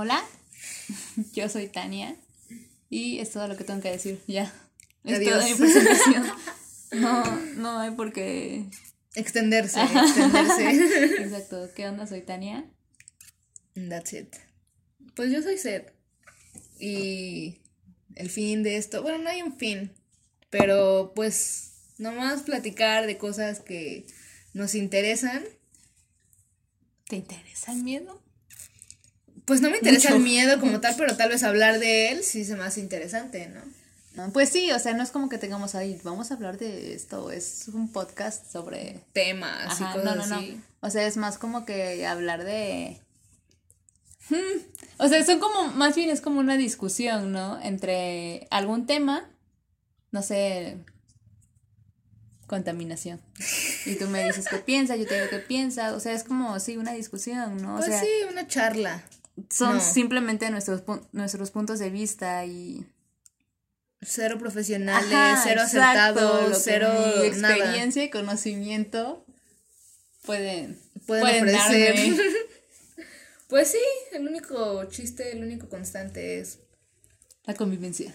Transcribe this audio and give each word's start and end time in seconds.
Hola, 0.00 0.24
yo 1.32 1.48
soy 1.48 1.66
Tania 1.66 2.14
y 2.88 3.18
es 3.18 3.32
todo 3.32 3.48
lo 3.48 3.56
que 3.56 3.64
tengo 3.64 3.80
que 3.80 3.90
decir, 3.90 4.22
ya. 4.28 4.44
Es 5.02 5.16
Adiós. 5.16 5.32
toda 5.32 5.48
mi 5.48 5.54
presentación. 5.56 6.24
No, 6.92 7.36
no 7.56 7.80
hay 7.80 7.90
por 7.90 8.12
qué. 8.12 8.64
Extenderse, 9.16 9.82
extenderse. 9.82 10.70
Exacto, 11.22 11.68
¿qué 11.74 11.88
onda? 11.88 12.06
Soy 12.06 12.22
Tania. 12.22 12.64
That's 13.74 14.12
it. 14.12 14.36
Pues 15.16 15.32
yo 15.32 15.42
soy 15.42 15.58
Seth. 15.58 15.92
Y 16.78 17.58
el 18.14 18.30
fin 18.30 18.62
de 18.62 18.76
esto, 18.76 19.02
bueno, 19.02 19.18
no 19.18 19.28
hay 19.28 19.42
un 19.42 19.58
fin, 19.58 19.92
pero 20.48 21.12
pues 21.16 21.72
nomás 21.98 22.44
platicar 22.44 23.04
de 23.06 23.18
cosas 23.18 23.58
que 23.58 24.06
nos 24.54 24.76
interesan. 24.76 25.44
¿Te 27.08 27.16
interesa 27.16 27.72
el 27.72 27.82
miedo? 27.82 28.27
Pues 29.48 29.60
no 29.60 29.70
me 29.70 29.78
interesa 29.78 30.10
Mucho. 30.10 30.16
el 30.18 30.22
miedo 30.22 30.60
como 30.60 30.78
tal, 30.80 30.94
pero 30.96 31.16
tal 31.16 31.30
vez 31.30 31.42
hablar 31.42 31.80
de 31.80 32.12
él 32.12 32.22
sí 32.22 32.44
se 32.44 32.54
me 32.54 32.62
hace 32.62 32.78
interesante, 32.80 33.48
¿no? 34.14 34.30
Pues 34.32 34.48
sí, 34.50 34.70
o 34.72 34.78
sea, 34.78 34.94
no 34.94 35.02
es 35.02 35.10
como 35.10 35.28
que 35.28 35.38
tengamos 35.38 35.74
ahí, 35.74 35.98
vamos 36.04 36.30
a 36.30 36.34
hablar 36.34 36.58
de 36.58 36.92
esto, 36.94 37.30
es 37.30 37.68
un 37.68 37.90
podcast 37.92 38.50
sobre... 38.52 39.00
Temas 39.12 39.80
y 39.80 39.84
Ajá, 39.84 39.92
cosas 39.94 40.16
no, 40.16 40.26
no, 40.26 40.36
así. 40.36 40.52
no. 40.56 40.62
O 40.80 40.90
sea, 40.90 41.06
es 41.06 41.16
más 41.16 41.38
como 41.38 41.64
que 41.64 42.04
hablar 42.06 42.44
de... 42.44 43.00
Hmm, 44.28 44.60
O 44.98 45.08
sea, 45.08 45.24
son 45.24 45.38
como, 45.38 45.68
más 45.72 45.94
bien 45.96 46.10
es 46.10 46.20
como 46.20 46.40
una 46.40 46.56
discusión, 46.56 47.32
¿no? 47.32 47.60
Entre 47.62 48.48
algún 48.50 48.86
tema, 48.86 49.30
no 50.10 50.22
sé, 50.22 50.78
contaminación. 52.46 53.20
Y 53.86 53.94
tú 53.96 54.08
me 54.08 54.24
dices 54.24 54.46
qué 54.50 54.58
piensas, 54.58 54.98
yo 54.98 55.06
te 55.06 55.14
digo 55.14 55.26
qué 55.30 55.38
piensas, 55.38 55.92
o 55.92 56.00
sea, 56.00 56.12
es 56.12 56.24
como, 56.24 56.58
sí, 56.60 56.76
una 56.76 56.92
discusión, 56.92 57.56
¿no? 57.62 57.74
O 57.76 57.78
Pues 57.78 57.90
sea, 57.90 58.00
sí, 58.00 58.08
una 58.30 58.46
charla. 58.48 59.02
Son 59.50 59.76
no. 59.76 59.80
simplemente 59.82 60.50
nuestros, 60.50 60.82
nuestros 61.12 61.50
puntos 61.50 61.78
de 61.78 61.90
vista 61.90 62.44
y... 62.44 62.86
Cero 64.00 64.38
profesionales, 64.38 65.12
Ajá, 65.12 65.40
cero 65.42 65.62
exacto, 65.64 66.20
acertados, 66.20 66.62
cero 66.62 66.88
mi 66.92 67.00
nada. 67.40 67.56
experiencia 67.56 68.04
y 68.04 68.10
conocimiento 68.10 69.26
pueden, 70.24 70.78
Pueden, 71.06 71.22
pueden 71.24 71.56
ofrecer. 71.56 71.96
darme. 71.96 72.22
pues 73.48 73.72
sí, 73.72 73.78
el 74.12 74.28
único 74.28 74.84
chiste, 74.84 75.32
el 75.32 75.42
único 75.42 75.68
constante 75.68 76.38
es 76.38 76.60
La 77.44 77.54
convivencia. 77.54 78.14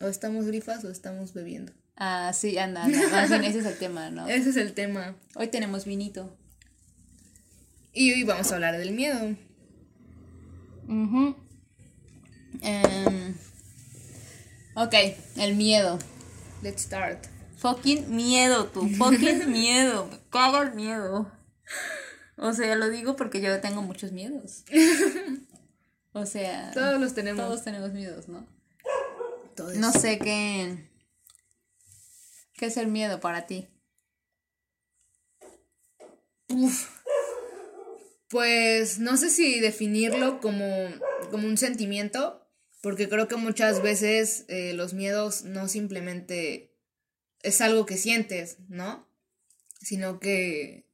o 0.00 0.06
estamos 0.06 0.46
grifas 0.46 0.84
o 0.84 0.90
estamos 0.90 1.32
bebiendo. 1.34 1.72
Ah, 1.96 2.32
sí, 2.32 2.56
anda, 2.56 2.84
anda. 2.84 3.08
Más 3.08 3.30
bien 3.30 3.42
ese 3.44 3.58
es 3.58 3.66
el 3.66 3.78
tema, 3.78 4.10
¿no? 4.10 4.28
Ese 4.28 4.50
es 4.50 4.56
el 4.56 4.74
tema. 4.74 5.16
Hoy 5.34 5.48
tenemos 5.48 5.86
vinito. 5.86 6.36
Y 7.92 8.12
hoy 8.12 8.22
vamos 8.22 8.50
a 8.52 8.54
hablar 8.54 8.78
del 8.78 8.92
miedo. 8.92 9.34
Em, 12.62 13.34
ok, 14.74 14.94
el 15.36 15.54
miedo. 15.54 15.98
Let's 16.62 16.82
start. 16.82 17.26
Fucking 17.58 18.14
miedo, 18.14 18.66
tú. 18.66 18.88
Fucking 18.88 19.50
miedo. 19.52 20.06
Me 20.10 20.18
cago 20.30 20.62
el 20.62 20.74
miedo. 20.74 21.30
O 22.36 22.52
sea, 22.52 22.74
lo 22.74 22.88
digo 22.88 23.16
porque 23.16 23.40
yo 23.40 23.60
tengo 23.60 23.82
muchos 23.82 24.12
miedos. 24.12 24.64
O 26.12 26.26
sea, 26.26 26.70
Todos 26.72 27.00
los 27.00 27.14
tenemos. 27.14 27.46
todos 27.46 27.62
tenemos 27.62 27.92
miedos, 27.92 28.28
¿no? 28.28 28.46
Todos. 29.54 29.76
No 29.76 29.92
sé 29.92 30.18
qué. 30.18 30.88
¿Qué 32.54 32.66
es 32.66 32.76
el 32.76 32.88
miedo 32.88 33.20
para 33.20 33.46
ti? 33.46 33.68
Pues 38.30 39.00
no 39.00 39.16
sé 39.16 39.28
si 39.28 39.58
definirlo 39.58 40.40
como, 40.40 40.64
como 41.30 41.48
un 41.48 41.58
sentimiento, 41.58 42.48
porque 42.80 43.08
creo 43.08 43.26
que 43.26 43.34
muchas 43.36 43.82
veces 43.82 44.44
eh, 44.48 44.72
los 44.72 44.94
miedos 44.94 45.42
no 45.42 45.66
simplemente 45.66 46.72
es 47.42 47.60
algo 47.60 47.86
que 47.86 47.96
sientes, 47.96 48.58
¿no? 48.68 49.08
Sino 49.82 50.20
que 50.20 50.86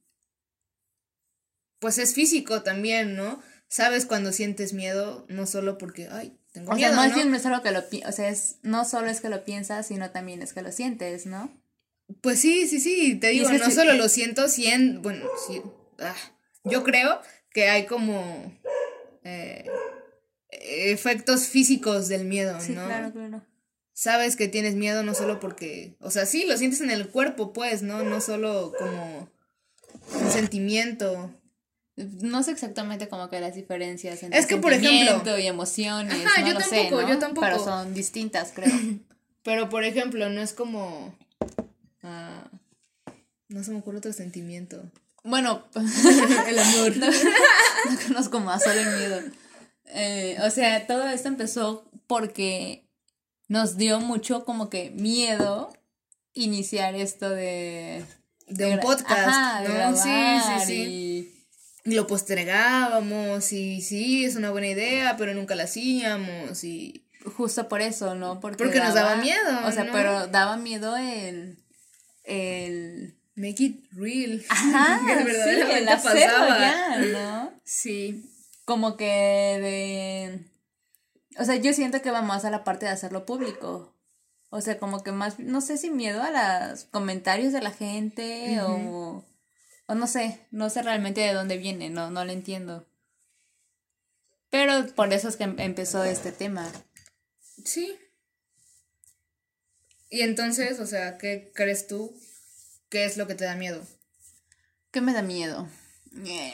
pues 1.79 1.99
es 1.99 2.15
físico 2.15 2.63
también, 2.63 3.15
¿no? 3.15 3.41
Sabes 3.67 4.05
cuando 4.05 4.31
sientes 4.31 4.73
miedo, 4.73 5.25
no 5.29 5.45
solo 5.45 5.77
porque, 5.77 6.07
ay, 6.09 6.35
tengo 6.53 6.71
O 6.71 6.75
miedo, 6.75 6.89
sea, 6.89 6.97
más 6.97 7.09
¿no? 7.09 7.15
bien 7.15 7.29
no 7.29 7.37
es 7.37 7.45
algo 7.45 7.61
que 7.61 7.71
lo 7.71 7.83
o 8.07 8.11
sea, 8.11 8.29
es 8.29 8.57
no 8.63 8.83
solo 8.83 9.09
es 9.09 9.21
que 9.21 9.29
lo 9.29 9.45
piensas, 9.45 9.87
sino 9.87 10.09
también 10.09 10.41
es 10.41 10.53
que 10.53 10.61
lo 10.63 10.71
sientes, 10.71 11.25
¿no? 11.25 11.55
Pues 12.21 12.39
sí, 12.39 12.67
sí, 12.67 12.79
sí, 12.79 13.15
te 13.15 13.27
digo, 13.27 13.47
no 13.51 13.69
solo 13.69 13.93
lo 13.93 14.09
siento, 14.09 14.47
cien, 14.47 15.01
bueno, 15.01 15.27
sí, 15.47 15.61
ah, 15.99 16.15
yo 16.69 16.83
creo 16.83 17.19
que 17.51 17.69
hay 17.69 17.85
como 17.85 18.53
eh, 19.23 19.65
efectos 20.49 21.47
físicos 21.47 22.07
del 22.07 22.25
miedo, 22.25 22.59
Sí, 22.59 22.73
¿no? 22.73 22.85
claro, 22.85 23.11
claro. 23.11 23.41
Sabes 23.93 24.35
que 24.35 24.47
tienes 24.47 24.75
miedo 24.75 25.01
no 25.03 25.15
solo 25.15 25.39
porque, 25.39 25.95
o 25.99 26.11
sea, 26.11 26.25
sí, 26.27 26.45
lo 26.45 26.55
sientes 26.55 26.81
en 26.81 26.91
el 26.91 27.09
cuerpo, 27.09 27.51
pues, 27.51 27.81
¿no? 27.81 28.03
No 28.03 28.21
solo 28.21 28.71
como 28.77 29.27
un 30.21 30.31
sentimiento. 30.31 31.33
No 31.95 32.43
sé 32.43 32.51
exactamente 32.51 33.07
como 33.07 33.27
que 33.31 33.39
las 33.39 33.55
diferencias 33.55 34.21
entre 34.21 34.39
Es 34.39 34.45
que, 34.45 34.57
por 34.57 34.71
ejemplo- 34.71 34.91
sentimiento 34.99 35.39
y 35.39 35.47
emociones, 35.47 36.13
Ajá, 36.27 36.41
no 36.41 36.47
yo 36.47 36.53
lo 36.53 36.59
sé, 36.61 36.75
tampoco, 36.75 37.01
¿no? 37.01 37.09
yo 37.09 37.17
tampoco. 37.17 37.47
Pero 37.47 37.59
son 37.63 37.93
distintas, 37.95 38.51
creo. 38.53 38.69
Pero, 39.43 39.67
por 39.69 39.83
ejemplo, 39.83 40.29
no 40.29 40.41
es 40.41 40.53
como... 40.53 41.17
ah, 42.03 42.47
no 43.49 43.63
se 43.63 43.71
me 43.71 43.79
ocurre 43.79 43.97
otro 43.97 44.13
sentimiento. 44.13 44.83
Bueno, 45.23 45.65
el 46.47 46.59
amor. 46.59 46.97
no, 46.97 47.07
no 47.07 47.99
conozco 48.07 48.39
más, 48.39 48.63
solo 48.63 48.79
el 48.79 48.97
miedo. 48.97 49.21
Eh, 49.85 50.37
o 50.43 50.49
sea, 50.49 50.85
todo 50.87 51.07
esto 51.07 51.27
empezó 51.27 51.89
porque 52.07 52.87
nos 53.47 53.77
dio 53.77 53.99
mucho 53.99 54.43
como 54.45 54.69
que 54.69 54.91
miedo 54.91 55.73
iniciar 56.33 56.95
esto 56.95 57.29
de... 57.29 58.05
De 58.47 58.65
un 58.67 58.79
podcast, 58.79 59.11
Ajá, 59.27 59.61
de 59.61 59.69
¿no? 59.69 59.95
Sí, 59.97 60.59
sí, 60.61 60.65
sí. 60.65 60.73
y- 61.83 61.91
Y 61.91 61.95
lo 61.95 62.05
postergábamos 62.07 63.51
y 63.53 63.81
sí, 63.81 64.23
es 64.25 64.35
una 64.35 64.51
buena 64.51 64.67
idea, 64.67 65.15
pero 65.17 65.33
nunca 65.33 65.55
la 65.55 65.63
hacíamos 65.63 66.63
y... 66.63 67.03
Justo 67.35 67.67
por 67.67 67.81
eso, 67.81 68.15
¿no? 68.15 68.39
Porque, 68.39 68.63
Porque 68.63 68.79
nos 68.79 68.93
daba 68.93 69.17
miedo, 69.17 69.59
O 69.65 69.71
sea, 69.73 69.83
¿no? 69.85 69.91
pero 69.91 70.27
daba 70.27 70.55
miedo 70.57 70.95
el... 70.95 71.57
el 72.23 73.16
Make 73.37 73.63
it 73.63 73.85
real. 73.93 74.43
Ajá, 74.49 74.99
Que 75.23 75.31
sí, 75.31 75.85
pasaba. 75.85 76.59
ya, 76.59 76.97
¿no? 77.13 77.53
Sí. 77.63 78.29
Como 78.65 78.97
que 78.97 79.05
de... 79.05 80.45
O 81.39 81.45
sea, 81.45 81.55
yo 81.55 81.71
siento 81.71 82.01
que 82.01 82.11
va 82.11 82.21
más 82.21 82.43
a 82.45 82.49
la 82.49 82.63
parte 82.63 82.87
de 82.87 82.91
hacerlo 82.91 83.25
público. 83.25 83.93
O 84.49 84.59
sea, 84.59 84.79
como 84.79 85.03
que 85.03 85.11
más, 85.11 85.39
no 85.39 85.61
sé 85.61 85.77
si 85.77 85.91
miedo 85.91 86.21
a 86.23 86.69
los 86.69 86.85
comentarios 86.85 87.53
de 87.53 87.61
la 87.61 87.71
gente 87.71 88.59
o... 88.61 89.23
O 89.89 89.95
no 89.95 90.07
sé, 90.07 90.39
no 90.51 90.69
sé 90.69 90.81
realmente 90.81 91.21
de 91.21 91.31
dónde 91.33 91.57
viene, 91.57 91.89
no, 91.89 92.09
no 92.11 92.25
lo 92.25 92.31
entiendo. 92.33 92.85
Pero 94.49 94.85
por 94.95 95.13
eso 95.13 95.29
es 95.29 95.37
que 95.37 95.43
em- 95.45 95.59
empezó 95.59 96.03
este 96.03 96.31
tema. 96.33 96.69
Sí. 97.63 97.95
Y 100.09 100.21
entonces, 100.21 100.79
o 100.79 100.87
sea, 100.87 101.17
¿qué 101.17 101.51
crees 101.53 101.87
tú? 101.87 102.13
¿Qué 102.89 103.05
es 103.05 103.17
lo 103.17 103.27
que 103.27 103.35
te 103.35 103.45
da 103.45 103.55
miedo? 103.55 103.81
¿Qué 104.91 105.01
me 105.01 105.13
da 105.13 105.21
miedo? 105.21 105.67
Eh, 106.25 106.53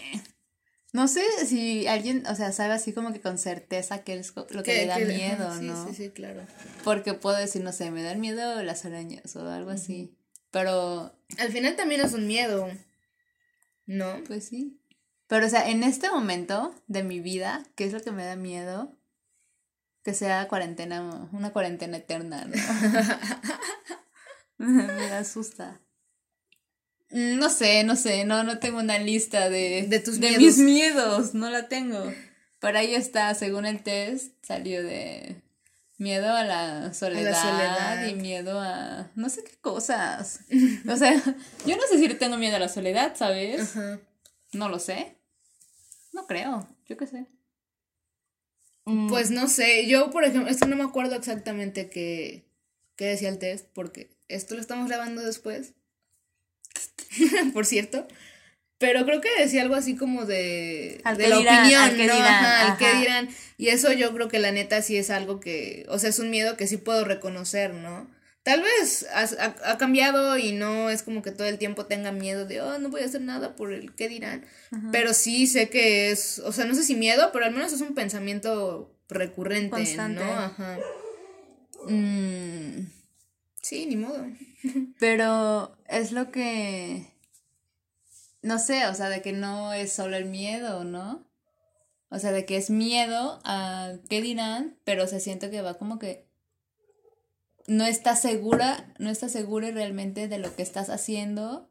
No 0.92 1.08
sé 1.08 1.24
si 1.46 1.88
alguien, 1.88 2.26
o 2.28 2.36
sea, 2.36 2.52
sabe 2.52 2.74
así 2.74 2.94
como 2.94 3.14
que 3.14 3.22
con 3.22 3.38
certeza 3.38 4.04
qué 4.04 4.16
es 4.16 4.36
lo 4.36 4.46
que 4.48 4.64
¿Qué- 4.64 4.74
le 4.74 4.86
da 4.88 5.00
miedo, 5.00 5.60
sí, 5.60 5.66
¿no? 5.66 5.88
Sí, 5.88 5.94
sí, 5.96 6.10
claro. 6.10 6.42
Porque 6.84 7.13
puedo 7.13 7.38
decir, 7.38 7.63
no 7.63 7.72
sé, 7.72 7.90
me 7.92 8.04
dan 8.04 8.19
miedo 8.19 8.62
las 8.63 8.86
arañas 8.86 9.36
o 9.36 9.48
algo 9.50 9.69
así. 9.72 10.16
Pero, 10.52 11.16
Al 11.40 11.52
final 11.52 11.75
también 11.75 12.02
es 12.02 12.13
un 12.13 12.28
miedo, 12.28 12.69
¿no? 13.88 14.22
pues 14.28 14.46
sí. 14.46 14.80
Pero, 15.28 15.48
o 15.48 15.50
sea, 15.50 15.68
en 15.69 15.84
este 15.84 16.12
momento 16.12 16.75
de 16.88 17.04
mi 17.04 17.19
vida, 17.19 17.63
¿qué 17.75 17.86
es 17.86 17.94
lo 17.94 18.02
que 18.02 18.12
me 18.12 18.24
da 18.25 18.36
miedo? 18.36 18.96
Que 20.04 20.13
sea 20.13 20.48
cuarentena, 20.48 21.28
una 21.31 21.52
cuarentena 21.54 21.98
eterna, 21.98 22.46
¿no? 22.46 22.54
me 24.57 25.12
asusta. 25.13 25.80
Mm, 27.13 27.38
No 27.39 27.50
sé, 27.50 27.83
no 27.83 27.95
sé, 27.95 28.25
no, 28.25 28.44
no 28.44 28.60
tengo 28.60 28.80
una 28.80 28.98
lista 29.00 29.50
de, 29.50 29.86
De 29.88 30.00
tus 30.00 30.19
de 30.19 30.27
miedos. 30.38 30.44
mis 30.44 30.57
miedos, 30.57 31.33
no 31.33 31.50
la 31.50 31.68
tengo. 31.69 32.12
Pero 32.60 32.77
ahí 32.80 32.95
está, 32.95 33.33
según 33.36 33.65
el 33.65 33.83
test, 33.83 34.33
salió 34.44 34.83
de 34.83 35.36
miedo 35.98 36.33
a 36.33 36.44
la 36.44 36.94
soledad, 36.94 37.39
soledad. 37.39 38.07
y 38.07 38.15
miedo 38.15 38.60
a 38.60 39.12
no 39.15 39.30
sé 39.30 39.44
qué 39.44 39.56
cosas. 39.62 40.39
O 40.89 40.95
sea, 40.98 41.13
yo 41.65 41.75
no 41.77 41.83
sé 41.89 41.98
si 42.00 42.07
tengo 42.15 42.38
miedo 42.38 42.56
a 42.56 42.60
la 42.60 42.69
soledad, 42.69 43.16
¿sabes? 43.16 43.74
No 44.54 44.69
lo 44.69 44.80
sé. 44.80 45.16
No 46.13 46.25
creo, 46.27 46.68
yo 46.88 46.98
qué 46.98 47.07
sé. 47.07 47.25
Pues 49.07 49.31
no 49.31 49.48
sé, 49.48 49.88
yo 49.88 50.12
por 50.12 50.25
ejemplo, 50.25 50.50
es 50.51 50.59
que 50.59 50.68
no 50.68 50.75
me 50.75 50.83
acuerdo 50.83 51.16
exactamente 51.16 51.89
qué, 51.89 52.44
qué 52.98 53.06
decía 53.06 53.30
el 53.30 53.39
test, 53.39 53.68
porque 53.74 54.09
esto 54.27 54.56
lo 54.56 54.62
estamos 54.62 54.88
grabando 54.89 55.21
después, 55.21 55.74
por 57.54 57.66
cierto, 57.66 58.08
pero 58.78 59.06
creo 59.06 59.22
que 59.22 59.30
decía 59.40 59.62
algo 59.62 59.75
así 59.75 59.96
como 59.96 60.25
de, 60.25 61.02
de 61.18 61.28
la 61.28 61.40
opinión, 61.40 62.08
¿no? 62.08 62.14
Ajá, 62.14 62.72
al 62.72 62.78
que 62.78 62.94
dirán. 62.96 63.30
Y 63.58 63.70
eso 63.70 63.94
yo 63.94 64.14
creo 64.14 64.28
que 64.28 64.40
la 64.40 64.52
neta 64.52 64.81
sí 64.81 64.98
es 64.98 65.10
algo 65.10 65.40
que, 65.40 65.86
o 65.88 66.00
sea, 66.00 66.10
es 66.10 66.20
un 66.20 66.30
miedo 66.30 66.58
que 66.58 66.68
sí 66.68 66.78
puedo 66.78 67.06
reconocer, 67.06 67.74
¿no? 67.74 68.10
Tal 68.44 68.62
vez 68.62 69.08
ha, 69.14 69.78
cambiado 69.78 70.38
y 70.38 70.52
no 70.52 70.90
es 70.90 71.02
como 71.02 71.22
que 71.22 71.31
todo 71.31 71.48
el 71.48 71.58
tiempo 71.58 71.86
tenga 71.86 72.12
miedo 72.12 72.46
de, 72.46 72.60
oh, 72.60 72.78
no 72.78 72.90
voy 72.90 73.02
a 73.02 73.06
hacer 73.06 73.22
nada 73.22 73.56
por 73.56 73.72
el 73.72 73.96
qué 73.96 74.10
dirán. 74.10 74.46
Pero 74.92 75.14
sí 75.14 75.48
sé 75.48 75.69
que 75.69 76.12
es, 76.12 76.40
o 76.40 76.52
sea, 76.52 76.66
no 76.66 76.76
sé 76.76 76.84
si 76.84 76.96
miedo, 76.96 77.30
pero 77.31 77.46
al 77.46 77.54
menos 77.54 77.72
es 77.72 77.80
un 77.80 77.96
pensamiento 77.96 78.94
recurrente, 79.08 79.69
Constante. 79.69 80.26
¿no? 80.26 80.31
Ajá. 80.34 80.78
Mm, 81.88 82.86
sí, 83.63 83.88
ni 83.88 83.95
modo. 83.95 84.27
Pero 85.00 85.75
es 85.88 86.12
lo 86.12 86.30
que 86.31 87.13
no 88.44 88.60
sé, 88.60 88.86
o 88.88 88.94
sea, 88.94 89.10
de 89.10 89.24
que 89.24 89.31
no 89.31 89.74
es 89.74 89.92
solo 89.92 90.18
el 90.18 90.25
miedo, 90.25 90.83
¿no? 90.83 91.25
O 92.10 92.19
sea, 92.19 92.31
de 92.31 92.45
que 92.45 92.57
es 92.57 92.69
miedo 92.69 93.39
a 93.44 93.94
qué 94.10 94.21
dirán, 94.21 94.77
pero 94.83 95.07
se 95.07 95.19
siente 95.19 95.50
que 95.50 95.63
va 95.63 95.80
como 95.80 95.98
que 95.98 96.27
no 97.65 97.86
está 97.86 98.15
segura, 98.15 98.94
no 99.00 99.10
está 99.10 99.30
segura 99.30 99.71
realmente 99.71 100.27
de 100.27 100.38
lo 100.38 100.56
que 100.56 100.62
estás 100.62 100.92
haciendo. 100.92 101.69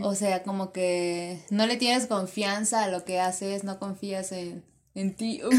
O 0.00 0.14
sea, 0.14 0.44
como 0.44 0.72
que 0.72 1.44
no 1.50 1.66
le 1.66 1.76
tienes 1.76 2.06
confianza 2.06 2.84
a 2.84 2.88
lo 2.88 3.04
que 3.04 3.20
haces, 3.20 3.64
no 3.64 3.78
confías 3.78 4.32
en, 4.32 4.64
en 4.94 5.14
ti. 5.14 5.42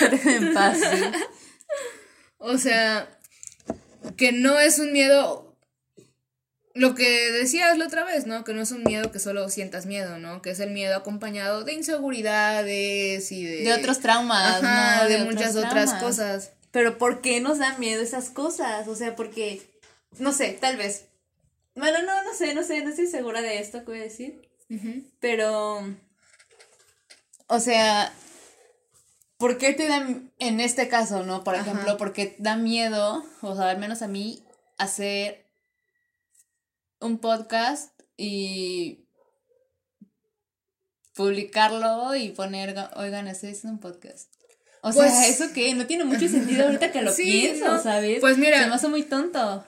en 0.24 0.52
paz. 0.52 0.80
O 2.46 2.58
sea, 2.58 3.08
que 4.18 4.30
no 4.30 4.60
es 4.60 4.78
un 4.78 4.92
miedo 4.92 5.56
lo 6.74 6.94
que 6.94 7.32
decías 7.32 7.78
la 7.78 7.86
otra 7.86 8.04
vez, 8.04 8.26
¿no? 8.26 8.44
Que 8.44 8.52
no 8.52 8.60
es 8.60 8.70
un 8.70 8.84
miedo 8.84 9.10
que 9.10 9.18
solo 9.18 9.48
sientas 9.48 9.86
miedo, 9.86 10.18
¿no? 10.18 10.42
Que 10.42 10.50
es 10.50 10.60
el 10.60 10.70
miedo 10.70 10.94
acompañado 10.94 11.64
de 11.64 11.72
inseguridades 11.72 13.32
y 13.32 13.46
de... 13.46 13.62
De 13.62 13.72
otros 13.72 14.00
traumas, 14.00 14.62
¿no? 14.62 15.08
De, 15.08 15.24
muchas 15.24 15.56
otras 15.56 15.94
cosas. 15.94 16.52
Pero 16.70 16.98
¿por 16.98 17.22
qué 17.22 17.40
nos 17.40 17.60
dan 17.60 17.80
miedo 17.80 18.02
esas 18.02 18.28
cosas? 18.28 18.88
O 18.88 18.94
sea, 18.94 19.16
porque, 19.16 19.62
no 20.18 20.34
sé, 20.34 20.58
tal 20.60 20.76
vez. 20.76 21.06
Bueno, 21.74 22.02
no, 22.02 22.24
no 22.24 22.34
sé, 22.34 22.52
no 22.52 22.62
sé, 22.62 22.82
no 22.82 22.90
estoy 22.90 23.06
segura 23.06 23.40
de 23.40 23.58
esto 23.58 23.78
que 23.78 23.90
voy 23.92 24.00
a 24.00 24.02
decir. 24.02 24.50
Pero, 25.18 25.82
o 27.46 27.60
sea, 27.60 28.12
¿por 29.38 29.58
qué 29.58 29.72
te 29.72 29.88
dan, 29.88 30.32
en 30.38 30.60
este 30.60 30.88
caso, 30.88 31.24
¿no? 31.24 31.44
Por 31.44 31.54
ejemplo, 31.54 31.96
porque 31.96 32.36
da 32.38 32.56
miedo, 32.56 33.24
o 33.42 33.54
sea, 33.54 33.70
al 33.70 33.78
menos 33.78 34.02
a 34.02 34.08
mí, 34.08 34.44
hacer 34.78 35.46
un 37.00 37.18
podcast 37.18 37.92
y 38.16 39.06
publicarlo 41.14 42.14
y 42.16 42.30
poner, 42.30 42.74
oigan, 42.96 43.28
ese 43.28 43.50
es 43.50 43.64
un 43.64 43.78
podcast. 43.78 44.32
O 44.82 44.92
sea, 44.92 45.04
pues 45.04 45.28
¿eso 45.28 45.52
qué? 45.54 45.74
No 45.74 45.86
tiene 45.86 46.04
mucho 46.04 46.28
sentido 46.28 46.64
ahorita 46.66 46.92
que 46.92 47.02
lo 47.02 47.14
pienso, 47.16 47.82
¿sabes? 47.82 48.20
Pues 48.20 48.36
mira. 48.36 48.62
Se 48.62 48.68
me 48.68 48.74
hace 48.74 48.88
muy 48.88 49.02
tonto. 49.02 49.66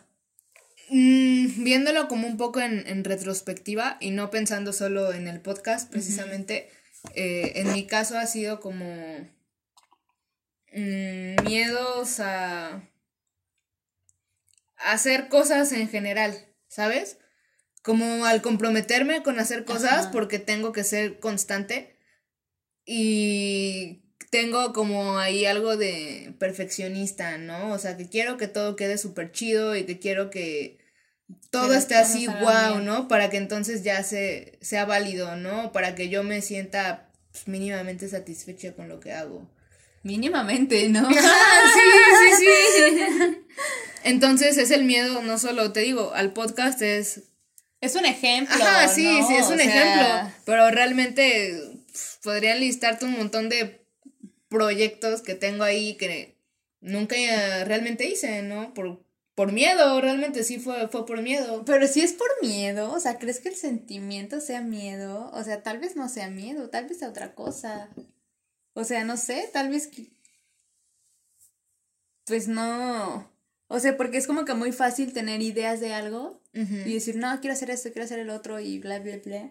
Mm, 0.90 1.64
viéndolo 1.64 2.06
como 2.06 2.28
un 2.28 2.36
poco 2.36 2.60
en, 2.60 3.02
retrospectiva 3.02 3.96
y 4.00 4.10
no 4.10 4.30
pensando 4.30 4.72
solo 4.72 5.12
en 5.12 5.26
el 5.26 5.40
podcast, 5.40 5.90
precisamente, 5.90 6.70
eh, 7.14 7.52
en 7.56 7.72
mi 7.72 7.86
caso 7.86 8.18
ha 8.18 8.26
sido 8.26 8.60
como 8.60 8.84
mm, 10.72 11.44
miedos 11.44 12.20
a 12.20 12.82
hacer 14.76 15.28
cosas 15.28 15.72
en 15.72 15.88
general, 15.88 16.46
¿sabes? 16.68 17.18
como 17.86 18.24
al 18.24 18.42
comprometerme 18.42 19.22
con 19.22 19.38
hacer 19.38 19.64
cosas 19.64 20.08
porque 20.08 20.40
tengo 20.40 20.72
que 20.72 20.82
ser 20.82 21.20
constante 21.20 21.96
y 22.84 24.02
tengo 24.32 24.72
como 24.72 25.18
ahí 25.18 25.46
algo 25.46 25.76
de 25.76 26.34
perfeccionista, 26.40 27.38
¿no? 27.38 27.70
O 27.70 27.78
sea, 27.78 27.96
que 27.96 28.08
quiero 28.08 28.38
que 28.38 28.48
todo 28.48 28.74
quede 28.74 28.98
súper 28.98 29.30
chido 29.30 29.76
y 29.76 29.84
que 29.84 30.00
quiero 30.00 30.30
que 30.30 30.78
todo 31.50 31.74
esté 31.74 31.94
así, 31.94 32.26
wow, 32.26 32.80
¿no? 32.80 33.06
Para 33.06 33.30
que 33.30 33.36
entonces 33.36 33.84
ya 33.84 34.02
se, 34.02 34.58
sea 34.60 34.84
válido, 34.84 35.36
¿no? 35.36 35.70
Para 35.70 35.94
que 35.94 36.08
yo 36.08 36.24
me 36.24 36.42
sienta 36.42 37.12
pues, 37.30 37.46
mínimamente 37.46 38.08
satisfecha 38.08 38.74
con 38.74 38.88
lo 38.88 38.98
que 38.98 39.12
hago. 39.12 39.48
Mínimamente, 40.06 40.88
¿no? 40.88 41.08
sí, 41.11 41.19
sí, 42.38 42.47
sí. 42.76 43.38
Entonces 44.05 44.56
es 44.56 44.70
el 44.70 44.85
miedo, 44.85 45.20
no 45.23 45.37
solo, 45.37 45.73
te 45.73 45.81
digo, 45.81 46.12
al 46.14 46.32
podcast 46.32 46.81
es 46.81 47.25
es 47.81 47.97
un 47.97 48.06
ejemplo. 48.06 48.55
Ajá, 48.55 48.88
sí, 48.88 49.05
sí, 49.26 49.35
es 49.35 49.49
un 49.49 49.61
ejemplo. 49.61 50.32
Pero 50.44 50.70
realmente 50.70 51.61
podrían 52.23 52.61
listarte 52.61 53.05
un 53.05 53.17
montón 53.19 53.49
de 53.49 53.85
proyectos 54.49 55.23
que 55.23 55.35
tengo 55.35 55.64
ahí 55.64 55.97
que 55.97 56.37
nunca 56.81 57.17
realmente 57.64 58.09
hice, 58.09 58.43
¿no? 58.43 58.75
Por, 58.75 59.05
por 59.35 59.50
miedo, 59.50 60.00
realmente 60.00 60.44
sí 60.44 60.61
fue, 60.61 60.87
fue 60.87 61.05
por 61.05 61.20
miedo. 61.20 61.64
Pero 61.64 61.88
si 61.88 62.00
es 62.00 62.12
por 62.12 62.29
miedo, 62.43 62.93
o 62.93 63.00
sea, 63.00 63.19
¿crees 63.19 63.41
que 63.41 63.49
el 63.49 63.56
sentimiento 63.56 64.41
sea 64.41 64.61
miedo? 64.61 65.31
O 65.35 65.43
sea, 65.43 65.64
tal 65.64 65.79
vez 65.79 65.97
no 65.97 66.09
sea 66.09 66.31
miedo, 66.31 66.70
tal 66.70 66.87
vez 66.87 67.00
sea 67.00 67.09
otra 67.09 67.35
cosa. 67.35 67.91
O 68.76 68.84
sea, 68.84 69.05
no 69.05 69.17
sé, 69.17 69.49
tal 69.55 69.70
vez... 69.70 69.90
Pues 72.26 72.46
no. 72.46 73.26
O 73.69 73.81
sea, 73.81 73.96
porque 73.96 74.19
es 74.19 74.26
como 74.26 74.44
que 74.44 74.52
muy 74.52 74.70
fácil 74.70 75.14
tener 75.14 75.40
ideas 75.40 75.81
de 75.81 75.94
algo 75.94 76.43
y 76.52 76.93
decir, 76.93 77.17
no, 77.17 77.40
quiero 77.40 77.55
hacer 77.55 77.70
esto, 77.70 77.90
quiero 77.90 78.05
hacer 78.05 78.19
el 78.19 78.28
otro 78.28 78.61
y 78.61 78.78
bla, 78.78 78.99
bla, 78.99 79.17
bla. 79.25 79.50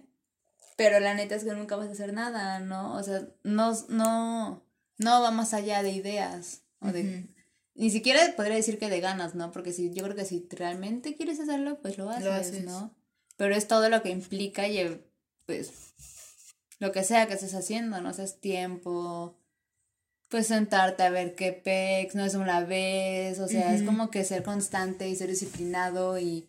Pero 0.77 1.00
la 1.00 1.16
neta 1.16 1.36
es 1.36 1.44
que 1.44 1.54
nunca 1.54 1.75
vas 1.75 1.89
a 1.89 1.94
hacer 1.94 2.13
nada, 2.13 2.60
¿no? 2.60 2.95
O 2.95 3.01
sea, 3.01 3.27
no, 3.44 3.74
no, 3.89 4.63
no 5.00 5.22
va 5.22 5.31
más 5.31 5.56
allá 5.56 5.81
de 5.81 5.92
ideas. 5.92 6.62
O 6.80 6.92
de, 6.92 7.25
Ni 7.74 7.89
siquiera 7.89 8.22
podría 8.36 8.57
decir 8.57 8.77
que 8.77 8.92
de 8.92 9.00
ganas, 9.00 9.33
¿no? 9.33 9.51
Porque 9.51 9.74
si, 9.74 9.92
yo 9.92 10.04
creo 10.04 10.16
que 10.16 10.25
si 10.25 10.48
realmente 10.51 11.16
quieres 11.16 11.39
hacerlo, 11.39 11.80
pues 11.81 11.98
lo 11.98 12.12
haces, 12.12 12.63
¿no? 12.63 12.94
Pero 13.38 13.56
es 13.56 13.68
todo 13.68 13.89
lo 13.89 14.04
que 14.04 14.12
implica 14.12 14.68
y, 14.68 15.01
pues, 15.48 15.85
lo 16.86 16.92
que 16.92 17.04
sea 17.04 17.28
que 17.28 17.34
estés 17.34 17.56
haciendo, 17.56 18.00
¿no? 18.00 18.10
O 18.10 18.14
sea, 18.14 18.26
es 18.26 18.40
tiempo, 18.40 19.36
pues 20.30 20.48
sentarte 20.48 21.02
a 21.02 21.10
ver 21.10 21.34
qué 21.34 21.52
pex, 21.52 22.14
no 22.14 22.24
es 22.24 22.36
una 22.36 22.62
vez, 22.62 23.39
o 23.39 23.48
sea, 23.48 23.74
es 23.74 23.82
como 23.82 24.12
que 24.12 24.24
ser 24.24 24.44
constante 24.44 25.10
y 25.10 25.15
ser 25.15 25.30
disciplinado 25.30 26.20
y 26.20 26.48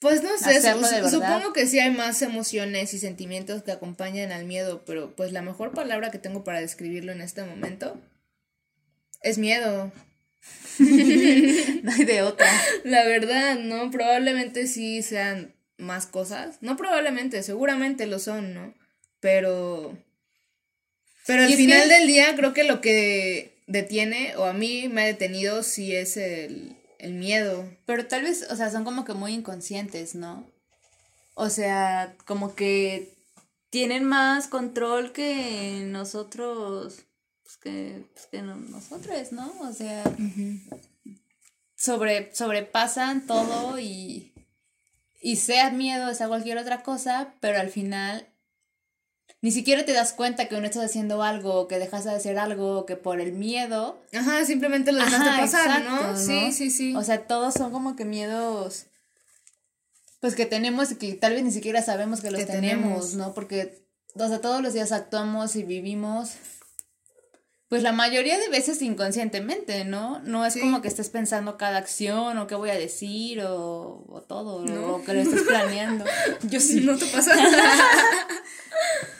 pues 0.00 0.22
no 0.22 0.30
sé, 0.38 0.62
supongo 1.10 1.52
que 1.52 1.66
sí 1.66 1.80
hay 1.80 1.90
más 1.90 2.22
emociones 2.22 2.94
y 2.94 2.98
sentimientos 2.98 3.64
que 3.64 3.72
acompañan 3.72 4.32
al 4.32 4.44
miedo, 4.44 4.84
pero 4.86 5.14
pues 5.14 5.32
la 5.32 5.42
mejor 5.42 5.72
palabra 5.72 6.10
que 6.10 6.18
tengo 6.18 6.44
para 6.44 6.60
describirlo 6.60 7.12
en 7.12 7.20
este 7.20 7.42
momento 7.42 8.00
es 9.22 9.36
miedo. 9.38 9.90
no 10.78 11.92
hay 11.92 12.04
de 12.04 12.22
otra. 12.22 12.48
La 12.84 13.04
verdad, 13.04 13.58
¿no? 13.58 13.90
Probablemente 13.90 14.68
sí 14.68 15.02
sean 15.02 15.52
más 15.78 16.06
cosas. 16.06 16.58
No 16.60 16.76
probablemente, 16.76 17.42
seguramente 17.42 18.06
lo 18.06 18.20
son, 18.20 18.54
¿no? 18.54 18.77
Pero... 19.20 19.96
Pero 21.26 21.42
al 21.42 21.52
final 21.52 21.88
del 21.88 22.06
día 22.06 22.34
creo 22.36 22.54
que 22.54 22.64
lo 22.64 22.80
que 22.80 23.62
detiene, 23.66 24.34
o 24.36 24.44
a 24.44 24.54
mí 24.54 24.88
me 24.88 25.02
ha 25.02 25.06
detenido, 25.06 25.62
sí 25.62 25.94
es 25.94 26.16
el, 26.16 26.76
el 26.98 27.14
miedo. 27.14 27.68
Pero 27.86 28.06
tal 28.06 28.22
vez, 28.22 28.46
o 28.50 28.56
sea, 28.56 28.70
son 28.70 28.84
como 28.84 29.04
que 29.04 29.12
muy 29.12 29.34
inconscientes, 29.34 30.14
¿no? 30.14 30.50
O 31.34 31.50
sea, 31.50 32.16
como 32.24 32.54
que 32.54 33.14
tienen 33.70 34.04
más 34.04 34.48
control 34.48 35.12
que 35.12 35.82
nosotros, 35.86 37.04
pues 37.42 37.56
que, 37.58 38.04
pues 38.12 38.26
que 38.26 38.42
nosotros, 38.42 39.32
¿no? 39.32 39.52
O 39.60 39.72
sea, 39.72 40.04
sobre, 41.76 42.34
sobrepasan 42.34 43.26
todo 43.26 43.78
y, 43.78 44.32
y 45.20 45.36
sea 45.36 45.70
miedo, 45.70 46.12
sea 46.14 46.28
cualquier 46.28 46.58
otra 46.58 46.82
cosa, 46.82 47.34
pero 47.40 47.60
al 47.60 47.70
final 47.70 48.27
ni 49.40 49.52
siquiera 49.52 49.84
te 49.84 49.92
das 49.92 50.12
cuenta 50.12 50.48
que 50.48 50.60
no 50.60 50.66
estás 50.66 50.84
haciendo 50.84 51.22
algo, 51.22 51.68
que 51.68 51.78
dejas 51.78 52.04
de 52.04 52.10
hacer 52.10 52.38
algo, 52.38 52.86
que 52.86 52.96
por 52.96 53.20
el 53.20 53.32
miedo. 53.32 54.02
Ajá, 54.12 54.44
simplemente 54.44 54.90
lo 54.90 54.98
dejaste 54.98 55.40
pasar, 55.40 55.84
¿no? 55.84 56.18
Sí, 56.18 56.52
sí, 56.52 56.70
sí. 56.70 56.94
O 56.96 57.04
sea, 57.04 57.26
todos 57.26 57.54
son 57.54 57.70
como 57.70 57.94
que 57.94 58.04
miedos. 58.04 58.86
Pues 60.20 60.34
que 60.34 60.46
tenemos 60.46 60.90
y 60.90 60.96
que 60.96 61.14
tal 61.14 61.34
vez 61.34 61.44
ni 61.44 61.52
siquiera 61.52 61.82
sabemos 61.82 62.20
que 62.20 62.32
los 62.32 62.44
tenemos, 62.46 63.14
¿no? 63.14 63.32
Porque, 63.32 63.86
o 64.14 64.26
sea, 64.26 64.40
todos 64.40 64.60
los 64.60 64.74
días 64.74 64.90
actuamos 64.90 65.54
y 65.54 65.62
vivimos. 65.62 66.32
Pues 67.68 67.82
la 67.82 67.92
mayoría 67.92 68.38
de 68.38 68.48
veces 68.48 68.82
inconscientemente, 68.82 69.84
¿no? 69.84 70.20
No 70.20 70.44
es 70.46 70.56
como 70.56 70.80
que 70.82 70.88
estés 70.88 71.10
pensando 71.10 71.58
cada 71.58 71.78
acción 71.78 72.38
o 72.38 72.46
qué 72.48 72.56
voy 72.56 72.70
a 72.70 72.78
decir 72.78 73.42
o, 73.42 74.04
o 74.08 74.22
todo, 74.22 74.64
o 74.94 75.04
que 75.04 75.12
lo 75.12 75.20
estés 75.20 75.42
planeando. 75.42 76.06
Yo 76.50 76.58
sí. 76.58 76.80
No 76.80 76.96
te 76.96 77.06
pasa. 77.06 77.34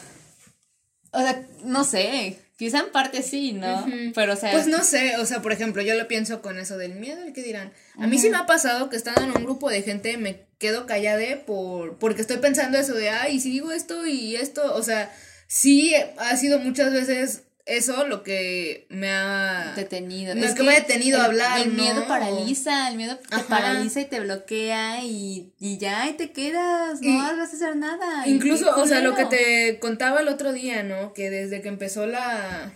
O 1.19 1.23
sea, 1.23 1.43
no 1.65 1.83
sé. 1.83 2.39
Quizá 2.57 2.81
en 2.81 2.91
parte 2.91 3.23
sí, 3.23 3.53
¿no? 3.53 3.87
Pero, 4.15 4.35
o 4.35 4.37
sea. 4.37 4.53
Pues 4.53 4.67
no 4.67 4.83
sé, 4.85 5.17
o 5.17 5.27
sea, 5.27 5.43
por 5.43 5.53
ejemplo, 5.53 5.83
yo 5.83 5.95
lo 5.95 6.09
pienso 6.09 6.43
con 6.43 6.59
eso 6.59 6.77
del 6.77 6.95
miedo, 6.95 7.23
¿el 7.23 7.33
qué 7.33 7.43
dirán? 7.43 7.73
A 7.99 8.07
mí 8.07 8.19
sí 8.19 8.31
me 8.31 8.37
ha 8.37 8.47
pasado 8.47 8.89
que 8.89 8.97
estando 8.97 9.23
en 9.23 9.37
un 9.37 9.45
grupo 9.45 9.69
de 9.71 9.83
gente 9.83 10.17
me 10.17 10.45
quedo 10.59 10.87
callada 10.87 11.45
por, 11.47 11.99
porque 11.99 12.21
estoy 12.21 12.39
pensando 12.39 12.79
eso 12.79 12.95
de, 12.95 13.11
ay, 13.11 13.39
si 13.41 13.51
digo 13.51 13.71
esto 13.71 14.07
y 14.07 14.37
esto, 14.37 14.75
o 14.75 14.83
sea, 14.83 15.13
sí 15.47 15.95
ha 16.19 16.37
sido 16.37 16.59
muchas 16.59 16.93
veces 16.93 17.43
eso 17.69 18.07
lo 18.07 18.23
que 18.23 18.87
me 18.89 19.11
ha 19.11 19.75
detenido. 19.77 20.33
es 20.33 20.55
que, 20.55 20.63
me 20.63 20.73
ha 20.73 20.81
detenido 20.81 21.21
a 21.21 21.27
hablar. 21.27 21.61
El 21.61 21.73
miedo 21.73 22.07
paraliza, 22.09 22.89
el 22.89 22.97
miedo 22.97 23.19
te 23.19 23.39
paraliza 23.41 24.01
y 24.01 24.07
te 24.07 24.21
bloquea 24.21 25.05
y, 25.05 25.53
ya, 25.61 26.09
y 26.09 26.15
te 26.15 26.33
quedas, 26.33 27.01
no 27.03 27.19
vas 27.19 27.39
a 27.39 27.43
hacer 27.43 27.77
nada. 27.77 28.27
Incluso, 28.27 28.75
o 28.75 28.87
sea, 28.87 29.01
lo 29.01 29.15
que 29.15 29.27
te 29.27 29.79
contaba 29.81 30.21
el 30.21 30.29
otro 30.29 30.53
día, 30.53 30.83
¿no? 30.83 31.13
Que 31.13 31.29
desde 31.29 31.61
que 31.61 31.69
empezó 31.69 32.07
la 32.07 32.73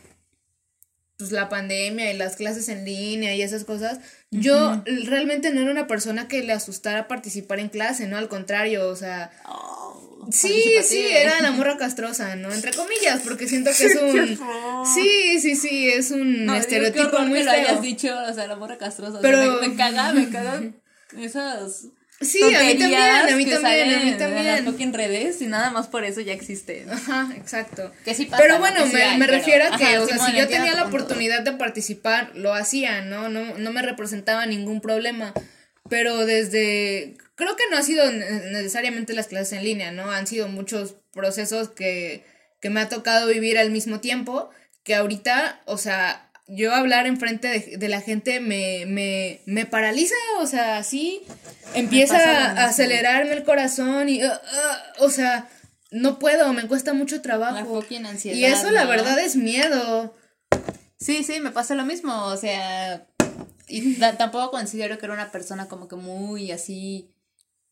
pues 1.17 1.31
la 1.31 1.49
pandemia 1.49 2.13
y 2.13 2.17
las 2.17 2.37
clases 2.37 2.69
en 2.69 2.85
línea 2.85 3.35
y 3.35 3.43
esas 3.43 3.65
cosas, 3.65 4.01
yo 4.31 4.83
realmente 4.85 5.53
no 5.53 5.61
era 5.61 5.71
una 5.71 5.87
persona 5.87 6.27
que 6.27 6.43
le 6.43 6.53
asustara 6.53 7.07
participar 7.07 7.61
en 7.61 7.69
clase, 7.69 8.09
¿no? 8.09 8.17
Al 8.17 8.29
contrario, 8.29 8.89
o 8.89 8.97
sea, 8.97 9.31
oh. 9.47 9.82
Sí, 10.31 10.77
sí, 10.85 11.05
era 11.11 11.41
la 11.41 11.51
morra 11.51 11.77
castrosa, 11.77 12.37
¿no? 12.37 12.53
Entre 12.53 12.73
comillas, 12.73 13.23
porque 13.25 13.49
siento 13.49 13.71
que 13.77 13.87
es 13.87 13.97
un. 13.97 14.39
Sí, 14.95 15.41
sí, 15.41 15.57
sí, 15.57 15.89
es 15.89 16.11
un 16.11 16.49
estereotipo 16.51 17.21
muy 17.21 17.41
que 17.41 17.45
lo 17.45 17.51
hayas 17.51 17.83
dicho, 17.83 18.17
o 18.17 18.33
sea, 18.33 18.47
la 18.47 18.57
morra 18.57 18.79
castrosa. 18.79 19.19
Pero. 19.21 19.61
me, 19.61 19.75
caga, 19.75 20.13
me 20.13 20.29
caga 20.29 20.63
esas. 21.19 21.87
Sí, 22.21 22.41
a 22.55 22.63
mí 22.63 22.75
también, 22.79 23.03
a 23.03 23.37
mí 23.37 23.47
también, 23.47 23.95
a 23.95 24.05
mí 24.05 24.13
también. 24.13 24.77
En 24.79 24.93
redes 24.93 25.43
y 25.43 25.47
nada 25.47 25.71
más 25.71 25.89
por 25.89 26.05
eso 26.05 26.21
ya 26.21 26.33
existe. 26.33 26.87
Ajá, 26.89 27.29
exacto. 27.37 27.91
Que 28.05 28.15
sí 28.15 28.27
pasa, 28.27 28.43
pero 28.43 28.61
bueno, 28.61 28.87
me, 28.87 29.17
me 29.19 29.27
refiero 29.27 29.65
a 29.65 29.77
que, 29.77 29.99
o 29.99 30.07
sea, 30.07 30.19
si 30.19 30.37
yo 30.37 30.47
tenía 30.47 30.75
la 30.75 30.87
oportunidad 30.87 31.43
de 31.43 31.53
participar, 31.53 32.31
lo 32.35 32.55
hacía, 32.55 33.03
¿no? 33.03 33.29
No, 33.29 33.59
no 33.59 33.73
me 33.73 33.83
representaba 33.83 34.47
ningún 34.47 34.81
problema. 34.81 35.35
Pero 35.89 36.25
desde 36.25 37.17
creo 37.35 37.57
que 37.57 37.65
no 37.71 37.77
ha 37.77 37.83
sido 37.83 38.11
necesariamente 38.11 39.15
las 39.15 39.27
clases 39.29 39.59
en 39.59 39.65
línea, 39.65 39.93
¿no? 39.93 40.11
Han 40.11 40.27
sido 40.27 40.49
muchos 40.49 40.97
procesos 41.13 41.69
que, 41.69 42.25
que 42.61 42.71
me 42.71 42.81
ha 42.81 42.89
tocado 42.89 43.29
vivir 43.29 43.59
al 43.59 43.71
mismo 43.71 44.01
tiempo, 44.01 44.51
que 44.83 44.95
ahorita, 44.95 45.63
o 45.67 45.79
sea, 45.79 46.31
yo 46.47 46.75
hablar 46.75 47.07
enfrente 47.07 47.49
de, 47.49 47.77
de 47.77 47.89
la 47.89 48.01
gente 48.01 48.41
me, 48.41 48.85
me, 48.87 49.41
me 49.47 49.65
paraliza, 49.65 50.15
o 50.41 50.47
sea, 50.47 50.79
así 50.79 51.23
empieza 51.75 52.19
a 52.19 52.67
acelerarme 52.67 53.33
el 53.33 53.45
corazón 53.45 54.09
y, 54.09 54.23
uh, 54.25 54.29
uh, 54.29 55.05
o 55.05 55.11
sea, 55.11 55.49
no 55.91 56.19
puedo, 56.19 56.53
me 56.53 56.67
cuesta 56.67 56.95
mucho 56.95 57.23
trabajo. 57.23 57.83
ansiedad, 58.07 58.37
y 58.37 58.45
eso 58.45 58.71
la 58.71 58.85
verdad 58.87 59.19
es 59.19 59.37
miedo. 59.37 60.17
Sí, 60.99 61.25
sí, 61.25 61.41
me 61.41 61.51
pasa 61.51 61.75
lo 61.75 61.85
mismo, 61.85 62.27
o 62.27 62.37
sea, 62.37 63.07
y 63.69 63.95
tampoco 63.95 64.51
considero 64.51 64.99
que 64.99 65.07
era 65.07 65.15
una 65.15 65.33
persona 65.33 65.67
como 65.67 65.89
que 65.89 65.97
muy 65.97 66.53
así 66.53 67.12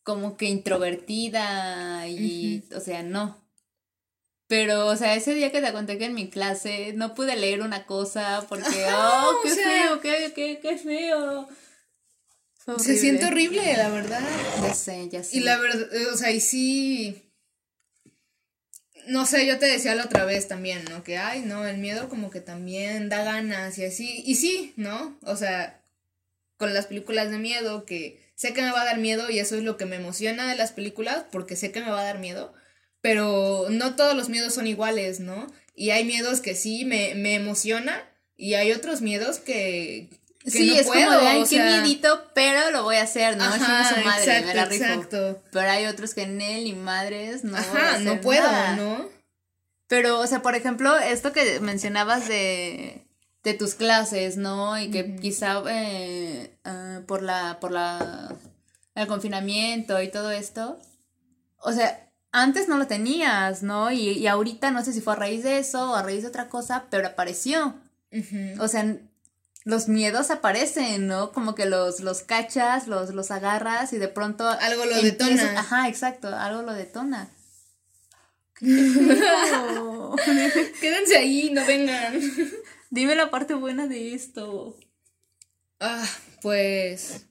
como 0.03 0.37
que 0.37 0.47
introvertida 0.47 2.07
y, 2.09 2.65
o 2.75 2.81
sea, 2.81 3.03
no. 3.03 3.41
Pero, 4.47 4.89
o 4.89 4.97
sea, 4.97 5.15
ese 5.15 5.35
día 5.35 5.53
que 5.53 5.61
te 5.61 5.73
conté 5.73 5.97
que 5.97 6.07
en 6.07 6.15
mi 6.15 6.29
clase 6.29 6.93
no 6.95 7.15
pude 7.15 7.37
leer 7.37 7.63
una 7.63 7.87
cosa 7.87 8.45
porque, 8.49 8.85
oh, 8.97 9.41
qué 9.43 9.51
feo, 9.51 10.01
qué, 10.01 10.33
qué, 10.35 10.59
qué 10.61 10.77
feo. 10.77 11.49
Se 12.79 12.97
siente 12.97 13.27
horrible, 13.27 13.77
la 13.77 13.89
verdad. 13.89 14.21
Ya 14.63 14.75
sé, 14.75 15.09
ya 15.09 15.25
sé. 15.25 15.39
Y 15.39 15.41
la 15.41 15.57
verdad, 15.59 15.89
o 16.13 16.17
sea, 16.17 16.31
y 16.31 16.41
sí. 16.41 17.23
No 19.07 19.27
sé, 19.27 19.47
yo 19.47 19.59
te 19.59 19.67
decía 19.67 19.95
la 19.95 20.05
otra 20.05 20.25
vez 20.25 20.47
también, 20.47 20.85
¿no? 20.91 21.03
Que, 21.03 21.17
ay, 21.17 21.43
no, 21.43 21.67
el 21.67 21.79
miedo 21.79 22.09
como 22.09 22.31
que 22.31 22.41
también 22.41 23.09
da 23.09 23.25
ganas 23.25 23.79
y 23.79 23.85
así. 23.85 24.23
Y 24.27 24.37
sí, 24.37 24.73
¿no? 24.77 25.17
O 25.23 25.37
sea, 25.37 25.80
con 26.61 26.75
las 26.75 26.87
películas 26.87 27.31
de 27.31 27.39
miedo 27.39 27.87
que 27.87 28.21
sé 28.35 28.53
que 28.53 28.61
me 28.61 28.71
va 28.71 28.83
a 28.83 28.85
dar 28.85 28.99
miedo 28.99 29.31
y 29.31 29.39
eso 29.39 29.57
es 29.57 29.63
lo 29.63 29.79
que 29.79 29.87
me 29.87 29.97
emociona 29.97 30.47
de 30.47 30.57
las 30.57 30.73
películas, 30.73 31.25
porque 31.33 31.57
sé 31.57 31.73
que 31.73 31.81
me 31.81 31.91
va 31.91 32.03
a 32.03 32.05
dar 32.05 32.19
miedo, 32.19 32.53
pero 33.01 33.69
no 33.71 33.97
todos 33.97 34.15
los 34.15 34.29
miedos 34.29 34.53
son 34.53 34.67
iguales, 34.67 35.21
¿no? 35.21 35.47
Y 35.75 35.89
hay 35.89 36.05
miedos 36.05 36.43
que 36.43 36.55
sí 36.55 36.85
me, 36.85 37.15
me 37.15 37.35
emociona 37.35 38.07
y 38.37 38.55
hay 38.55 38.73
otros 38.73 39.01
miedos 39.01 39.39
que... 39.39 40.11
sí, 40.45 40.77
es 40.77 40.87
como 40.87 41.11
de, 41.13 41.29
ay, 41.29 41.45
qué 41.49 41.63
miedito, 41.63 42.31
pero 42.35 42.71
lo 42.71 42.83
voy 42.83 42.97
a 42.97 43.05
hacer, 43.05 43.39
¿no? 43.39 43.45
Ajá, 43.45 43.95
su 43.95 44.05
madre, 44.05 44.25
exacto, 44.25 44.47
me 44.49 44.55
la 44.55 44.65
rifo. 44.67 44.85
Exacto. 44.85 45.43
Pero 45.53 45.71
hay 45.71 45.87
otros 45.87 46.13
que 46.13 46.25
en 46.25 46.43
él 46.43 46.67
y 46.67 46.75
madres 46.75 47.43
no 47.43 47.57
Ajá, 47.57 48.01
no 48.01 48.21
puedo, 48.21 48.47
¿no? 48.77 49.09
Pero, 49.87 50.21
o 50.21 50.27
sea, 50.27 50.43
por 50.43 50.55
ejemplo, 50.55 50.99
esto 50.99 51.33
que 51.33 51.59
mencionabas 51.61 52.29
de 52.29 53.07
de 53.43 53.55
tus 53.55 53.75
clases, 53.75 54.37
¿no? 54.37 54.79
Y 54.79 54.91
que 54.91 55.17
quizá 55.17 55.63
eh, 55.69 56.57
ah, 56.65 57.01
por 57.07 57.23
la, 57.23 57.59
por 57.61 57.73
la, 57.73 58.35
el 58.95 59.07
confinamiento 59.07 60.01
y 60.03 60.11
todo 60.11 60.31
esto, 60.31 60.79
o 61.59 61.73
sea, 61.73 62.11
antes 62.33 62.69
no 62.69 62.79
lo 62.79 62.87
tenías, 62.87 63.63
¿no? 63.63 63.91
Y, 63.91 64.11
y 64.11 64.27
ahorita 64.27 64.71
no 64.71 64.85
sé 64.85 64.93
si 64.93 65.01
fue 65.01 65.15
a 65.15 65.17
raíz 65.17 65.43
de 65.43 65.59
eso 65.59 65.93
o 65.93 65.95
a 65.95 66.03
raíz 66.03 66.23
de 66.23 66.29
otra 66.29 66.49
cosa, 66.49 66.85
pero 66.91 67.09
apareció. 67.09 67.75
O 68.59 68.67
sea, 68.67 68.97
los 69.65 69.89
miedos 69.89 70.31
aparecen, 70.31 71.07
¿no? 71.07 71.33
Como 71.33 71.55
que 71.55 71.67
los, 71.67 72.01
los 72.01 72.23
cachas, 72.23 72.89
los, 72.89 73.15
los 73.15 73.31
agarras 73.31 73.93
y 73.93 73.99
de 73.99 74.09
pronto... 74.09 74.49
Algo 74.49 74.85
lo 74.85 75.01
detona. 75.01 75.61
Ajá, 75.61 75.89
exacto, 75.89 76.29
algo 76.29 76.63
lo 76.63 76.73
detona. 76.73 77.29
Quédense 80.81 81.17
ahí, 81.17 81.51
no 81.53 81.65
vengan. 81.65 82.21
Dime 82.91 83.15
la 83.15 83.31
parte 83.31 83.55
buena 83.55 83.87
de 83.87 84.15
esto. 84.15 84.77
Ah, 85.79 86.07
pues. 86.43 87.27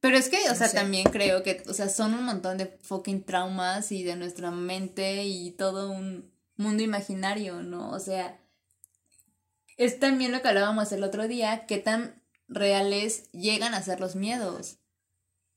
Pero 0.00 0.18
es 0.18 0.28
que, 0.28 0.50
o 0.50 0.54
sea, 0.54 0.70
también 0.70 1.04
creo 1.10 1.42
que, 1.42 1.62
o 1.66 1.72
sea, 1.72 1.88
son 1.88 2.12
un 2.12 2.24
montón 2.24 2.58
de 2.58 2.66
fucking 2.66 3.24
traumas 3.24 3.90
y 3.90 4.02
de 4.02 4.16
nuestra 4.16 4.50
mente 4.50 5.24
y 5.24 5.50
todo 5.52 5.90
un 5.90 6.30
mundo 6.56 6.82
imaginario, 6.82 7.62
¿no? 7.62 7.90
O 7.90 7.98
sea, 7.98 8.38
es 9.78 9.98
también 9.98 10.30
lo 10.30 10.42
que 10.42 10.48
hablábamos 10.48 10.92
el 10.92 11.02
otro 11.02 11.26
día, 11.26 11.64
qué 11.66 11.78
tan 11.78 12.22
reales 12.48 13.30
llegan 13.32 13.72
a 13.72 13.82
ser 13.82 13.98
los 13.98 14.14
miedos. 14.14 14.76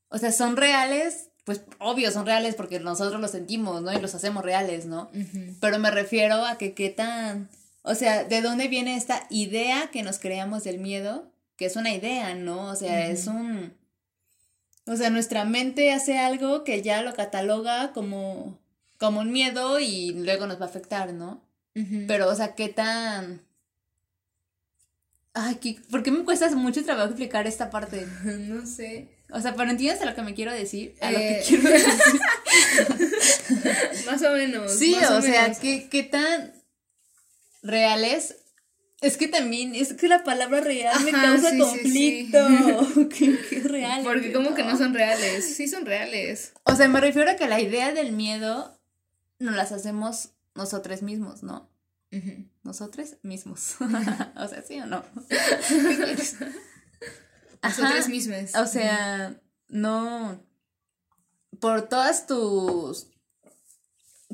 O 0.08 0.16
sea, 0.16 0.32
son 0.32 0.56
reales, 0.56 1.28
pues 1.44 1.62
obvio, 1.78 2.10
son 2.10 2.24
reales 2.24 2.54
porque 2.54 2.80
nosotros 2.80 3.20
los 3.20 3.32
sentimos, 3.32 3.82
¿no? 3.82 3.92
Y 3.92 4.00
los 4.00 4.14
hacemos 4.14 4.42
reales, 4.42 4.86
¿no? 4.86 5.10
Pero 5.60 5.78
me 5.78 5.90
refiero 5.90 6.46
a 6.46 6.56
que 6.56 6.72
qué 6.72 6.88
tan 6.88 7.50
o 7.88 7.94
sea, 7.94 8.24
¿de 8.24 8.42
dónde 8.42 8.68
viene 8.68 8.96
esta 8.96 9.26
idea 9.30 9.88
que 9.90 10.02
nos 10.02 10.18
creamos 10.18 10.62
del 10.62 10.78
miedo? 10.78 11.32
Que 11.56 11.64
es 11.64 11.74
una 11.74 11.90
idea, 11.90 12.34
¿no? 12.34 12.66
O 12.66 12.76
sea, 12.76 13.08
es 13.08 13.26
un... 13.26 13.72
O 14.84 14.94
sea, 14.94 15.08
nuestra 15.08 15.46
mente 15.46 15.90
hace 15.90 16.18
algo 16.18 16.64
que 16.64 16.82
ya 16.82 17.00
lo 17.00 17.14
cataloga 17.14 17.94
como, 17.94 18.58
como 18.98 19.20
un 19.20 19.32
miedo 19.32 19.80
y 19.80 20.12
luego 20.12 20.46
nos 20.46 20.60
va 20.60 20.66
a 20.66 20.68
afectar, 20.68 21.14
¿no? 21.14 21.42
Pero, 22.06 22.28
o 22.28 22.34
sea, 22.34 22.54
¿qué 22.54 22.68
tan... 22.68 23.40
Ay, 25.32 25.80
¿por 25.90 26.02
qué 26.02 26.10
me 26.10 26.24
cuesta 26.24 26.50
mucho 26.50 26.84
trabajo 26.84 27.08
explicar 27.08 27.46
esta 27.46 27.70
parte? 27.70 28.06
no 28.24 28.66
sé. 28.66 29.08
O 29.30 29.40
sea, 29.40 29.54
pero 29.54 29.70
entiendes 29.70 30.02
a 30.02 30.06
lo 30.06 30.14
que 30.14 30.22
me 30.22 30.34
quiero 30.34 30.52
decir. 30.52 30.94
A 31.00 31.10
lo 31.10 31.18
que 31.18 31.38
eh. 31.38 31.44
quiero 31.46 31.70
decir. 31.70 32.20
más 34.06 34.22
o 34.22 34.32
menos. 34.32 34.72
Sí, 34.78 34.94
o, 34.94 35.22
sea, 35.22 35.54
¿qué, 35.54 35.88
¿qué 35.88 36.02
tan 36.02 36.57
reales, 37.62 38.36
es 39.00 39.16
que 39.16 39.28
también, 39.28 39.74
es 39.74 39.92
que 39.92 40.08
la 40.08 40.24
palabra 40.24 40.60
real 40.60 41.04
me 41.04 41.12
causa 41.12 41.56
conflicto. 41.56 42.38
¿Qué, 43.08 43.62
real? 43.64 44.02
Porque 44.02 44.32
como 44.32 44.54
que 44.54 44.64
no 44.64 44.76
son 44.76 44.92
reales. 44.92 45.56
Sí 45.56 45.68
son 45.68 45.86
reales. 45.86 46.52
O 46.64 46.74
sea, 46.74 46.88
me 46.88 47.00
refiero 47.00 47.30
a 47.30 47.36
que 47.36 47.46
la 47.46 47.60
idea 47.60 47.92
del 47.92 48.12
miedo 48.12 48.76
nos 49.38 49.54
las 49.54 49.70
hacemos 49.70 50.30
nosotros 50.54 51.02
mismos, 51.02 51.42
¿no? 51.42 51.70
Nosotros 52.62 53.16
mismos. 53.22 53.76
o 54.36 54.48
sea, 54.48 54.62
¿sí 54.66 54.80
o 54.80 54.86
no? 54.86 55.04
Nosotros 57.62 58.08
mismos. 58.08 58.54
O 58.56 58.66
sea, 58.66 59.40
no. 59.68 60.42
Por 61.60 61.88
todas 61.88 62.26
tus 62.26 63.08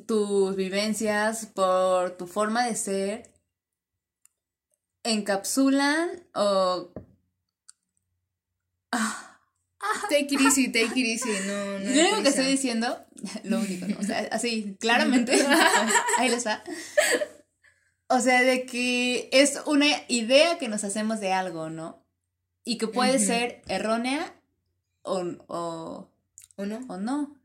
tus 0.06 0.56
vivencias, 0.56 1.46
por 1.46 2.16
tu 2.16 2.26
forma 2.26 2.66
de 2.66 2.76
ser, 2.76 3.30
encapsulan 5.02 6.10
o... 6.34 6.92
Take 10.08 10.34
it 10.34 10.40
easy, 10.40 10.68
take 10.68 10.98
it 10.98 11.06
easy, 11.06 11.30
no, 11.46 11.78
no. 11.78 11.90
Lo 11.90 12.00
único 12.00 12.22
que 12.22 12.28
estoy 12.28 12.46
diciendo, 12.46 13.04
lo 13.44 13.58
único, 13.58 13.86
¿no? 13.86 13.98
O 13.98 14.02
sea, 14.02 14.28
así, 14.32 14.76
claramente, 14.80 15.32
ahí 16.18 16.28
les 16.28 16.46
va. 16.46 16.62
O 18.08 18.20
sea, 18.20 18.42
de 18.42 18.66
que 18.66 19.28
es 19.32 19.60
una 19.66 19.86
idea 20.08 20.58
que 20.58 20.68
nos 20.68 20.84
hacemos 20.84 21.20
de 21.20 21.32
algo, 21.32 21.70
¿no? 21.70 22.04
Y 22.64 22.78
que 22.78 22.88
puede 22.88 23.18
ser 23.18 23.62
errónea 23.66 24.34
o, 25.02 25.22
o, 25.48 26.10
o 26.56 26.66
no. 26.66 26.80
O 26.88 26.96
no. 26.96 27.36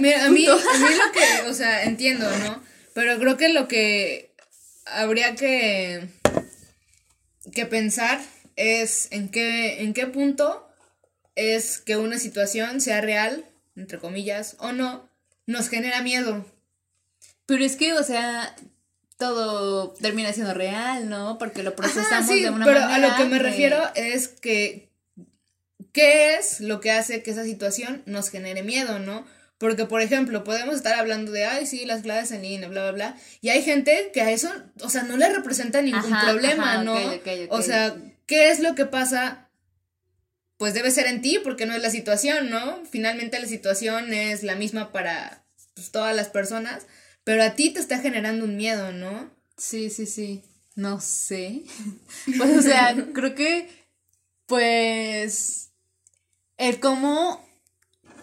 Mira, 0.00 0.24
a 0.24 0.30
mí, 0.30 0.46
a 0.46 0.54
mí 0.54 0.94
lo 0.96 1.12
que, 1.12 1.50
o 1.50 1.54
sea, 1.54 1.84
entiendo, 1.84 2.28
¿no? 2.38 2.62
Pero 2.94 3.18
creo 3.18 3.36
que 3.36 3.48
lo 3.50 3.68
que 3.68 4.34
habría 4.86 5.34
que, 5.34 6.08
que 7.54 7.66
pensar 7.66 8.20
es 8.56 9.08
en 9.10 9.28
qué, 9.28 9.82
en 9.82 9.94
qué 9.94 10.06
punto 10.06 10.68
es 11.34 11.78
que 11.78 11.96
una 11.96 12.18
situación 12.18 12.80
sea 12.80 13.00
real, 13.00 13.44
entre 13.76 13.98
comillas, 13.98 14.56
o 14.58 14.72
no, 14.72 15.08
nos 15.46 15.68
genera 15.68 16.02
miedo. 16.02 16.44
Pero 17.46 17.64
es 17.64 17.76
que, 17.76 17.92
o 17.94 18.02
sea, 18.02 18.54
todo 19.18 19.92
termina 20.00 20.32
siendo 20.32 20.54
real, 20.54 21.08
¿no? 21.08 21.38
Porque 21.38 21.62
lo 21.62 21.76
procesamos 21.76 22.28
de 22.28 22.50
una 22.50 22.64
pero 22.64 22.80
manera. 22.80 22.96
Pero 22.96 23.06
a 23.06 23.10
lo 23.10 23.16
que 23.16 23.30
me 23.30 23.38
refiero 23.38 23.90
es 23.94 24.28
que. 24.28 24.90
¿Qué 25.92 26.36
es 26.36 26.60
lo 26.60 26.80
que 26.80 26.90
hace 26.90 27.22
que 27.22 27.30
esa 27.30 27.44
situación 27.44 28.02
nos 28.06 28.30
genere 28.30 28.62
miedo, 28.62 28.98
no? 28.98 29.26
Porque, 29.62 29.86
por 29.86 30.02
ejemplo, 30.02 30.44
podemos 30.44 30.74
estar 30.74 30.98
hablando 30.98 31.32
de, 31.32 31.46
ay, 31.46 31.64
sí, 31.64 31.86
las 31.86 32.02
clases 32.02 32.32
en 32.32 32.42
línea, 32.42 32.68
bla, 32.68 32.82
bla, 32.82 32.92
bla. 32.92 33.16
Y 33.40 33.48
hay 33.48 33.62
gente 33.62 34.10
que 34.12 34.20
a 34.20 34.30
eso, 34.30 34.52
o 34.82 34.90
sea, 34.90 35.04
no 35.04 35.16
le 35.16 35.32
representa 35.32 35.80
ningún 35.80 36.10
problema, 36.10 36.84
¿no? 36.84 36.96
O 37.48 37.62
sea, 37.62 37.96
¿qué 38.26 38.50
es 38.50 38.60
lo 38.60 38.74
que 38.74 38.84
pasa? 38.84 39.48
Pues 40.58 40.74
debe 40.74 40.90
ser 40.90 41.06
en 41.06 41.22
ti, 41.22 41.40
porque 41.42 41.64
no 41.64 41.74
es 41.74 41.80
la 41.80 41.90
situación, 41.90 42.50
¿no? 42.50 42.82
Finalmente 42.90 43.38
la 43.38 43.46
situación 43.46 44.12
es 44.12 44.42
la 44.42 44.54
misma 44.54 44.92
para 44.92 45.44
pues, 45.74 45.90
todas 45.90 46.14
las 46.14 46.28
personas 46.28 46.86
pero 47.24 47.42
a 47.42 47.54
ti 47.54 47.70
te 47.70 47.80
está 47.80 47.98
generando 47.98 48.44
un 48.44 48.56
miedo, 48.56 48.92
¿no? 48.92 49.30
Sí, 49.56 49.90
sí, 49.90 50.06
sí. 50.06 50.42
No 50.74 51.00
sé. 51.00 51.62
pues, 52.38 52.56
o 52.56 52.62
sea, 52.62 52.94
creo 53.12 53.34
que, 53.34 53.68
pues, 54.46 55.70
el 56.56 56.80
cómo, 56.80 57.46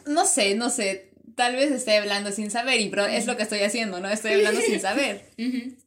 no 0.06 0.26
sé, 0.26 0.56
no 0.56 0.70
sé, 0.70 1.09
tal 1.40 1.56
vez 1.56 1.72
estoy 1.72 1.94
hablando 1.94 2.34
sin 2.34 2.52
saber, 2.52 2.82
y 2.82 2.92
es 3.12 3.26
lo 3.26 3.38
que 3.38 3.44
estoy 3.44 3.62
haciendo, 3.62 4.02
¿no? 4.02 4.10
Estoy 4.10 4.34
hablando 4.34 4.60
sin 4.60 4.82
saber. 4.82 5.24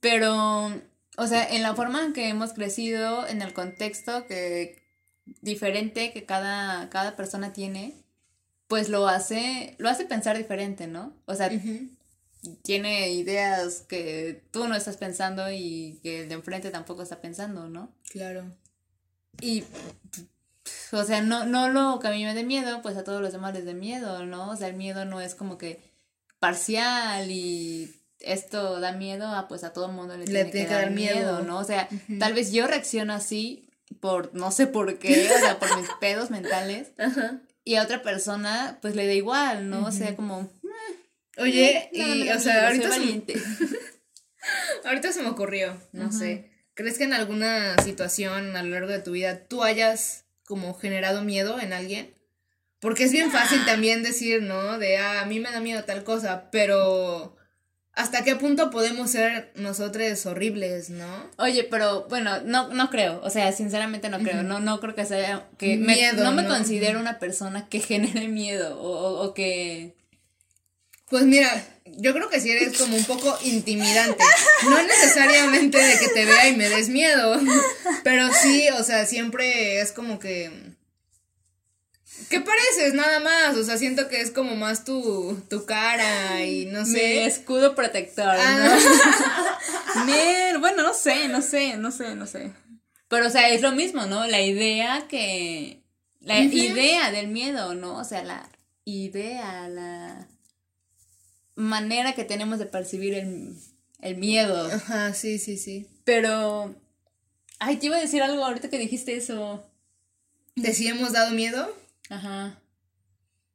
Pero, 0.01 0.73
o 1.19 1.27
sea, 1.27 1.47
en 1.47 1.63
la 1.63 1.75
forma 1.75 2.03
en 2.03 2.15
que 2.15 2.29
hemos 2.29 2.55
crecido, 2.55 3.29
en 3.29 3.43
el 3.43 3.53
contexto 3.53 4.27
que 4.27 4.83
diferente 5.43 6.11
que 6.15 6.25
cada, 6.25 6.89
cada 6.89 7.17
persona 7.17 7.53
tiene, 7.53 7.93
pues 8.67 8.89
lo 8.89 9.07
hace, 9.07 9.77
lo 9.77 9.91
hace 9.91 10.07
pensar 10.07 10.39
diferente, 10.39 10.87
¿no? 10.87 11.13
O 11.27 11.35
sea, 11.35 11.51
tiene 12.63 13.11
ideas 13.11 13.85
que 13.87 14.43
tú 14.53 14.67
no 14.69 14.75
estás 14.75 14.97
pensando 14.97 15.53
y 15.53 16.01
que 16.03 16.23
el 16.23 16.31
de 16.31 16.35
enfrente 16.37 16.71
tampoco 16.71 17.03
está 17.03 17.21
pensando, 17.21 17.69
¿no? 17.69 17.95
Claro. 18.09 18.51
Y, 19.43 19.65
o 20.93 21.05
sea, 21.05 21.23
no, 21.23 21.47
no 21.47 21.69
lo 21.69 21.99
que 22.01 22.09
a 22.09 22.11
mí 22.11 22.25
me 22.25 22.35
dé 22.35 22.45
miedo, 22.45 22.83
pues 22.83 22.97
a 22.97 23.05
todos 23.05 23.21
los 23.21 23.33
demás 23.33 23.55
les 23.55 23.65
dé 23.65 23.75
miedo, 23.75 24.25
¿no? 24.27 24.51
O 24.51 24.57
sea, 24.57 24.69
el 24.69 24.75
miedo 24.75 25.05
no 25.05 25.21
es 25.21 25.35
como 25.35 25.59
que 25.59 25.81
parcial 26.39 27.31
y 27.31 27.95
esto 28.21 28.81
da 28.81 28.93
miedo, 28.93 29.27
a 29.27 29.49
pues 29.49 29.65
a 29.65 29.73
todo 29.73 29.87
el 29.87 29.93
mundo 29.93 30.17
le, 30.17 30.25
tiene, 30.25 30.51
que, 30.51 30.67
dar 30.67 30.91
miedo, 30.91 31.43
¿no? 31.43 31.59
O 31.59 31.65
sea, 31.65 31.89
tal 32.19 32.35
vez 32.35 32.53
yo 32.53 32.67
reacciono 32.67 33.13
así 33.13 33.69
por, 34.01 34.35
no 34.35 34.51
sé 34.51 34.67
por 34.67 34.99
qué, 34.99 35.31
o 35.35 35.39
sea, 35.39 35.59
por 35.59 35.77
mis 35.79 35.89
pedos 36.01 36.31
mentales. 36.31 36.93
Ajá. 36.99 37.41
Y 37.65 37.77
a 37.77 37.83
otra 37.83 38.03
persona, 38.03 38.79
pues 38.83 38.97
le 38.97 39.07
da 39.07 39.13
igual, 39.13 39.71
¿no? 39.71 39.87
O 39.87 39.93
sea, 39.93 40.17
como, 40.17 40.51
Oye, 41.39 41.89
y, 41.93 42.29
o 42.29 42.39
sea, 42.39 42.69
ahorita 42.69 42.91
se, 42.93 43.25
ahorita 44.85 45.13
se 45.13 45.23
me 45.23 45.31
ocurrió, 45.31 45.81
no 45.93 46.13
sé. 46.13 46.51
¿Crees 46.75 46.99
que 46.99 47.05
en 47.05 47.13
alguna 47.13 47.77
situación 47.79 48.57
a 48.57 48.63
lo 48.63 48.71
largo 48.71 48.91
de 48.91 49.01
tu 49.01 49.13
vida 49.13 49.47
tú 49.47 49.63
hayas 49.63 50.25
como 50.45 50.75
generado 50.75 51.23
miedo 51.23 51.61
en 51.61 51.73
alguien? 51.73 52.15
Porque 52.81 53.05
es 53.05 53.13
bien 53.13 53.31
fácil 53.31 53.61
ah. 53.63 53.67
también 53.67 54.03
decir, 54.03 54.43
¿no? 54.43 54.79
De, 54.79 54.99
ah, 54.99 55.23
a 55.23 55.27
mí 55.27 55.39
me 55.39 55.51
da 55.51 55.61
miedo 55.61 55.85
tal 55.85 56.03
cosa, 56.03 56.51
pero 56.51 57.37
¿hasta 57.95 58.25
qué 58.25 58.37
punto 58.37 58.71
podemos 58.71 59.11
ser 59.11 59.53
nosotros 59.55 60.27
horribles, 60.27 60.91
no? 60.91 61.31
Oye, 61.39 61.65
pero 61.65 62.07
bueno, 62.09 62.41
no, 62.45 62.69
no 62.69 62.91
creo, 62.91 63.21
o 63.23 63.31
sea, 63.31 63.53
sinceramente 63.53 64.09
no 64.09 64.19
creo, 64.19 64.43
no, 64.43 64.61
no 64.61 64.81
creo 64.81 64.95
que 64.95 65.05
sea, 65.05 65.49
que 65.59 65.77
miedo, 65.77 66.25
no 66.25 66.33
me 66.33 66.47
considero 66.47 66.99
una 66.99 67.19
persona 67.19 67.69
que 67.69 67.81
genere 67.81 68.29
miedo 68.29 68.81
o, 68.81 69.23
o 69.23 69.35
que 69.35 69.95
pues 71.13 71.25
mira, 71.25 71.63
yo 71.85 72.15
creo 72.15 72.31
que 72.31 72.41
si 72.41 72.51
eres 72.51 72.79
como 72.79 72.97
un 72.97 73.05
poco 73.05 73.39
intimidante. 73.45 74.25
No 74.65 74.83
necesariamente 74.83 75.77
de 75.77 75.99
que 75.99 76.09
te 76.09 76.25
vea 76.25 76.49
y 76.49 76.57
me 76.57 76.71
des 76.71 76.89
miedo. 76.89 77.39
Pero 78.03 78.33
sí, 78.33 78.67
o 78.79 78.83
sea, 78.83 79.05
siempre 79.05 79.83
es 79.83 79.93
como 79.93 80.19
que. 80.19 80.51
¿Qué 82.31 82.41
pareces? 82.41 82.95
Nada 82.95 83.21
más. 83.21 83.59
O 83.59 83.63
sea, 83.63 83.77
siento 83.77 84.09
que 84.09 84.23
es 84.23 84.31
como 84.31 84.57
más 84.57 84.85
tu, 84.85 85.39
tu 85.51 85.67
cara 85.67 86.43
y 86.47 86.65
no 86.65 86.87
sé. 86.87 86.93
Mi 86.93 87.19
escudo 87.19 87.75
protector, 87.75 88.35
¿no? 88.35 88.41
Ah. 89.95 90.53
bueno, 90.61 90.83
no 90.83 90.95
sé, 90.95 91.29
no 91.29 91.43
sé, 91.43 91.77
no 91.77 91.91
sé, 91.91 92.15
no 92.15 92.27
sé. 92.27 92.53
Pero, 93.09 93.27
o 93.27 93.31
sea, 93.31 93.51
es 93.51 93.61
lo 93.61 93.73
mismo, 93.73 94.07
¿no? 94.07 94.27
La 94.27 94.41
idea 94.41 95.07
que. 95.09 95.83
La 96.21 96.41
idea 96.41 97.11
del 97.11 97.29
miedo, 97.29 97.75
¿no? 97.75 97.99
O 97.99 98.05
sea, 98.05 98.23
la 98.23 98.49
idea, 98.87 99.69
la 99.69 100.27
manera 101.63 102.15
que 102.15 102.25
tenemos 102.25 102.59
de 102.59 102.67
percibir 102.67 103.15
el, 103.15 104.17
miedo. 104.17 104.67
Ajá, 104.67 105.15
sí, 105.15 105.39
sí, 105.39 105.57
sí. 105.57 105.87
Pero, 106.05 106.75
ay, 107.59 107.77
te 107.77 107.87
iba 107.87 107.97
a 107.97 108.01
decir 108.01 108.23
algo 108.23 108.45
ahorita 108.45 108.69
que 108.69 108.79
dijiste 108.79 109.17
eso. 109.17 109.65
¿De 110.57 110.75
si 110.75 110.87
hemos 110.89 111.13
dado 111.13 111.31
miedo? 111.31 111.75
Ajá. 112.11 112.59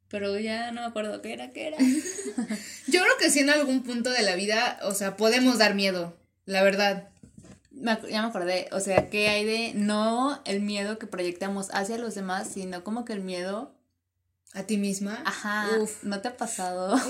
Pero 0.08 0.38
ya 0.38 0.72
no 0.72 0.80
me 0.80 0.86
acuerdo 0.86 1.20
qué 1.20 1.32
era, 1.34 1.50
qué 1.50 1.68
era. 1.68 1.76
Yo 2.86 3.02
creo 3.02 3.16
que 3.20 3.30
sí 3.30 3.40
en 3.40 3.50
algún 3.50 3.82
punto 3.82 4.10
de 4.10 4.22
la 4.22 4.34
vida, 4.36 4.78
o 4.82 4.94
sea, 4.94 5.16
podemos 5.16 5.58
dar 5.58 5.74
miedo, 5.74 6.16
la 6.46 6.62
verdad. 6.62 7.08
ya 7.72 8.22
me 8.22 8.28
acordé, 8.28 8.68
o 8.72 8.80
sea, 8.80 9.10
¿qué 9.10 9.28
hay 9.28 9.44
de 9.44 9.74
no 9.74 10.40
el 10.46 10.60
miedo 10.60 10.98
que 10.98 11.06
proyectamos 11.06 11.68
hacia 11.72 11.98
los 11.98 12.14
demás, 12.14 12.48
sino 12.48 12.82
como 12.82 13.04
que 13.04 13.12
el 13.12 13.20
miedo 13.20 13.77
¿A 14.54 14.62
ti 14.62 14.76
misma? 14.76 15.22
Ajá. 15.24 15.68
Uf. 15.80 16.02
¿No 16.02 16.20
te 16.20 16.28
ha 16.28 16.36
pasado? 16.36 16.96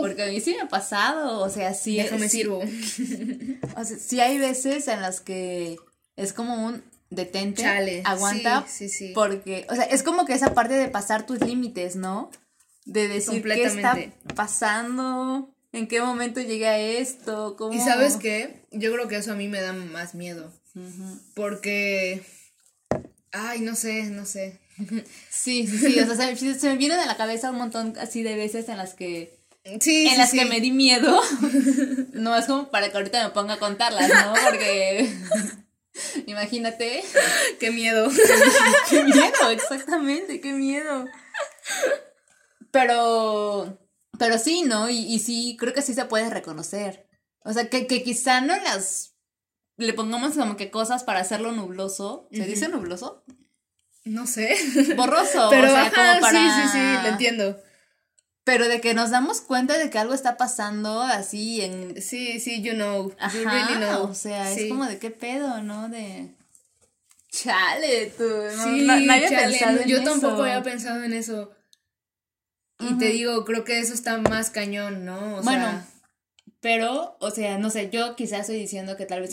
Porque 0.00 0.22
a 0.22 0.26
mí 0.26 0.40
sí 0.40 0.54
me 0.54 0.62
ha 0.62 0.68
pasado, 0.68 1.40
o 1.40 1.50
sea, 1.50 1.74
sí. 1.74 1.96
Déjame 1.96 2.28
sí, 2.28 2.38
sirvo. 2.38 2.58
o 3.76 3.84
sea, 3.84 3.98
sí 3.98 4.20
hay 4.20 4.38
veces 4.38 4.88
en 4.88 5.02
las 5.02 5.20
que 5.20 5.76
es 6.16 6.32
como 6.32 6.66
un 6.66 6.82
detente, 7.10 7.62
Chale. 7.62 8.02
aguanta, 8.04 8.64
sí, 8.68 8.88
sí, 8.88 9.08
sí. 9.08 9.12
porque, 9.14 9.66
o 9.68 9.74
sea, 9.74 9.84
es 9.84 10.02
como 10.02 10.24
que 10.24 10.32
esa 10.32 10.54
parte 10.54 10.74
de 10.74 10.88
pasar 10.88 11.26
tus 11.26 11.40
límites, 11.40 11.96
¿no? 11.96 12.30
De 12.84 13.08
decir 13.08 13.42
qué 13.42 13.64
está 13.64 13.98
pasando, 14.34 15.52
en 15.72 15.88
qué 15.88 16.00
momento 16.00 16.40
llegué 16.40 16.68
a 16.68 16.78
esto, 16.78 17.56
cómo... 17.56 17.72
Y 17.72 17.80
sabes 17.80 18.16
qué, 18.16 18.64
yo 18.70 18.92
creo 18.92 19.08
que 19.08 19.16
eso 19.16 19.32
a 19.32 19.36
mí 19.36 19.48
me 19.48 19.60
da 19.60 19.72
más 19.72 20.14
miedo, 20.14 20.52
porque, 21.34 22.22
ay, 23.32 23.60
no 23.60 23.74
sé, 23.74 24.04
no 24.04 24.24
sé, 24.24 24.60
Sí, 25.30 25.66
sí, 25.66 25.78
sí, 25.78 26.00
o 26.00 26.14
sea, 26.14 26.36
se, 26.36 26.68
me 26.68 26.76
viene 26.76 26.96
de 26.96 27.06
la 27.06 27.16
cabeza 27.16 27.50
un 27.50 27.58
montón 27.58 27.94
así 27.98 28.22
de 28.22 28.36
veces 28.36 28.68
en 28.68 28.76
las 28.76 28.94
que... 28.94 29.38
Sí, 29.80 30.08
en 30.08 30.18
las 30.18 30.32
que 30.32 30.44
me 30.44 30.60
di 30.60 30.72
miedo. 30.72 31.20
No 32.12 32.36
es 32.36 32.46
como 32.46 32.70
para 32.70 32.90
que 32.90 32.96
ahorita 32.96 33.22
me 33.24 33.30
ponga 33.30 33.54
a 33.54 33.58
contarlas, 33.58 34.08
¿no? 34.08 34.34
Porque... 34.44 35.10
Imagínate. 36.26 37.02
Qué 37.58 37.70
miedo. 37.70 38.10
Qué 38.90 39.04
miedo, 39.04 39.50
exactamente, 39.50 40.40
qué 40.40 40.52
miedo. 40.52 41.06
Pero... 42.70 43.78
Pero 44.18 44.38
sí, 44.38 44.62
¿no? 44.62 44.90
Y, 44.90 44.98
y 44.98 45.18
sí, 45.18 45.56
creo 45.58 45.72
que 45.72 45.82
sí 45.82 45.94
se 45.94 46.04
puede 46.04 46.28
reconocer. 46.28 47.08
O 47.42 47.52
sea, 47.52 47.68
que, 47.70 47.86
que 47.86 48.02
quizá 48.02 48.40
no 48.40 48.54
las 48.56 49.10
le 49.80 49.94
pongamos 49.94 50.34
como 50.36 50.56
que 50.56 50.70
cosas 50.70 51.04
para 51.04 51.20
hacerlo 51.20 51.52
nubloso. 51.52 52.28
¿Se 52.30 52.44
dice 52.44 52.68
nubloso? 52.68 53.24
No 54.04 54.26
sé. 54.26 54.56
Borroso. 54.96 55.48
Pero 55.50 55.68
o 55.68 55.70
sea, 55.70 55.90
como 55.90 56.20
para... 56.20 56.30
sí, 56.30 56.62
sí, 56.62 56.78
sí, 56.78 57.02
lo 57.02 57.08
entiendo. 57.08 57.62
Pero 58.44 58.68
de 58.68 58.80
que 58.80 58.94
nos 58.94 59.10
damos 59.10 59.40
cuenta 59.40 59.76
de 59.76 59.90
que 59.90 59.98
algo 59.98 60.14
está 60.14 60.36
pasando 60.36 61.02
así 61.02 61.60
en... 61.60 62.00
Sí, 62.00 62.40
sí, 62.40 62.62
you 62.62 62.72
know. 62.72 63.10
you 63.32 63.48
really 63.48 63.76
know. 63.76 64.04
O 64.04 64.14
sea, 64.14 64.50
es 64.50 64.68
como 64.68 64.86
de 64.86 64.98
qué 64.98 65.10
pedo, 65.10 65.62
¿no? 65.62 65.88
De... 65.88 66.34
Chale, 67.30 68.12
tú. 68.16 68.24
No, 68.24 68.64
sí, 68.64 68.82
no, 68.82 68.92
había 68.92 69.28
pensado 69.28 69.80
en 69.80 69.88
yo 69.88 70.02
tampoco 70.02 70.42
había 70.42 70.62
pensado 70.62 71.04
en 71.04 71.12
eso. 71.12 71.52
Y 72.80 72.98
te 72.98 73.06
digo, 73.06 73.44
creo 73.44 73.62
que 73.62 73.78
eso 73.78 73.92
está 73.92 74.16
más 74.18 74.50
cañón, 74.50 75.04
¿no? 75.04 75.36
O 75.36 75.42
bueno, 75.42 75.84
pero, 76.60 77.16
o 77.20 77.30
sea, 77.30 77.58
no 77.58 77.70
sé, 77.70 77.90
yo 77.90 78.16
quizás 78.16 78.40
estoy 78.40 78.56
diciendo 78.56 78.96
que 78.96 79.06
tal 79.06 79.20
vez 79.20 79.32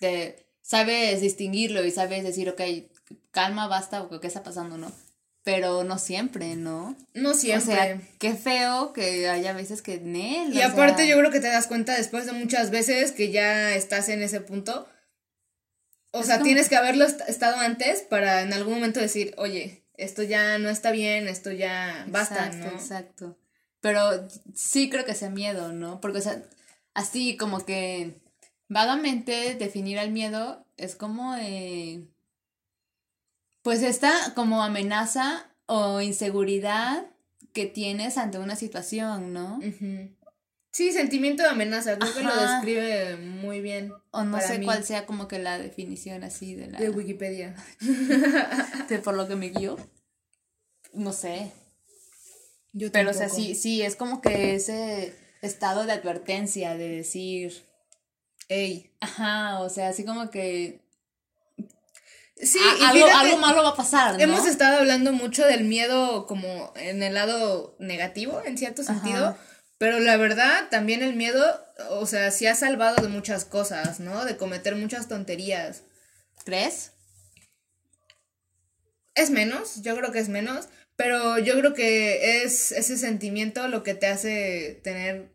de, 0.00 0.46
sabes 0.62 1.20
distinguirlo 1.20 1.84
y 1.84 1.90
sabes 1.90 2.24
decir, 2.24 2.48
ok, 2.48 2.60
calma, 3.30 3.66
basta, 3.66 4.02
o 4.02 4.20
qué 4.20 4.26
está 4.26 4.42
pasando, 4.42 4.78
¿no? 4.78 4.92
Pero 5.42 5.84
no 5.84 5.98
siempre, 5.98 6.56
¿no? 6.56 6.96
No 7.14 7.34
siempre. 7.34 7.72
O 7.72 7.76
sea, 7.76 8.00
qué 8.18 8.34
feo 8.34 8.92
que 8.92 9.28
haya 9.28 9.52
veces 9.52 9.80
que 9.80 9.94
él. 9.94 10.52
Y 10.52 10.60
aparte 10.60 11.08
yo 11.08 11.16
creo 11.16 11.30
que 11.30 11.40
te 11.40 11.48
das 11.48 11.66
cuenta 11.66 11.96
después 11.96 12.26
de 12.26 12.32
muchas 12.32 12.70
veces 12.70 13.12
que 13.12 13.30
ya 13.30 13.74
estás 13.74 14.08
en 14.10 14.22
ese 14.22 14.40
punto. 14.40 14.86
O 16.12 16.22
sea, 16.24 16.42
tienes 16.42 16.68
que 16.68 16.76
haberlo 16.76 17.04
estado 17.04 17.56
antes 17.56 18.02
para 18.02 18.42
en 18.42 18.52
algún 18.52 18.74
momento 18.74 19.00
decir, 19.00 19.32
oye, 19.38 19.84
esto 19.96 20.22
ya 20.22 20.58
no 20.58 20.68
está 20.68 20.90
bien, 20.90 21.28
esto 21.28 21.52
ya 21.52 22.04
basta, 22.08 22.46
exacto, 22.46 22.74
Exacto. 22.74 23.38
Pero 23.80 24.28
sí 24.54 24.90
creo 24.90 25.04
que 25.04 25.14
sea 25.14 25.30
miedo, 25.30 25.72
¿no? 25.72 26.00
Porque, 26.00 26.18
o 26.18 26.22
sea, 26.22 26.42
así 26.94 27.36
como 27.36 27.64
que 27.64 28.20
vagamente 28.68 29.54
definir 29.54 29.98
el 29.98 30.10
miedo 30.10 30.66
es 30.76 30.96
como, 30.96 31.34
eh, 31.36 32.04
pues 33.62 33.82
esta 33.82 34.34
como 34.34 34.62
amenaza 34.62 35.46
o 35.66 36.00
inseguridad 36.00 37.06
que 37.52 37.66
tienes 37.66 38.16
ante 38.18 38.38
una 38.38 38.56
situación, 38.56 39.32
¿no? 39.32 39.60
Sí, 40.72 40.92
sentimiento 40.92 41.42
de 41.42 41.48
amenaza, 41.48 41.98
creo 41.98 42.14
que 42.14 42.22
lo 42.22 42.40
describe 42.40 43.16
muy 43.16 43.60
bien. 43.60 43.92
O 44.12 44.22
no 44.22 44.40
sé 44.40 44.62
cuál 44.62 44.84
sea 44.84 45.04
como 45.04 45.26
que 45.26 45.40
la 45.40 45.58
definición 45.58 46.22
así 46.22 46.54
de 46.54 46.68
la... 46.68 46.78
De 46.78 46.90
Wikipedia. 46.90 47.56
de 48.88 48.98
por 48.98 49.14
lo 49.14 49.26
que 49.26 49.34
me 49.34 49.48
guió. 49.48 49.76
No 50.92 51.12
sé. 51.12 51.52
Yo 52.72 52.92
Pero 52.92 53.10
o 53.10 53.14
sea, 53.14 53.28
sí, 53.28 53.56
sí, 53.56 53.82
es 53.82 53.96
como 53.96 54.20
que 54.20 54.54
ese 54.54 55.12
estado 55.42 55.86
de 55.86 55.92
advertencia, 55.92 56.76
de 56.76 56.88
decir... 56.88 57.64
Ey. 58.48 58.92
Ajá, 59.00 59.60
o 59.60 59.68
sea, 59.68 59.88
así 59.88 60.04
como 60.04 60.30
que... 60.30 60.79
Sí, 62.42 62.58
algo, 62.82 63.06
algo, 63.06 63.36
malo 63.38 63.62
va 63.62 63.70
a 63.70 63.76
pasar. 63.76 64.14
¿no? 64.14 64.20
Hemos 64.20 64.46
estado 64.46 64.78
hablando 64.78 65.12
mucho 65.12 65.46
del 65.46 65.64
miedo 65.64 66.26
como 66.26 66.72
en 66.76 67.02
el 67.02 67.14
lado 67.14 67.76
negativo, 67.78 68.42
en 68.44 68.56
cierto 68.56 68.82
sentido. 68.82 69.36
Pero 69.78 69.98
la 69.98 70.16
verdad, 70.16 70.68
también 70.70 71.02
el 71.02 71.14
miedo, 71.14 71.42
o 71.90 72.06
sea, 72.06 72.30
sí 72.30 72.46
ha 72.46 72.54
salvado 72.54 73.02
de 73.02 73.08
muchas 73.08 73.44
cosas, 73.44 73.98
¿no? 73.98 74.24
De 74.24 74.36
cometer 74.36 74.76
muchas 74.76 75.08
tonterías. 75.08 75.82
¿Crees? 76.44 76.92
Es 79.14 79.30
menos, 79.30 79.82
yo 79.82 79.96
creo 79.96 80.12
que 80.12 80.18
es 80.18 80.28
menos, 80.28 80.68
pero 80.96 81.38
yo 81.38 81.58
creo 81.58 81.74
que 81.74 82.42
es 82.42 82.72
ese 82.72 82.96
sentimiento 82.96 83.68
lo 83.68 83.82
que 83.82 83.94
te 83.94 84.06
hace 84.06 84.80
tener 84.84 85.32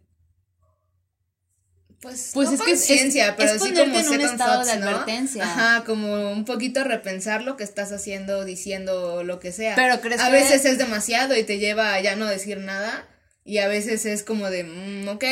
pues, 2.02 2.32
pues 2.34 2.52
es 2.52 2.62
conciencia, 2.62 3.36
pero 3.36 3.54
es 3.54 3.62
sí 3.62 3.74
como 3.74 3.98
en 3.98 4.08
un 4.08 4.22
estado 4.22 4.64
de 4.64 4.72
advertencia. 4.72 5.44
Ajá, 5.44 5.84
como 5.86 6.32
un 6.32 6.46
poquito 6.46 6.84
repensar 6.84 7.44
lo 7.44 7.58
que 7.58 7.64
estás 7.64 7.92
haciendo, 7.92 8.46
diciendo 8.46 9.24
lo 9.24 9.40
que 9.40 9.52
sea. 9.52 9.76
Pero 9.76 10.02
crees 10.02 10.22
a 10.22 10.30
veces 10.30 10.66
es 10.66 10.78
demasiado 10.78 11.36
y 11.36 11.44
te 11.44 11.58
lleva 11.58 11.94
a 11.94 12.02
ya 12.02 12.16
no 12.16 12.26
decir 12.28 12.60
nada 12.60 13.08
y 13.44 13.60
a 13.60 13.68
veces 13.68 14.06
es 14.06 14.24
como 14.24 14.50
de, 14.50 14.64
mm, 14.64 15.08
ok. 15.10 15.24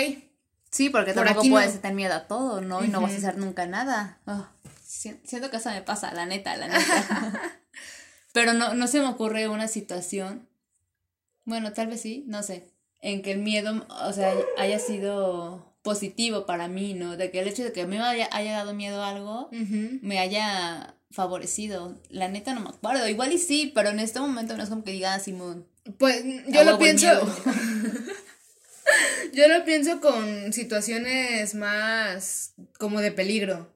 Sí, 0.72 0.90
porque 0.90 1.14
Por 1.14 1.26
tampoco 1.26 1.50
puedes 1.50 1.80
tener 1.82 1.96
miedo 1.96 2.14
a 2.14 2.28
todo, 2.28 2.62
¿no? 2.62 2.84
Y 2.84 2.88
no 2.88 3.02
vas 3.02 3.14
a 3.14 3.18
hacer 3.18 3.38
nunca 3.38 3.68
nada. 3.68 4.20
Oh, 4.26 4.48
siento 4.84 5.52
que 5.52 5.58
eso 5.58 5.70
me 5.70 5.82
pasa, 5.82 6.14
la 6.14 6.26
neta, 6.26 6.56
la 6.58 6.68
neta. 6.68 7.60
Pero 8.34 8.54
no, 8.54 8.74
no 8.74 8.88
se 8.88 9.00
me 9.00 9.08
ocurre 9.08 9.48
una 9.48 9.68
situación, 9.68 10.48
bueno, 11.46 11.74
tal 11.74 11.88
vez 11.88 12.02
sí, 12.02 12.24
no 12.28 12.42
sé, 12.42 12.72
en 13.02 13.22
que 13.22 13.32
el 13.32 13.40
miedo, 13.40 13.86
o 13.90 14.14
sea, 14.14 14.34
haya 14.58 14.80
sido 14.80 15.73
positivo 15.84 16.48
para 16.48 16.68
mí, 16.68 16.96
¿no? 16.96 17.18
De 17.18 17.30
que 17.30 17.40
el 17.40 17.48
hecho 17.48 17.64
de 17.64 17.72
que 17.72 17.82
a 17.82 17.88
mí 17.88 17.98
me 17.98 18.04
haya, 18.04 18.30
dado 18.32 18.74
miedo 18.74 19.04
a 19.04 19.10
algo, 19.10 19.50
me 19.52 20.18
haya 20.18 20.96
favorecido. 21.12 22.02
La 22.10 22.28
neta 22.28 22.56
no 22.56 22.62
me 22.62 22.70
acuerdo. 22.70 23.08
Igual 23.08 23.34
y 23.34 23.38
sí, 23.38 23.72
pero 23.76 23.90
en 23.90 24.00
este 24.00 24.20
momento 24.20 24.58
no 24.58 24.64
es 24.64 24.70
como 24.70 24.84
que 24.84 24.92
diga, 24.92 25.14
ah, 25.14 25.20
Simón, 25.20 25.68
pues 25.98 26.24
yo 26.48 26.64
lo 26.64 26.80
pienso. 26.80 27.08
yo 29.34 29.48
lo 29.48 29.66
pienso 29.66 30.00
con 30.00 30.54
situaciones 30.54 31.56
más 31.56 32.54
como 32.80 33.02
de 33.02 33.12
peligro. 33.12 33.74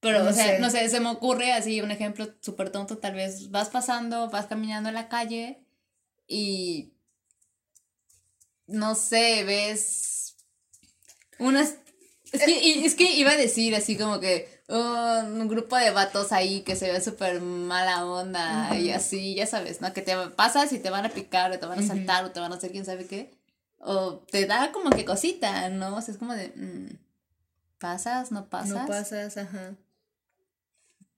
Pero, 0.00 0.28
o 0.28 0.32
sea, 0.32 0.58
no 0.58 0.70
sé, 0.70 0.88
se 0.88 1.00
me 1.00 1.10
ocurre 1.10 1.52
así 1.52 1.80
un 1.80 1.90
ejemplo 1.90 2.28
súper 2.40 2.70
tonto. 2.70 2.98
Tal 2.98 3.14
vez 3.14 3.50
vas 3.50 3.68
pasando, 3.68 4.30
vas 4.30 4.46
caminando 4.46 4.88
en 4.88 4.94
la 4.94 5.08
calle 5.08 5.60
y. 6.26 6.92
No 8.70 8.94
sé, 8.94 9.44
ves. 9.44 10.36
Unas. 11.38 11.74
Es 12.32 12.42
que, 12.42 12.84
es 12.86 12.94
que 12.94 13.12
iba 13.16 13.32
a 13.32 13.36
decir 13.36 13.74
así 13.74 13.96
como 13.96 14.20
que 14.20 14.60
un 14.70 15.48
grupo 15.48 15.76
de 15.76 15.90
vatos 15.90 16.32
ahí 16.32 16.62
que 16.62 16.76
se 16.76 16.92
ve 16.92 17.00
súper 17.00 17.40
mala 17.40 18.06
onda 18.06 18.78
y 18.78 18.90
así, 18.90 19.34
ya 19.34 19.46
sabes, 19.46 19.80
¿no? 19.80 19.92
Que 19.92 20.02
te 20.02 20.14
pasas 20.36 20.72
y 20.72 20.78
te 20.78 20.90
van 20.90 21.04
a 21.04 21.10
picar 21.10 21.50
o 21.50 21.58
te 21.58 21.66
van 21.66 21.80
a 21.80 21.86
saltar 21.86 22.24
o 22.24 22.30
te 22.30 22.40
van 22.40 22.52
a 22.52 22.56
hacer 22.56 22.70
quién 22.70 22.84
sabe 22.84 23.06
qué. 23.06 23.36
O 23.78 24.18
te 24.30 24.46
da 24.46 24.70
como 24.72 24.90
que 24.90 25.04
cosita, 25.04 25.68
¿no? 25.70 25.96
O 25.96 26.02
sea, 26.02 26.12
es 26.12 26.18
como 26.18 26.34
de, 26.34 26.48
mm, 26.54 26.98
¿pasas? 27.78 28.30
¿No 28.30 28.48
pasas? 28.48 28.68
No 28.68 28.86
pasas, 28.86 29.36
ajá. 29.36 29.74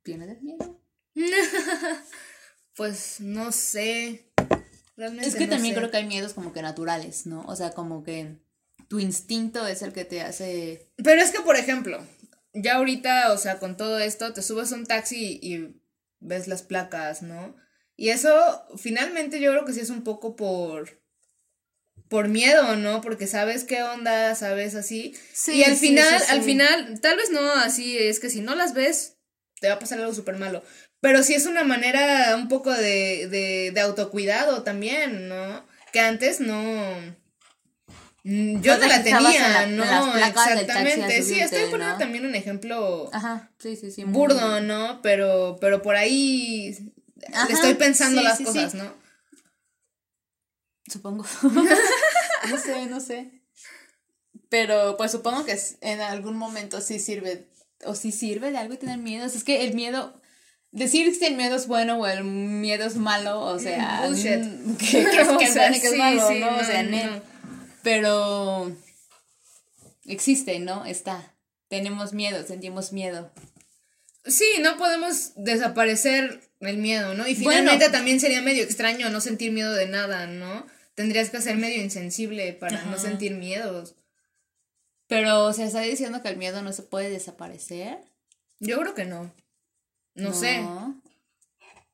¿Tienes 0.02 0.28
de 0.28 0.36
miedo? 0.40 0.80
pues 2.76 3.20
no 3.20 3.52
sé. 3.52 4.31
Realmente 4.96 5.28
es 5.28 5.36
que 5.36 5.46
también 5.46 5.74
creo 5.74 5.90
que 5.90 5.96
hay 5.96 6.06
miedos 6.06 6.34
como 6.34 6.52
que 6.52 6.62
naturales, 6.62 7.26
¿no? 7.26 7.42
O 7.46 7.56
sea, 7.56 7.70
como 7.70 8.02
que 8.02 8.36
tu 8.88 9.00
instinto 9.00 9.66
es 9.66 9.82
el 9.82 9.92
que 9.92 10.04
te 10.04 10.20
hace... 10.20 10.90
Pero 11.02 11.22
es 11.22 11.30
que, 11.30 11.40
por 11.40 11.56
ejemplo, 11.56 12.06
ya 12.52 12.76
ahorita, 12.76 13.32
o 13.32 13.38
sea, 13.38 13.58
con 13.58 13.76
todo 13.76 13.98
esto, 13.98 14.32
te 14.32 14.42
subes 14.42 14.72
a 14.72 14.76
un 14.76 14.86
taxi 14.86 15.38
y 15.42 15.80
ves 16.20 16.46
las 16.46 16.62
placas, 16.62 17.22
¿no? 17.22 17.56
Y 17.96 18.10
eso, 18.10 18.30
finalmente, 18.76 19.40
yo 19.40 19.50
creo 19.52 19.64
que 19.64 19.72
sí 19.72 19.80
es 19.80 19.90
un 19.90 20.04
poco 20.04 20.36
por 20.36 21.02
por 22.12 22.28
miedo, 22.28 22.76
¿no? 22.76 23.00
Porque 23.00 23.26
sabes 23.26 23.64
qué 23.64 23.82
onda, 23.82 24.34
sabes 24.34 24.74
así. 24.74 25.14
Sí, 25.32 25.54
y 25.54 25.64
al 25.64 25.76
final, 25.76 26.22
al 26.28 26.42
final, 26.42 27.00
tal 27.00 27.16
vez 27.16 27.30
no 27.30 27.40
así, 27.52 27.96
es 27.96 28.20
que 28.20 28.28
si 28.28 28.42
no 28.42 28.54
las 28.54 28.74
ves, 28.74 29.16
te 29.60 29.68
va 29.68 29.74
a 29.74 29.78
pasar 29.78 29.98
algo 29.98 30.12
súper 30.12 30.36
malo. 30.36 30.62
Pero 31.02 31.22
sí 31.22 31.34
es 31.34 31.44
una 31.44 31.64
manera 31.64 32.34
un 32.36 32.48
poco 32.48 32.72
de, 32.72 33.28
de, 33.28 33.72
de 33.74 33.80
autocuidado 33.80 34.62
también, 34.62 35.28
¿no? 35.28 35.66
Que 35.92 36.00
antes 36.00 36.40
no 36.40 36.56
yo 38.24 38.78
no 38.78 38.86
la 38.86 39.02
tenía, 39.02 39.66
no, 39.66 40.16
exactamente. 40.16 41.22
Sí, 41.22 41.40
estoy 41.40 41.70
poniendo 41.70 41.98
también 41.98 42.24
un 42.24 42.36
ejemplo 42.36 43.10
Ajá, 43.12 43.50
sí, 43.58 43.74
sí, 43.74 43.90
sí, 43.90 44.04
burdo, 44.04 44.60
¿no? 44.60 45.02
Pero, 45.02 45.58
pero 45.60 45.82
por 45.82 45.96
ahí 45.96 46.94
le 47.48 47.52
estoy 47.52 47.74
pensando 47.74 48.22
las 48.22 48.40
cosas, 48.40 48.74
¿no? 48.74 48.94
Supongo. 50.86 51.24
no 52.48 52.58
sé, 52.58 52.86
no 52.86 53.00
sé. 53.00 53.42
Pero 54.48 54.96
pues 54.96 55.10
supongo 55.10 55.44
que 55.44 55.58
en 55.80 56.00
algún 56.00 56.36
momento 56.36 56.80
sí 56.80 57.00
sirve, 57.00 57.48
o 57.84 57.96
sí 57.96 58.12
sirve 58.12 58.52
de 58.52 58.58
algo 58.58 58.78
tener 58.78 58.98
miedo. 58.98 59.26
Es 59.26 59.42
que 59.42 59.64
el 59.64 59.74
miedo, 59.74 60.21
decir 60.72 61.14
si 61.14 61.26
el 61.26 61.36
miedo 61.36 61.54
es 61.54 61.66
bueno 61.66 61.98
o 61.98 62.06
el 62.06 62.24
miedo 62.24 62.84
es 62.84 62.96
malo, 62.96 63.40
o 63.40 63.58
sea, 63.58 64.02
Bullshit. 64.06 64.42
que, 64.78 65.04
que, 65.38 65.44
es 65.44 65.96
malo, 65.96 66.34
¿no? 66.34 66.56
O 66.56 66.64
sea, 66.64 66.82
no. 66.82 67.22
Pero 67.82 68.76
existe, 70.06 70.58
¿no? 70.58 70.84
Está. 70.84 71.34
Tenemos 71.68 72.12
miedo, 72.12 72.44
sentimos 72.46 72.92
miedo. 72.92 73.30
Sí, 74.24 74.46
no 74.60 74.76
podemos 74.76 75.32
desaparecer 75.36 76.40
el 76.60 76.78
miedo, 76.78 77.14
¿no? 77.14 77.26
Y 77.26 77.34
finalmente 77.34 77.90
también 77.90 78.20
sería 78.20 78.40
medio 78.40 78.62
extraño 78.62 79.10
no 79.10 79.20
sentir 79.20 79.52
miedo 79.52 79.72
de 79.72 79.86
nada, 79.86 80.26
¿no? 80.26 80.66
Tendrías 80.94 81.30
que 81.30 81.40
ser 81.40 81.56
medio 81.56 81.82
insensible 81.82 82.52
para 82.52 82.82
no 82.84 82.98
sentir 82.98 83.34
miedos. 83.34 83.96
Pero 85.08 85.52
se 85.52 85.64
está 85.64 85.80
diciendo 85.80 86.22
que 86.22 86.28
el 86.28 86.36
miedo 86.36 86.62
no 86.62 86.72
se 86.72 86.82
puede 86.82 87.10
desaparecer. 87.10 87.98
Yo 88.60 88.78
creo 88.80 88.94
que 88.94 89.04
no. 89.04 89.32
No, 90.14 90.32
sé. 90.32 90.66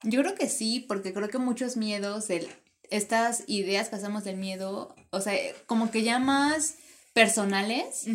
Yo 0.03 0.21
creo 0.21 0.35
que 0.35 0.49
sí, 0.49 0.85
porque 0.87 1.13
creo 1.13 1.29
que 1.29 1.39
muchos 1.39 1.77
miedos 1.77 2.29
del 2.29 2.49
estas 2.91 3.45
ideas 3.47 3.89
que 3.89 3.97
hacemos 3.97 4.25
del 4.25 4.37
miedo, 4.37 4.95
o 5.11 5.21
sea, 5.21 5.35
como 5.67 5.91
que 5.91 6.03
ya 6.03 6.19
más 6.19 6.77
personales, 7.13 8.07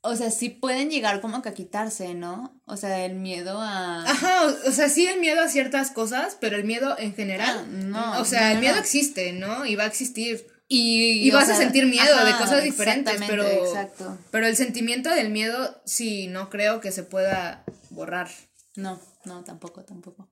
o 0.00 0.16
sea, 0.16 0.30
sí 0.30 0.48
pueden 0.48 0.90
llegar 0.90 1.20
como 1.20 1.42
que 1.42 1.50
a 1.50 1.54
quitarse, 1.54 2.14
¿no? 2.14 2.60
O 2.66 2.76
sea, 2.76 3.04
el 3.04 3.14
miedo 3.14 3.60
a... 3.60 4.02
Ajá, 4.02 4.46
o, 4.66 4.70
sea, 4.70 4.88
sí 4.88 5.06
el 5.06 5.20
miedo 5.20 5.40
a 5.40 5.48
ciertas 5.48 5.90
cosas, 5.90 6.36
pero 6.40 6.56
el 6.56 6.64
miedo 6.64 6.96
en 6.98 7.14
general, 7.14 7.60
ah, 7.60 7.66
no. 7.68 8.20
O 8.20 8.24
sea, 8.24 8.52
el 8.52 8.58
miedo 8.58 8.76
existe, 8.78 9.32
¿no? 9.32 9.64
Y 9.66 9.76
va 9.76 9.84
a 9.84 9.88
existir. 9.88 10.46
Y, 10.66 11.30
vas 11.30 11.48
a 11.50 11.56
sentir 11.56 11.86
miedo 11.86 12.24
de 12.24 12.32
cosas 12.32 12.64
diferentes, 12.64 13.14
pero, 13.28 13.46
exacto. 13.46 14.18
pero 14.30 14.46
el 14.46 14.56
sentimiento 14.56 15.10
del 15.10 15.30
miedo 15.30 15.80
sí, 15.84 16.26
no 16.26 16.50
creo 16.50 16.80
que 16.80 16.90
se 16.90 17.02
pueda 17.02 17.64
borrar. 17.90 18.28
No, 18.76 19.00
no, 19.24 19.44
tampoco, 19.44 19.84
tampoco. 19.84 20.28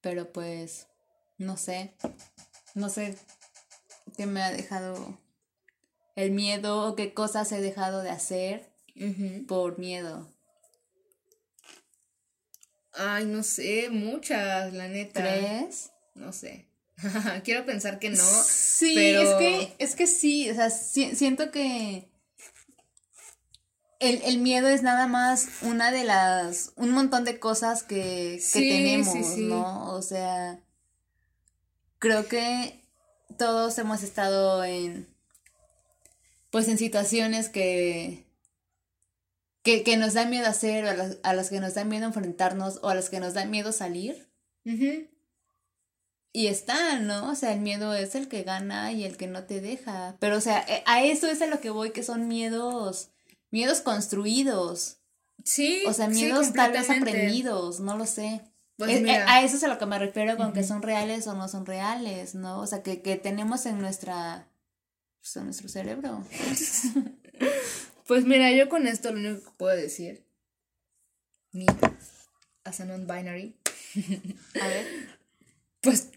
Pero 0.00 0.32
pues 0.32 0.86
no 1.38 1.56
sé, 1.56 1.94
no 2.74 2.88
sé 2.88 3.16
qué 4.16 4.26
me 4.26 4.42
ha 4.42 4.52
dejado 4.52 5.18
el 6.14 6.30
miedo 6.30 6.88
o 6.88 6.94
qué 6.94 7.14
cosas 7.14 7.50
he 7.52 7.60
dejado 7.60 8.02
de 8.02 8.10
hacer 8.10 8.70
por 9.48 9.78
miedo. 9.78 10.28
Ay, 12.92 13.24
no 13.26 13.42
sé, 13.42 13.88
muchas, 13.90 14.72
la 14.72 14.86
neta. 14.86 15.20
¿Crees? 15.20 15.90
No 16.14 16.32
sé. 16.32 16.68
Quiero 17.44 17.66
pensar 17.66 17.98
que 17.98 18.10
no. 18.10 18.22
Sí, 18.22 18.96
es 18.96 19.34
que, 19.34 19.74
es 19.78 19.96
que 19.96 20.06
sí, 20.06 20.48
o 20.50 20.54
sea, 20.54 20.70
siento 20.70 21.50
que 21.50 22.08
el, 24.04 24.38
miedo 24.38 24.68
es 24.68 24.82
nada 24.82 25.06
más 25.06 25.48
una 25.62 25.90
de 25.90 26.04
las, 26.04 26.72
un 26.76 26.90
montón 26.90 27.24
de 27.24 27.38
cosas 27.38 27.82
que, 27.82 28.40
que 28.52 28.60
tenemos, 28.60 29.36
¿no? 29.38 29.92
O 29.92 30.02
sea, 30.02 30.60
creo 31.98 32.26
que 32.26 32.80
todos 33.36 33.78
hemos 33.78 34.02
estado 34.02 34.64
en, 34.64 35.08
pues 36.50 36.68
en 36.68 36.78
situaciones 36.78 37.48
que, 37.48 38.26
que, 39.62 39.82
que 39.82 39.96
nos 39.96 40.14
dan 40.14 40.30
miedo 40.30 40.46
hacer, 40.46 40.84
o 40.84 40.90
a 40.90 40.94
las, 40.94 41.18
a 41.22 41.34
las 41.34 41.50
que 41.50 41.60
nos 41.60 41.74
dan 41.74 41.88
miedo 41.88 42.06
enfrentarnos, 42.06 42.80
o 42.82 42.90
a 42.90 42.94
las 42.94 43.10
que 43.10 43.20
nos 43.20 43.34
dan 43.34 43.50
miedo 43.50 43.72
salir. 43.72 44.28
Y 46.32 46.48
está, 46.48 46.98
¿no? 46.98 47.30
O 47.30 47.34
sea, 47.34 47.52
el 47.52 47.60
miedo 47.60 47.94
es 47.94 48.14
el 48.14 48.28
que 48.28 48.42
gana 48.42 48.92
y 48.92 49.04
el 49.04 49.16
que 49.16 49.28
no 49.28 49.44
te 49.44 49.60
deja. 49.60 50.16
Pero, 50.18 50.36
o 50.36 50.40
sea, 50.40 50.64
eh, 50.68 50.82
a 50.86 51.04
eso 51.04 51.28
es 51.28 51.40
a 51.42 51.46
lo 51.46 51.60
que 51.60 51.70
voy, 51.70 51.90
que 51.90 52.02
son 52.02 52.28
miedos, 52.28 53.13
miedos 53.54 53.80
construidos. 53.80 54.98
Sí. 55.44 55.84
O 55.86 55.92
sea, 55.92 56.08
miedos 56.08 56.52
tal 56.52 56.72
vez 56.72 56.90
aprendidos, 56.90 57.78
no 57.78 57.96
lo 57.96 58.04
sé. 58.04 58.40
Pues 58.76 58.90
Es- 58.90 58.98
eh, 58.98 59.02
mira. 59.02 59.32
a 59.32 59.42
eso 59.44 59.56
es 59.56 59.62
a 59.62 59.68
lo 59.68 59.78
que 59.78 59.86
me 59.86 59.98
refiero 59.98 60.36
con 60.36 60.52
que 60.52 60.64
son 60.64 60.82
reales 60.82 61.26
o 61.28 61.34
no 61.34 61.46
son 61.48 61.64
reales, 61.64 62.34
¿no? 62.34 62.58
O 62.60 62.66
sea, 62.66 62.82
que, 62.82 63.00
que 63.02 63.14
tenemos 63.16 63.64
en 63.66 63.78
nuestra, 63.78 64.48
pues, 65.20 65.36
en 65.36 65.44
nuestro 65.44 65.68
cerebro. 65.68 66.22
Pues 68.06 68.26
mira, 68.26 68.52
yo 68.52 68.68
con 68.68 68.86
esto 68.86 69.10
lo 69.12 69.18
único 69.18 69.46
que 69.46 69.56
puedo 69.56 69.74
decir, 69.74 70.26
me, 71.52 71.64
as 72.62 72.78
a 72.80 72.84
non-binary, 72.84 73.56
A 74.60 74.66
ver. 74.68 74.86
pues 75.80 76.10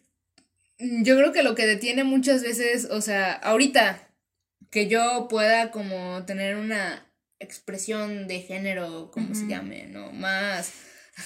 yo 0.80 1.16
creo 1.16 1.32
que 1.32 1.44
lo 1.44 1.56
que 1.56 1.66
detiene 1.66 2.04
muchas 2.04 2.44
veces, 2.44 2.90
o 2.92 3.00
sea, 3.00 3.32
ahorita 3.32 4.06
que 4.70 4.90
yo 4.90 5.28
pueda 5.30 5.72
como 5.72 6.26
tener 6.26 6.58
una 6.58 7.07
expresión 7.40 8.28
de 8.28 8.42
género, 8.42 9.12
como 9.12 9.36
se 9.36 9.48
llame, 9.48 9.88
¿no? 9.88 10.12
Más, 10.12 10.72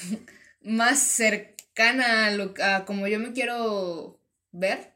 más 0.62 1.00
cercana 1.00 2.28
a, 2.28 2.32
lo, 2.32 2.54
a 2.64 2.86
como 2.86 3.08
yo 3.08 3.20
me 3.20 3.34
quiero 3.34 4.20
ver. 4.52 4.94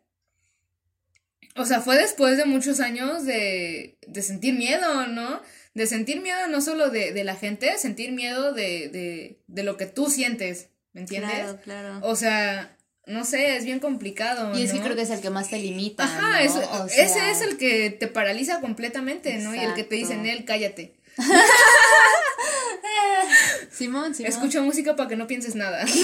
O 1.55 1.65
sea, 1.65 1.79
fue 1.79 1.97
después 1.97 2.37
de 2.37 2.45
muchos 2.45 2.81
años 2.81 3.25
de, 3.25 3.97
de 4.05 4.21
sentir 4.21 4.55
miedo, 4.55 5.07
¿no? 5.07 5.41
De 5.73 5.87
sentir 5.87 6.21
miedo 6.21 6.47
no 6.49 6.61
solo 6.61 6.89
de, 6.89 7.13
de 7.13 7.23
la 7.23 7.35
gente, 7.35 7.77
sentir 7.77 8.11
miedo 8.11 8.51
de, 8.51 8.89
de, 8.89 9.39
de 9.47 9.63
lo 9.63 9.77
que 9.77 9.85
tú 9.85 10.09
sientes, 10.09 10.69
¿me 10.91 11.01
entiendes? 11.01 11.31
Claro, 11.31 11.59
claro. 11.63 11.99
O 12.01 12.15
sea, 12.17 12.75
no 13.07 13.23
sé, 13.23 13.55
es 13.55 13.65
bien 13.65 13.79
complicado. 13.79 14.57
y 14.57 14.63
es 14.63 14.73
que 14.73 14.79
creo 14.81 14.95
que 14.95 15.03
es 15.03 15.09
el 15.11 15.21
que 15.21 15.29
más 15.29 15.49
te 15.49 15.59
limita. 15.59 16.03
Ajá, 16.03 16.39
O 16.81 16.85
ese 16.87 17.31
es 17.31 17.41
el 17.41 17.57
que 17.57 17.89
te 17.91 18.07
paraliza 18.07 18.61
completamente, 18.61 19.37
¿no? 19.37 19.53
Y 19.55 19.59
el 19.59 19.73
que 19.75 19.83
te 19.83 19.95
dice. 19.95 20.17
Nel, 20.17 20.43
cállate. 20.43 20.95
Simón, 23.71 24.15
Simón. 24.15 24.31
Escucha 24.31 24.61
música 24.61 24.95
para 24.95 25.09
que 25.09 25.15
no 25.15 25.27
pienses 25.27 25.55
nada. 25.55 25.85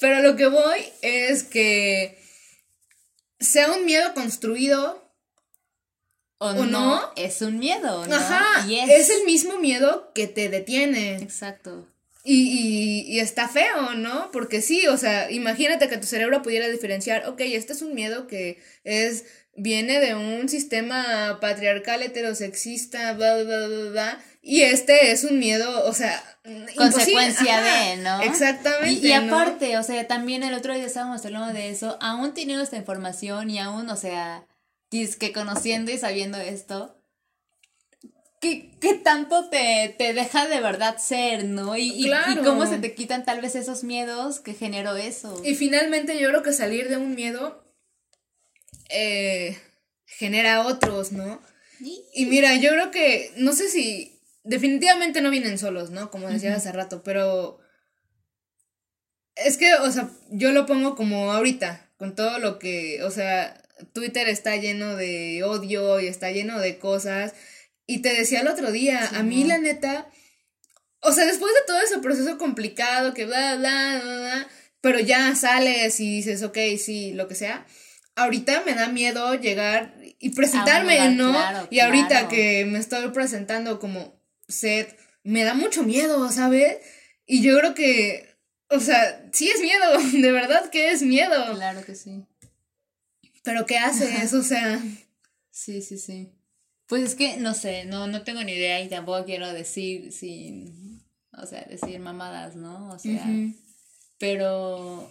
Pero 0.00 0.22
lo 0.22 0.36
que 0.36 0.46
voy 0.46 0.84
es 1.02 1.42
que 1.42 2.18
sea 3.40 3.72
un 3.72 3.84
miedo 3.84 4.14
construido. 4.14 5.10
o, 6.38 6.48
¿o 6.48 6.66
no, 6.66 6.66
no? 6.66 7.12
es 7.16 7.42
un 7.42 7.58
miedo, 7.58 8.06
¿no? 8.06 8.14
Ajá, 8.14 8.66
es 8.68 9.10
el 9.10 9.24
mismo 9.24 9.58
miedo 9.58 10.12
que 10.14 10.26
te 10.26 10.48
detiene. 10.48 11.16
Exacto. 11.16 11.88
Y, 12.28 12.50
y, 12.50 13.02
y 13.12 13.20
está 13.20 13.48
feo, 13.48 13.94
¿no? 13.94 14.32
Porque 14.32 14.60
sí, 14.60 14.88
o 14.88 14.96
sea, 14.96 15.30
imagínate 15.30 15.88
que 15.88 15.96
tu 15.96 16.08
cerebro 16.08 16.42
pudiera 16.42 16.68
diferenciar, 16.68 17.28
ok, 17.28 17.40
este 17.40 17.72
es 17.72 17.82
un 17.82 17.94
miedo 17.94 18.26
que 18.26 18.60
es, 18.82 19.26
viene 19.56 20.00
de 20.00 20.14
un 20.14 20.48
sistema 20.48 21.38
patriarcal 21.40 22.02
heterosexista, 22.02 23.12
bla, 23.14 23.42
bla, 23.42 23.66
bla, 23.66 23.90
bla, 23.90 24.24
y 24.42 24.62
este 24.62 25.10
es 25.10 25.24
un 25.24 25.38
miedo, 25.38 25.84
o 25.86 25.92
sea, 25.92 26.22
Consecuencia 26.76 27.60
de, 27.60 27.96
¿no? 27.96 28.22
Exactamente. 28.22 29.06
Y, 29.06 29.12
y 29.12 29.20
¿no? 29.20 29.36
aparte, 29.36 29.76
o 29.78 29.82
sea, 29.82 30.06
también 30.06 30.44
el 30.44 30.54
otro 30.54 30.72
día 30.74 30.86
estábamos 30.86 31.24
hablando 31.24 31.52
de 31.52 31.70
eso, 31.70 31.98
aún 32.00 32.34
teniendo 32.34 32.62
esta 32.62 32.76
información 32.76 33.50
y 33.50 33.58
aún, 33.58 33.90
o 33.90 33.96
sea, 33.96 34.46
que 34.90 35.32
conociendo 35.32 35.90
y 35.90 35.98
sabiendo 35.98 36.38
esto, 36.38 36.96
¿qué, 38.40 38.70
qué 38.80 38.94
tanto 38.94 39.48
te, 39.50 39.94
te 39.98 40.12
deja 40.14 40.46
de 40.46 40.60
verdad 40.60 40.96
ser, 40.98 41.44
no? 41.44 41.76
Y, 41.76 42.06
y- 42.06 42.10
cómo 42.44 42.66
se 42.66 42.78
te 42.78 42.94
quitan 42.94 43.24
tal 43.24 43.40
vez 43.40 43.56
esos 43.56 43.84
miedos 43.84 44.40
que 44.40 44.54
generó 44.54 44.96
eso. 44.96 45.42
Y 45.44 45.54
finalmente 45.54 46.18
yo 46.20 46.28
creo 46.28 46.42
que 46.42 46.52
salir 46.52 46.88
de 46.88 46.96
un 46.96 47.14
miedo 47.14 47.65
eh, 48.88 49.58
genera 50.04 50.66
otros, 50.66 51.12
¿no? 51.12 51.40
Y 52.14 52.26
mira, 52.26 52.56
yo 52.56 52.70
creo 52.70 52.90
que, 52.90 53.32
no 53.36 53.52
sé 53.52 53.68
si, 53.68 54.20
definitivamente 54.44 55.20
no 55.20 55.30
vienen 55.30 55.58
solos, 55.58 55.90
¿no? 55.90 56.10
Como 56.10 56.28
decía 56.28 56.54
hace 56.54 56.72
rato, 56.72 57.02
pero 57.02 57.58
es 59.34 59.58
que, 59.58 59.74
o 59.74 59.90
sea, 59.90 60.10
yo 60.30 60.52
lo 60.52 60.66
pongo 60.66 60.96
como 60.96 61.32
ahorita, 61.32 61.90
con 61.98 62.14
todo 62.14 62.38
lo 62.38 62.58
que, 62.58 63.02
o 63.02 63.10
sea, 63.10 63.62
Twitter 63.92 64.28
está 64.28 64.56
lleno 64.56 64.96
de 64.96 65.42
odio 65.44 66.00
y 66.00 66.06
está 66.06 66.30
lleno 66.30 66.58
de 66.58 66.78
cosas. 66.78 67.34
Y 67.86 68.02
te 68.02 68.14
decía 68.14 68.40
el 68.40 68.48
otro 68.48 68.72
día, 68.72 69.08
a 69.14 69.22
mí 69.22 69.44
la 69.44 69.58
neta, 69.58 70.10
o 71.00 71.12
sea, 71.12 71.26
después 71.26 71.52
de 71.54 71.60
todo 71.66 71.80
ese 71.80 71.98
proceso 71.98 72.38
complicado, 72.38 73.14
que 73.14 73.26
bla, 73.26 73.56
bla, 73.56 74.00
bla, 74.02 74.16
bla, 74.18 74.48
pero 74.80 74.98
ya 74.98 75.34
sales 75.34 76.00
y 76.00 76.16
dices, 76.16 76.42
ok, 76.42 76.58
sí, 76.78 77.12
lo 77.12 77.28
que 77.28 77.34
sea. 77.34 77.66
Ahorita 78.16 78.62
me 78.66 78.74
da 78.74 78.88
miedo 78.88 79.34
llegar 79.34 79.94
y 80.18 80.30
presentarme, 80.30 80.94
lugar, 80.94 81.12
¿no? 81.12 81.30
claro, 81.32 81.68
y 81.70 81.80
ahorita 81.80 82.08
claro. 82.08 82.28
que 82.28 82.64
me 82.64 82.78
estoy 82.78 83.08
presentando 83.10 83.78
como 83.78 84.20
set, 84.48 84.98
me 85.22 85.44
da 85.44 85.54
mucho 85.54 85.84
miedo, 85.84 86.30
¿sabes? 86.32 86.78
Y 87.26 87.42
yo 87.42 87.58
creo 87.58 87.74
que, 87.74 88.36
o 88.70 88.80
sea, 88.80 89.28
sí 89.32 89.48
es 89.48 89.60
miedo, 89.60 89.98
de 90.12 90.32
verdad 90.32 90.70
que 90.70 90.90
es 90.90 91.02
miedo. 91.02 91.54
Claro 91.54 91.84
que 91.84 91.94
sí. 91.94 92.24
Pero 93.44 93.66
¿qué 93.66 93.78
haces? 93.78 94.32
O 94.32 94.42
sea, 94.42 94.80
Sí, 95.56 95.80
sí, 95.80 95.96
sí. 95.96 96.30
Pues 96.86 97.02
es 97.02 97.14
que 97.14 97.38
no 97.38 97.54
sé, 97.54 97.86
no, 97.86 98.06
no 98.06 98.22
tengo 98.24 98.44
ni 98.44 98.52
idea 98.52 98.82
y 98.82 98.90
tampoco 98.90 99.24
quiero 99.24 99.50
decir 99.54 100.12
sin, 100.12 101.02
o 101.32 101.46
sea, 101.46 101.62
decir 101.62 101.98
mamadas, 101.98 102.56
¿no? 102.56 102.90
O 102.90 102.98
sea, 102.98 103.26
pero, 104.18 105.10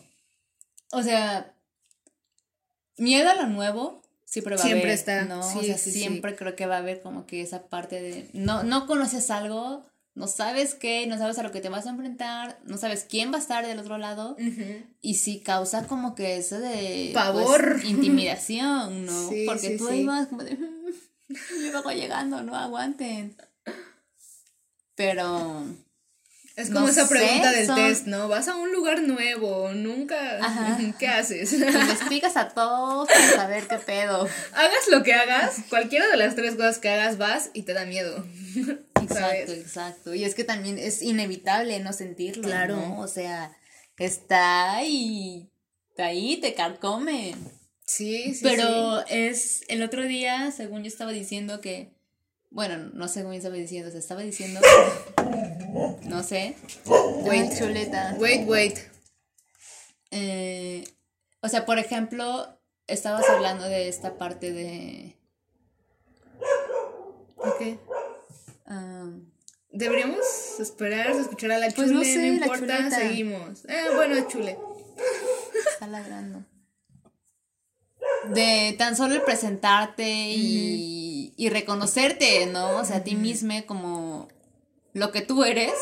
o 0.92 1.04
sea, 1.04 1.55
miedo 2.98 3.30
a 3.30 3.36
lo 3.36 3.48
nuevo 3.48 4.02
siempre 4.26 4.56
va 4.56 4.62
Siempre 4.62 4.82
a 4.82 4.84
haber, 4.84 4.94
está, 4.94 5.26
¿no? 5.26 5.44
sí, 5.44 5.60
o 5.60 5.64
sea, 5.64 5.78
sí, 5.78 5.92
sí. 5.92 6.00
siempre 6.00 6.36
creo 6.36 6.56
que 6.56 6.66
va 6.66 6.76
a 6.76 6.80
haber 6.80 7.02
como 7.02 7.26
que 7.26 7.42
esa 7.42 7.68
parte 7.68 8.02
de, 8.02 8.30
no, 8.34 8.64
no 8.64 8.88
conoces 8.88 9.30
algo, 9.32 9.86
no 10.14 10.28
sabes 10.28 10.76
qué, 10.76 11.08
no 11.08 11.18
sabes 11.18 11.38
a 11.40 11.44
lo 11.44 11.52
que 11.52 11.62
te 11.62 11.70
vas 11.70 11.86
a 11.86 11.92
enfrentar, 11.92 12.60
no 12.66 12.78
sabes 12.78 13.06
quién 13.08 13.32
va 13.32 13.38
a 13.38 13.42
estar 13.42 13.66
del 13.66 13.80
otro 13.80 13.98
lado 13.98 14.36
y 15.02 15.16
sí 15.16 15.40
causa 15.40 15.88
como 15.88 16.16
que 16.16 16.38
eso 16.38 16.60
de 16.60 17.12
pues, 17.14 17.26
Pavor. 17.26 17.82
intimidación, 17.86 19.06
¿no? 19.06 19.30
Porque 19.46 19.78
tú 19.78 19.88
ahí 19.88 20.06
vas 20.06 20.28
como 20.28 20.44
de 20.44 20.58
yo 21.30 21.72
vengo 21.74 21.92
llegando, 21.92 22.42
no 22.44 22.56
aguanten. 22.56 23.36
Pero 24.96 25.66
Es 26.56 26.70
No 26.70 26.76
como 26.78 26.88
esa 26.88 27.10
pregunta 27.10 27.52
sé, 27.52 27.58
del 27.58 27.66
son- 27.68 27.76
test, 27.76 28.08
¿no? 28.08 28.30
Vas 28.30 28.48
a 28.48 28.56
un 28.56 28.72
lugar 28.72 29.02
nuevo, 29.02 29.72
nunca. 29.74 30.38
Ajá. 30.42 30.78
¿Qué 31.00 31.08
haces? 31.08 31.52
investigas 31.54 32.38
a 32.38 32.48
todos 32.50 33.10
para 33.10 33.30
saber 33.32 33.68
qué 33.68 33.78
pedo. 33.78 34.28
hagas 34.54 34.88
lo 34.90 35.04
que 35.04 35.14
hagas, 35.14 35.56
cualquiera 35.70 36.08
de 36.08 36.16
las 36.16 36.36
tres 36.36 36.56
cosas 36.56 36.80
que 36.80 36.90
hagas 36.90 37.18
vas 37.18 37.50
y 37.54 37.64
te 37.64 37.74
da 37.74 37.86
miedo. 37.86 38.26
Exacto, 39.02 39.14
¿Sabes? 39.14 39.50
exacto. 39.50 40.14
Y 40.16 40.24
es 40.24 40.34
que 40.34 40.44
también 40.46 40.80
es 40.80 41.02
inevitable 41.02 41.80
no 41.82 41.92
sentirlo, 41.94 42.44
Claro. 42.44 42.76
¿no? 42.78 43.00
O 43.02 43.08
sea, 43.08 43.52
está 43.98 44.76
ahí, 44.78 45.52
está 45.90 46.06
ahí, 46.06 46.38
te 46.38 46.54
carcome. 46.56 47.36
Sí, 47.86 48.34
sí. 48.34 48.40
Pero 48.42 49.06
es 49.08 49.62
el 49.68 49.84
otro 49.84 50.04
día, 50.06 50.52
según 50.56 50.82
yo 50.84 50.88
estaba 50.88 51.12
diciendo 51.12 51.62
que, 51.62 51.94
bueno, 52.56 52.90
no 52.94 53.10
sé 53.10 53.22
cómo 53.22 53.34
estaba 53.34 53.56
diciendo, 53.56 53.92
se 53.92 53.98
estaba 53.98 54.22
diciendo, 54.22 54.62
no 56.04 56.24
sé, 56.24 56.56
Wait. 56.86 57.52
Chuleta. 57.58 58.16
Wait, 58.18 58.48
wait. 58.48 58.78
Eh, 60.12 60.86
o 61.42 61.50
sea, 61.50 61.66
por 61.66 61.80
ejemplo, 61.80 62.58
estabas 62.88 63.28
hablando 63.30 63.66
de 63.66 63.90
esta 63.90 64.18
parte 64.18 64.54
de, 64.54 65.18
Ok. 67.36 67.78
um, 68.68 69.30
Deberíamos 69.72 70.26
esperar 70.62 71.10
a 71.10 71.20
escuchar 71.20 71.52
a 71.52 71.58
la 71.58 71.66
Pues 71.72 71.90
chule, 71.90 71.92
no 71.92 72.00
no, 72.00 72.06
sé, 72.06 72.18
la 72.40 72.46
importa, 72.46 72.90
seguimos. 72.90 73.66
Eh, 73.66 73.84
bueno, 73.94 74.30
chule. 74.30 74.58
está 75.74 75.88
ladrando. 75.88 76.46
De 78.34 78.74
tan 78.78 78.96
solo 78.96 79.16
el 79.16 79.24
presentarte 79.24 80.06
y, 80.08 81.05
y 81.36 81.50
reconocerte, 81.50 82.46
¿no? 82.48 82.78
O 82.78 82.86
sea, 82.86 82.98
a 82.98 83.04
ti 83.04 83.16
misma 83.16 83.64
como 83.64 84.28
lo 84.94 85.12
que 85.12 85.22
tú 85.22 85.44
eres. 85.44 85.74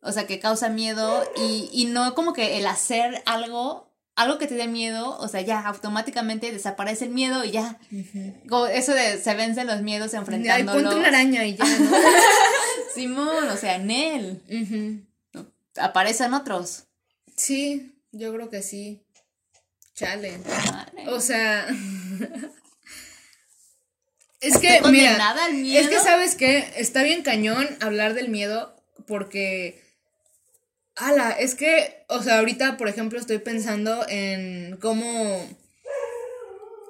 O 0.00 0.10
sea, 0.10 0.26
que 0.26 0.40
causa 0.40 0.68
miedo 0.68 1.24
y, 1.36 1.70
y 1.72 1.84
no 1.84 2.14
como 2.14 2.32
que 2.32 2.58
el 2.58 2.66
hacer 2.66 3.22
algo, 3.24 3.88
algo 4.16 4.38
que 4.38 4.48
te 4.48 4.54
dé 4.56 4.66
miedo, 4.66 5.16
o 5.18 5.28
sea, 5.28 5.42
ya 5.42 5.60
automáticamente 5.60 6.50
desaparece 6.50 7.04
el 7.04 7.12
miedo 7.12 7.44
y 7.44 7.52
ya. 7.52 7.78
Como 8.48 8.66
eso 8.66 8.92
de 8.94 9.22
se 9.22 9.34
vencen 9.34 9.68
los 9.68 9.82
miedos 9.82 10.12
Ay, 10.14 10.18
enfrentándolos. 10.20 10.82
ponte 10.82 10.98
una 10.98 11.08
araña 11.08 11.46
y 11.46 11.54
ya, 11.54 11.64
¿no? 11.64 11.90
Simón, 12.94 13.48
o 13.48 13.56
sea, 13.56 13.78
Nel. 13.78 14.42
Ujú. 14.50 15.44
Aparecen 15.80 16.34
otros. 16.34 16.84
Sí, 17.36 17.94
yo 18.10 18.34
creo 18.34 18.50
que 18.50 18.62
sí. 18.62 19.02
Chale. 19.94 20.38
Madre. 20.38 21.08
O 21.10 21.20
sea. 21.20 21.68
es 24.42 24.58
que, 24.58 24.80
mira. 24.90 25.30
al 25.30 25.54
miedo. 25.54 25.80
Es 25.80 25.88
que, 25.88 26.00
¿sabes 26.00 26.34
qué? 26.34 26.72
Está 26.76 27.02
bien 27.02 27.22
cañón 27.22 27.68
hablar 27.80 28.14
del 28.14 28.28
miedo 28.28 28.74
porque. 29.06 29.80
Ala, 30.96 31.30
es 31.30 31.54
que, 31.54 32.04
o 32.08 32.22
sea, 32.22 32.38
ahorita, 32.38 32.76
por 32.76 32.88
ejemplo, 32.88 33.18
estoy 33.18 33.38
pensando 33.38 34.04
en 34.08 34.76
cómo. 34.80 35.48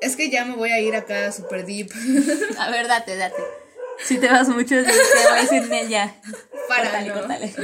Es 0.01 0.17
que 0.17 0.31
ya 0.31 0.45
me 0.45 0.57
voy 0.57 0.71
a 0.71 0.81
ir 0.81 0.97
acá 0.97 1.31
super 1.31 1.65
deep. 1.65 1.91
A 2.59 2.71
ver, 2.71 2.89
date, 2.89 3.17
date. 3.17 3.41
Si 4.03 4.19
te 4.19 4.29
vas 4.29 4.49
mucho, 4.49 4.75
te 4.75 4.83
voy 4.83 5.39
a 5.39 5.43
decir 5.43 5.69
Nella. 5.69 6.17
Para, 6.69 6.85
Córtale, 6.85 7.09
¿no? 7.09 7.15
córtale. 7.15 7.55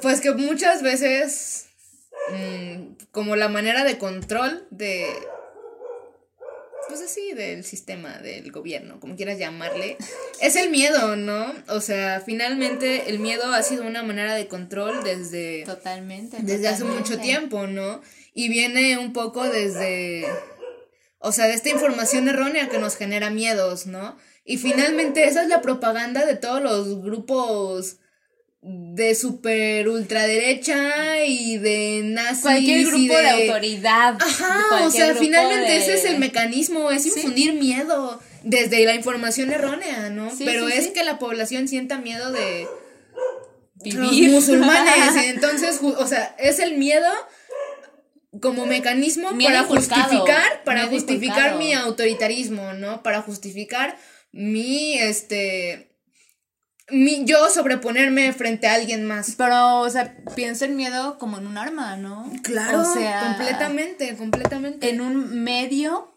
Pues 0.00 0.20
que 0.20 0.30
muchas 0.32 0.80
veces, 0.82 1.66
mm, 2.30 2.94
como 3.10 3.36
la 3.36 3.48
manera 3.48 3.84
de 3.84 3.98
control 3.98 4.66
de, 4.70 5.06
pues 6.88 7.00
así, 7.00 7.32
del 7.32 7.64
sistema, 7.64 8.18
del 8.18 8.50
gobierno, 8.52 9.00
como 9.00 9.16
quieras 9.16 9.38
llamarle, 9.38 9.96
es 10.40 10.56
el 10.56 10.70
miedo, 10.70 11.16
¿no? 11.16 11.52
O 11.68 11.80
sea, 11.80 12.22
finalmente 12.24 13.08
el 13.10 13.18
miedo 13.18 13.52
ha 13.52 13.62
sido 13.62 13.86
una 13.86 14.02
manera 14.02 14.34
de 14.34 14.48
control 14.48 15.02
desde, 15.04 15.64
Totalmente. 15.64 16.38
desde 16.40 16.68
hace 16.68 16.84
mucho 16.84 17.18
tiempo, 17.18 17.66
¿no? 17.66 18.00
Y 18.34 18.48
viene 18.48 18.98
un 18.98 19.12
poco 19.12 19.48
desde, 19.48 20.26
o 21.18 21.32
sea, 21.32 21.46
de 21.46 21.54
esta 21.54 21.70
información 21.70 22.28
errónea 22.28 22.68
que 22.68 22.78
nos 22.78 22.96
genera 22.96 23.30
miedos, 23.30 23.86
¿no? 23.86 24.16
Y 24.44 24.58
finalmente 24.58 25.24
esa 25.24 25.42
es 25.42 25.48
la 25.48 25.62
propaganda 25.62 26.26
de 26.26 26.36
todos 26.36 26.60
los 26.60 27.00
grupos 27.02 27.98
de 28.64 29.14
super 29.16 29.88
ultraderecha 29.88 31.24
y 31.24 31.58
de 31.58 32.02
nazis 32.04 32.42
Cualquier 32.42 32.78
y 32.80 32.84
grupo 32.84 33.16
de, 33.18 33.28
autoridad. 33.30 34.16
Ajá, 34.20 34.84
o 34.86 34.90
sea, 34.90 35.14
finalmente 35.16 35.70
de- 35.72 35.76
ese 35.78 35.94
es 35.94 36.04
el 36.04 36.18
mecanismo, 36.18 36.90
es 36.92 37.04
infundir 37.06 37.54
miedo 37.54 38.20
desde 38.44 38.84
la 38.84 38.94
información 38.94 39.50
errónea, 39.50 40.10
¿no? 40.10 40.30
Sí, 40.30 40.44
Pero 40.44 40.68
sí, 40.68 40.74
es 40.76 40.88
que 40.88 41.02
la 41.02 41.18
población 41.18 41.66
sienta 41.66 41.98
miedo 41.98 42.30
de 42.30 42.66
los 43.84 44.10
Vivir. 44.12 44.30
musulmanes, 44.30 45.16
y 45.16 45.26
entonces, 45.30 45.80
o 45.82 46.06
sea, 46.06 46.36
es 46.38 46.60
el 46.60 46.76
miedo 46.78 47.08
como 48.40 48.64
mecanismo 48.66 49.32
Miedo 49.32 49.50
para 49.52 49.62
inculcado, 49.64 50.02
justificar, 50.04 50.64
para 50.64 50.80
miedo 50.82 50.92
justificar 50.92 51.36
inculcado. 51.52 51.58
mi 51.58 51.72
autoritarismo, 51.74 52.72
¿no? 52.74 53.02
Para 53.02 53.22
justificar 53.22 53.98
mi, 54.30 54.94
este, 54.98 55.91
mi, 56.90 57.24
yo 57.24 57.48
sobreponerme 57.48 58.32
frente 58.32 58.66
a 58.66 58.74
alguien 58.74 59.04
más. 59.06 59.34
Pero, 59.36 59.80
o 59.80 59.90
sea, 59.90 60.16
piensa 60.34 60.64
el 60.64 60.72
miedo 60.72 61.18
como 61.18 61.38
en 61.38 61.46
un 61.46 61.56
arma, 61.58 61.96
¿no? 61.96 62.30
Claro, 62.42 62.82
O 62.82 62.92
sea, 62.94 63.34
completamente, 63.36 64.16
completamente. 64.16 64.88
En 64.90 65.00
un 65.00 65.42
medio 65.42 66.16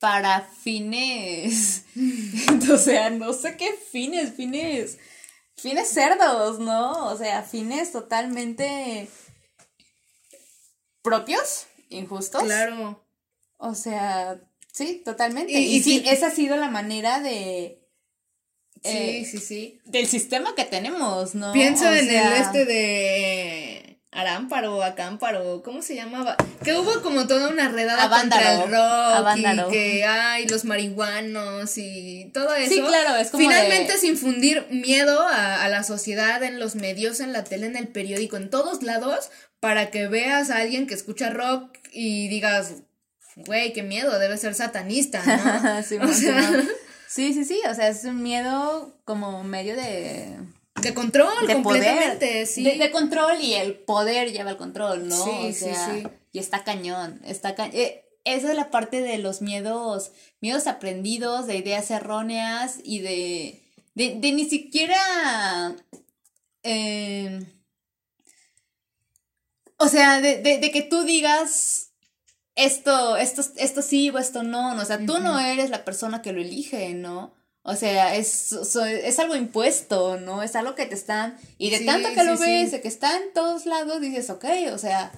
para 0.00 0.40
fines. 0.42 1.84
o 2.72 2.76
sea, 2.78 3.10
no 3.10 3.32
sé 3.32 3.56
qué 3.56 3.72
fines, 3.90 4.34
fines. 4.34 4.98
Fines 5.56 5.88
cerdos, 5.88 6.58
¿no? 6.58 7.06
O 7.06 7.16
sea, 7.16 7.42
fines 7.42 7.92
totalmente 7.92 9.08
propios, 11.02 11.66
injustos. 11.90 12.42
Claro. 12.42 13.02
O 13.58 13.74
sea, 13.74 14.40
sí, 14.72 15.02
totalmente. 15.04 15.52
Y- 15.52 15.56
Y, 15.56 15.76
y 15.76 15.82
sí, 15.82 15.98
sí- 16.00 16.08
esa 16.08 16.26
ha 16.28 16.30
sido 16.30 16.56
la 16.56 16.68
manera 16.70 17.20
de. 17.20 17.80
Sí, 18.84 18.90
eh, 18.92 19.28
sí, 19.30 19.38
sí. 19.38 19.80
Del 19.86 20.06
sistema 20.06 20.54
que 20.54 20.64
tenemos, 20.64 21.34
¿no? 21.34 21.52
Pienso 21.52 21.86
O 21.88 21.92
en 21.92 22.06
sea, 22.06 22.36
el 22.36 22.42
este 22.42 22.64
de 22.66 23.98
Arámparo, 24.12 24.82
Acámparo, 24.84 25.62
¿cómo 25.64 25.82
se 25.82 25.94
llamaba? 25.96 26.36
Que 26.62 26.74
hubo 26.74 27.02
como 27.02 27.26
toda 27.26 27.48
una 27.48 27.68
redada 27.70 28.04
Avándaro, 28.04 28.42
contra 28.44 28.64
el 28.64 28.70
rock 28.70 29.16
Avándaro. 29.18 29.68
y 29.68 29.72
que 29.72 30.04
hay 30.04 30.46
los 30.46 30.64
marihuanos 30.64 31.72
y 31.78 32.30
todo 32.32 32.54
eso. 32.54 32.72
Sí, 32.74 32.80
claro, 32.80 33.16
es 33.16 33.30
como 33.30 33.42
Finalmente 33.42 33.92
de- 33.92 33.98
es 33.98 34.04
infundir 34.04 34.66
miedo 34.70 35.20
a, 35.26 35.64
a 35.64 35.68
la 35.68 35.82
sociedad, 35.82 36.42
en 36.44 36.60
los 36.60 36.76
medios, 36.76 37.20
en 37.20 37.32
la 37.32 37.42
tele, 37.44 37.66
en 37.66 37.76
el 37.76 37.88
periódico, 37.88 38.36
en 38.36 38.50
todos 38.50 38.82
lados, 38.82 39.30
para 39.60 39.90
que 39.90 40.06
veas 40.08 40.50
a 40.50 40.58
alguien 40.58 40.86
que 40.86 40.94
escucha 40.94 41.30
rock 41.30 41.76
y 41.90 42.28
digas, 42.28 42.74
güey, 43.34 43.72
qué 43.72 43.82
miedo, 43.82 44.16
debe 44.18 44.36
ser 44.36 44.54
satanista, 44.54 45.22
¿no? 45.24 45.82
Simón, 45.88 46.10
O 46.10 46.12
sea-. 46.14 46.62
Sí, 47.14 47.32
sí, 47.32 47.44
sí, 47.44 47.60
o 47.70 47.74
sea, 47.74 47.86
es 47.88 48.02
un 48.04 48.22
miedo 48.24 48.98
como 49.04 49.44
medio 49.44 49.76
de... 49.76 50.36
De 50.82 50.92
control, 50.94 51.46
de 51.46 51.54
completamente, 51.54 52.26
poder, 52.26 52.46
sí. 52.48 52.64
de, 52.64 52.76
de 52.76 52.90
control 52.90 53.40
y 53.40 53.54
el 53.54 53.74
poder 53.78 54.32
lleva 54.32 54.50
el 54.50 54.56
control, 54.56 55.06
¿no? 55.06 55.24
Sí, 55.24 55.30
o 55.30 55.46
sí, 55.46 55.52
sea, 55.52 55.94
sí. 55.94 56.02
y 56.32 56.40
está 56.40 56.64
cañón, 56.64 57.20
está 57.24 57.54
ca- 57.54 57.70
eh, 57.72 58.04
esa 58.24 58.50
es 58.50 58.56
la 58.56 58.72
parte 58.72 59.00
de 59.00 59.18
los 59.18 59.40
miedos, 59.42 60.10
miedos 60.40 60.66
aprendidos, 60.66 61.46
de 61.46 61.58
ideas 61.58 61.88
erróneas 61.92 62.80
y 62.82 62.98
de, 62.98 63.62
de, 63.94 64.16
de 64.16 64.32
ni 64.32 64.44
siquiera, 64.50 65.76
eh, 66.64 67.46
o 69.76 69.86
sea, 69.86 70.20
de, 70.20 70.42
de, 70.42 70.58
de 70.58 70.70
que 70.72 70.82
tú 70.82 71.04
digas 71.04 71.92
esto, 72.56 73.16
esto, 73.16 73.42
esto 73.56 73.82
sí 73.82 74.10
o 74.10 74.18
esto 74.18 74.42
no, 74.42 74.74
¿no? 74.74 74.82
o 74.82 74.84
sea, 74.84 74.98
tú 75.04 75.18
no 75.18 75.38
eres 75.40 75.70
la 75.70 75.84
persona 75.84 76.22
que 76.22 76.32
lo 76.32 76.40
elige, 76.40 76.94
¿no? 76.94 77.34
O 77.62 77.76
sea, 77.76 78.14
es, 78.14 78.52
es 78.52 79.18
algo 79.18 79.36
impuesto, 79.36 80.20
¿no? 80.20 80.42
Es 80.42 80.54
algo 80.54 80.74
que 80.74 80.84
te 80.84 80.94
están... 80.94 81.36
Y 81.56 81.70
de 81.70 81.78
Sí, 81.78 81.86
tanto 81.86 82.10
que 82.12 82.24
lo 82.24 82.36
ves, 82.36 82.70
sí. 82.70 82.80
que 82.80 82.88
está 82.88 83.16
en 83.16 83.32
todos 83.32 83.64
lados, 83.64 84.02
dices, 84.02 84.28
ok, 84.28 84.44
o 84.72 84.78
sea, 84.78 85.12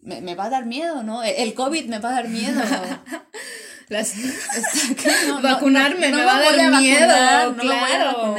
me, 0.00 0.20
me 0.20 0.34
va 0.34 0.44
a 0.44 0.50
dar 0.50 0.66
miedo, 0.66 1.02
¿no? 1.02 1.22
El, 1.22 1.34
el 1.36 1.54
COVID 1.54 1.86
me 1.86 1.98
va 1.98 2.10
a 2.10 2.12
dar 2.12 2.28
miedo. 2.28 2.60
Las-. 3.88 4.14
No, 5.26 5.40
Vacunarme 5.42 6.10
no, 6.10 6.18
me 6.18 6.24
va 6.24 6.36
a 6.36 6.56
dar 6.56 6.80
miedo, 6.80 7.06
vacunar, 7.06 7.48
a 7.48 7.54
claro. 7.54 8.36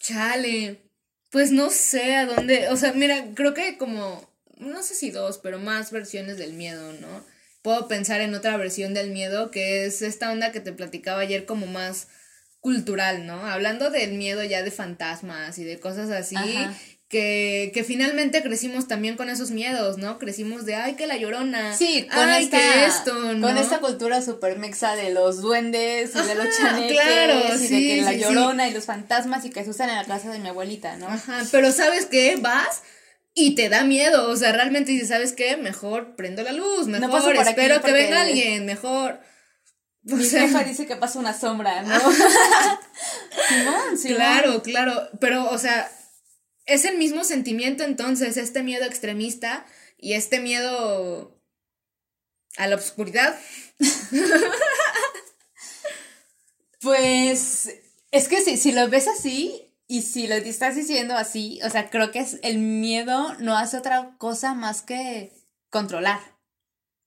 Chale. 0.00 0.82
Pues 1.30 1.50
no 1.52 1.70
sé 1.70 2.16
a 2.16 2.26
dónde. 2.26 2.68
O 2.70 2.76
sea, 2.76 2.92
mira, 2.92 3.26
creo 3.34 3.54
que 3.54 3.76
como. 3.76 4.26
No 4.56 4.82
sé 4.82 4.94
si 4.94 5.10
dos, 5.10 5.38
pero 5.38 5.58
más 5.58 5.90
versiones 5.90 6.38
del 6.38 6.52
miedo, 6.54 6.92
¿no? 6.94 7.24
Puedo 7.68 7.86
pensar 7.86 8.22
en 8.22 8.34
otra 8.34 8.56
versión 8.56 8.94
del 8.94 9.10
miedo 9.10 9.50
que 9.50 9.84
es 9.84 10.00
esta 10.00 10.32
onda 10.32 10.52
que 10.52 10.60
te 10.60 10.72
platicaba 10.72 11.20
ayer, 11.20 11.44
como 11.44 11.66
más 11.66 12.08
cultural, 12.60 13.26
¿no? 13.26 13.44
Hablando 13.44 13.90
del 13.90 14.14
miedo 14.14 14.42
ya 14.42 14.62
de 14.62 14.70
fantasmas 14.70 15.58
y 15.58 15.64
de 15.64 15.78
cosas 15.78 16.08
así. 16.10 16.34
Ajá. 16.34 16.72
Que, 17.10 17.70
que 17.74 17.84
finalmente 17.84 18.42
crecimos 18.42 18.88
también 18.88 19.18
con 19.18 19.28
esos 19.28 19.50
miedos, 19.50 19.98
¿no? 19.98 20.18
Crecimos 20.18 20.64
de, 20.64 20.76
ay, 20.76 20.94
que 20.94 21.06
la 21.06 21.18
llorona. 21.18 21.76
Sí, 21.76 22.06
con 22.10 22.26
ay, 22.26 22.44
esta, 22.44 22.56
que 22.56 22.86
esto, 22.86 23.34
¿no? 23.34 23.46
con 23.46 23.58
esta 23.58 23.80
cultura 23.80 24.22
super 24.22 24.58
mexa 24.58 24.96
de 24.96 25.10
los 25.10 25.42
duendes 25.42 26.12
y 26.14 26.26
de 26.26 26.34
los 26.36 26.56
chaneques 26.56 26.98
claro, 26.98 27.54
y 27.54 27.68
de 27.68 27.68
que 27.68 28.02
la 28.02 28.12
sí. 28.12 28.18
llorona 28.20 28.68
y 28.68 28.72
los 28.72 28.86
fantasmas 28.86 29.44
y 29.44 29.50
que 29.50 29.62
se 29.62 29.68
usan 29.68 29.90
en 29.90 29.96
la 29.96 30.04
casa 30.06 30.30
de 30.30 30.38
mi 30.38 30.48
abuelita, 30.48 30.96
¿no? 30.96 31.06
Ajá, 31.06 31.44
pero 31.52 31.70
¿sabes 31.70 32.06
qué? 32.06 32.36
Vas 32.36 32.80
y 33.38 33.54
te 33.54 33.68
da 33.68 33.84
miedo, 33.84 34.28
o 34.30 34.36
sea, 34.36 34.52
realmente 34.52 34.92
dices, 34.92 35.08
¿sabes 35.08 35.32
qué? 35.32 35.56
Mejor 35.56 36.16
prendo 36.16 36.42
la 36.42 36.52
luz, 36.52 36.86
mejor 36.88 37.36
espero 37.36 37.80
que 37.80 37.92
venga 37.92 38.22
alguien, 38.22 38.66
mejor. 38.66 39.20
O 40.10 40.16
Mi 40.16 40.24
sea, 40.24 40.42
jefa 40.42 40.64
dice 40.64 40.86
que 40.86 40.96
pasa 40.96 41.18
una 41.18 41.38
sombra, 41.38 41.82
¿no? 41.82 41.98
Simón, 43.48 43.98
Simón. 43.98 44.16
claro, 44.16 44.62
claro, 44.62 45.08
pero, 45.20 45.50
o 45.50 45.58
sea, 45.58 45.90
es 46.66 46.84
el 46.84 46.98
mismo 46.98 47.24
sentimiento 47.24 47.84
entonces, 47.84 48.36
este 48.36 48.62
miedo 48.62 48.84
extremista 48.84 49.66
y 49.96 50.14
este 50.14 50.40
miedo 50.40 51.40
a 52.56 52.66
la 52.66 52.76
oscuridad. 52.76 53.38
Pues 56.80 57.74
es 58.12 58.28
que 58.28 58.40
si, 58.40 58.56
si 58.56 58.70
lo 58.70 58.88
ves 58.88 59.08
así 59.08 59.67
y 59.88 60.02
si 60.02 60.26
lo 60.26 60.34
estás 60.34 60.76
diciendo 60.76 61.14
así, 61.14 61.58
o 61.64 61.70
sea, 61.70 61.88
creo 61.88 62.12
que 62.12 62.20
es 62.20 62.38
el 62.42 62.58
miedo 62.58 63.34
no 63.40 63.56
hace 63.56 63.78
otra 63.78 64.14
cosa 64.18 64.52
más 64.54 64.82
que 64.82 65.32
controlar. 65.70 66.20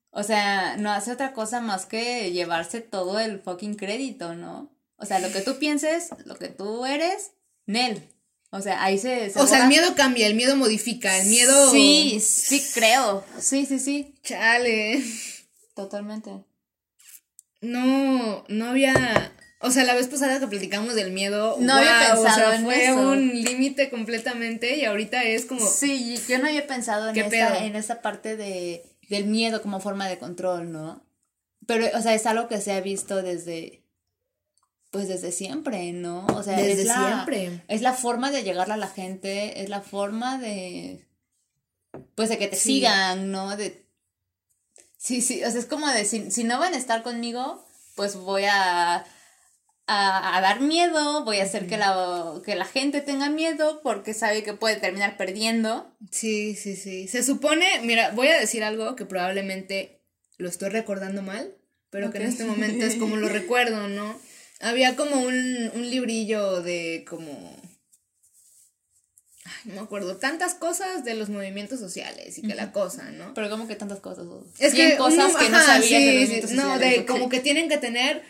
O 0.09 0.23
sea, 0.23 0.75
no 0.77 0.91
hace 0.91 1.11
otra 1.11 1.33
cosa 1.33 1.61
más 1.61 1.85
que 1.85 2.31
llevarse 2.31 2.81
todo 2.81 3.19
el 3.19 3.39
fucking 3.39 3.75
crédito, 3.75 4.35
¿no? 4.35 4.75
O 4.97 5.05
sea, 5.05 5.19
lo 5.19 5.31
que 5.31 5.41
tú 5.41 5.57
pienses, 5.57 6.09
lo 6.25 6.35
que 6.35 6.49
tú 6.49 6.85
eres, 6.85 7.31
Nel. 7.67 8.09
O 8.49 8.61
sea, 8.61 8.83
ahí 8.83 8.97
se... 8.97 9.29
se 9.29 9.39
O 9.39 9.47
sea, 9.47 9.61
el 9.61 9.67
miedo 9.69 9.95
cambia, 9.95 10.27
el 10.27 10.35
miedo 10.35 10.57
modifica, 10.57 11.17
el 11.17 11.29
miedo... 11.29 11.71
Sí, 11.71 12.19
sí 12.19 12.61
creo. 12.73 13.23
Sí, 13.39 13.65
sí, 13.65 13.79
sí. 13.79 14.15
Chale. 14.23 15.01
Totalmente. 15.75 16.43
No, 17.61 18.43
no 18.49 18.65
había. 18.65 19.31
O 19.61 19.69
sea, 19.71 19.83
la 19.83 19.93
vez 19.93 20.07
pasada 20.07 20.39
que 20.39 20.47
platicamos 20.47 20.95
del 20.95 21.11
miedo. 21.11 21.55
No 21.59 21.73
había 21.73 21.99
pensado 21.99 22.21
o 22.21 22.33
sea, 22.33 22.55
en 22.55 22.63
fue 22.63 22.85
eso. 22.85 22.99
un 23.11 23.29
límite 23.43 23.89
completamente 23.89 24.75
y 24.77 24.85
ahorita 24.85 25.23
es 25.23 25.45
como. 25.45 25.65
Sí, 25.67 26.17
yo 26.27 26.39
no 26.39 26.47
había 26.47 26.65
pensado 26.67 27.09
en 27.09 27.13
¿Qué 27.13 27.21
esa, 27.21 27.63
en 27.65 27.75
esa 27.75 28.01
parte 28.01 28.37
de, 28.37 28.83
del 29.09 29.25
miedo 29.25 29.61
como 29.61 29.79
forma 29.79 30.07
de 30.07 30.17
control, 30.17 30.71
¿no? 30.71 31.03
Pero, 31.67 31.85
o 31.97 32.01
sea, 32.01 32.13
es 32.15 32.25
algo 32.25 32.47
que 32.47 32.59
se 32.59 32.71
ha 32.73 32.81
visto 32.81 33.21
desde, 33.21 33.83
pues 34.89 35.07
desde 35.07 35.31
siempre, 35.31 35.91
¿no? 35.93 36.25
O 36.35 36.41
sea, 36.43 36.57
Desde 36.57 36.81
es 36.81 36.87
la, 36.87 37.07
siempre. 37.07 37.61
Es 37.67 37.81
la 37.81 37.93
forma 37.93 38.31
de 38.31 38.43
llegarle 38.43 38.73
a 38.73 38.77
la 38.77 38.87
gente, 38.87 39.61
es 39.61 39.69
la 39.69 39.81
forma 39.81 40.39
de, 40.39 41.05
pues 42.15 42.29
de 42.29 42.37
que 42.39 42.47
te 42.47 42.55
Sí. 42.55 42.73
sigan, 42.77 43.31
¿no? 43.31 43.55
De, 43.57 43.85
Sí, 44.97 45.21
sí, 45.21 45.43
o 45.43 45.49
sea, 45.49 45.59
es 45.59 45.65
como 45.65 45.87
decir, 45.87 46.31
si 46.31 46.43
no 46.43 46.59
van 46.59 46.73
a 46.73 46.77
estar 46.77 47.01
conmigo, 47.03 47.65
pues 47.95 48.15
voy 48.15 48.43
a, 48.49 49.03
a, 49.93 50.41
dar 50.41 50.61
miedo, 50.61 51.23
voy 51.25 51.39
a 51.39 51.43
hacer 51.43 51.67
que, 51.67 51.77
la, 51.77 52.41
que 52.45 52.55
la 52.55 52.65
gente 52.65 53.01
tenga 53.01 53.29
miedo 53.29 53.81
porque 53.83 54.13
sabe 54.13 54.43
que 54.43 54.53
puede 54.53 54.77
terminar 54.77 55.17
perdiendo. 55.17 55.93
Sí, 56.11 56.55
sí, 56.55 56.75
sí. 56.75 57.07
Se 57.07 57.23
supone, 57.23 57.65
mira, 57.83 58.11
voy 58.11 58.27
a 58.27 58.39
decir 58.39 58.63
algo 58.63 58.95
que 58.95 59.05
probablemente 59.05 60.01
lo 60.37 60.49
estoy 60.49 60.69
recordando 60.69 61.21
mal, 61.21 61.53
pero 61.89 62.11
que 62.11 62.19
en 62.19 62.25
este 62.25 62.45
momento 62.45 62.85
es 62.85 62.95
como 62.95 63.17
lo 63.17 63.27
recuerdo, 63.29 63.87
¿no? 63.87 64.17
Había 64.61 64.95
como 64.95 65.21
un, 65.21 65.71
un 65.73 65.89
librillo 65.89 66.61
de 66.61 67.05
como 67.09 67.59
no 69.65 69.75
me 69.75 69.81
acuerdo, 69.81 70.17
tantas 70.17 70.55
cosas 70.55 71.03
de 71.03 71.13
los 71.13 71.29
movimientos 71.29 71.79
sociales 71.79 72.37
y 72.37 72.41
que 72.41 72.55
la 72.55 72.71
cosa, 72.71 73.11
¿no? 73.11 73.33
Pero 73.33 73.49
como 73.49 73.67
que 73.67 73.75
tantas 73.75 73.99
cosas. 73.99 74.25
Es 74.59 74.73
que 74.73 74.97
cosas 74.97 75.35
que 75.35 75.49
no 75.49 75.59
sabías 75.59 76.03
de 76.03 76.13
movimientos 76.13 76.51
No, 76.51 76.79
de 76.79 77.05
como 77.05 77.29
que 77.29 77.39
tienen 77.39 77.69
que 77.69 77.77
tener 77.77 78.23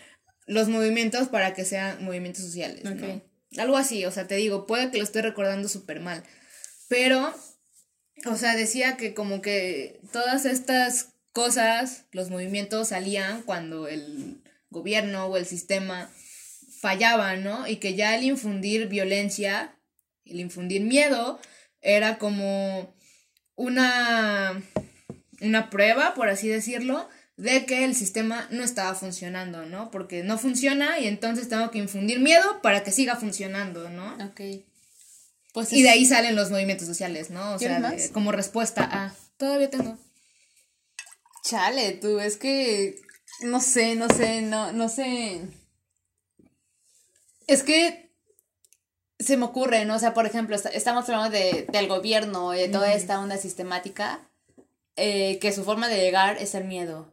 los 0.52 0.68
movimientos 0.68 1.30
para 1.30 1.54
que 1.54 1.64
sean 1.64 2.04
movimientos 2.04 2.43
sociales, 2.43 2.84
¿no? 2.84 3.22
Algo 3.58 3.78
así, 3.78 4.06
o 4.06 4.12
sea, 4.12 4.28
te 4.28 4.36
digo, 4.36 4.66
puede 4.66 4.91
que 4.91 4.97
lo 4.97 5.04
esté 5.04 5.22
recordando 5.22 5.70
súper 5.70 6.02
mal, 6.02 6.24
pero, 6.89 7.34
o 8.26 8.36
sea, 8.36 8.56
decía 8.56 8.97
que 8.97 9.14
como 9.14 9.41
que 9.41 10.02
todas 10.12 10.45
estas 10.45 11.14
cosas, 11.32 12.06
los 12.12 12.30
movimientos 12.30 12.89
salían 12.89 13.43
cuando 13.43 13.88
el 13.88 14.43
gobierno 14.70 15.28
o 15.28 15.38
el 15.38 15.45
sistema 15.45 16.12
fallaban, 16.82 17.43
¿no? 17.43 17.66
Y 17.66 17.78
que 17.78 17.95
ya 17.95 18.12
al 18.12 18.24
infundir 18.24 18.88
violencia 18.88 19.78
el 20.26 20.41
infundir 20.41 20.82
miedo 20.82 21.39
era 21.80 22.18
como 22.18 22.93
una, 23.56 24.62
una 25.39 25.70
prueba, 25.70 26.14
por 26.14 26.28
así 26.28 26.49
decirlo, 26.49 27.08
de 27.38 27.66
que 27.66 27.86
el 27.86 27.96
sistema 27.96 28.48
no 28.52 28.64
estaba 28.64 28.94
funcionando, 28.94 29.66
¿no? 29.66 29.90
Porque 29.92 30.24
no 30.24 30.38
funciona 30.38 31.00
y 31.00 31.08
entonces 31.08 31.50
tengo 31.50 31.72
que 31.72 31.80
infundir 31.80 32.20
miedo 32.20 32.62
para 32.62 32.84
que 32.84 32.92
siga 32.92 33.16
funcionando, 33.16 33.90
¿no? 33.90 34.14
Ok. 34.26 34.42
Pues 35.54 35.74
y 35.74 35.84
de 35.84 35.90
ahí 35.90 36.06
salen 36.06 36.36
los 36.36 36.52
movimientos 36.52 36.88
sociales, 36.88 37.30
¿no? 37.30 37.54
O 37.54 37.60
sea, 37.60 37.96
como 38.14 38.32
respuesta 38.32 38.84
a... 38.84 39.14
Todavía 39.38 39.70
tengo. 39.70 39.98
Chale, 41.44 41.94
tú, 41.94 42.20
es 42.20 42.38
que... 42.38 43.02
No 43.42 43.60
sé, 43.60 43.96
no 43.96 44.08
sé, 44.08 44.42
no, 44.42 44.72
no 44.72 44.88
sé. 44.88 45.42
Es 47.48 47.64
que 47.64 48.12
se 49.20 49.38
me 49.38 49.46
ocurre, 49.46 49.86
¿no? 49.86 49.96
O 49.96 50.00
sea, 50.00 50.14
por 50.14 50.26
ejemplo, 50.26 50.56
estamos 50.56 51.10
hablando 51.10 51.30
de, 51.32 51.66
del 51.72 51.88
gobierno 51.88 52.54
y 52.54 52.60
de 52.60 52.70
toda 52.70 52.94
esta 52.94 53.20
onda 53.20 53.38
sistemática, 53.38 54.30
eh, 54.96 55.40
que 55.40 55.52
su 55.52 55.64
forma 55.64 55.88
de 55.88 55.98
llegar 55.98 56.38
es 56.38 56.56
el 56.56 56.66
miedo. 56.66 57.11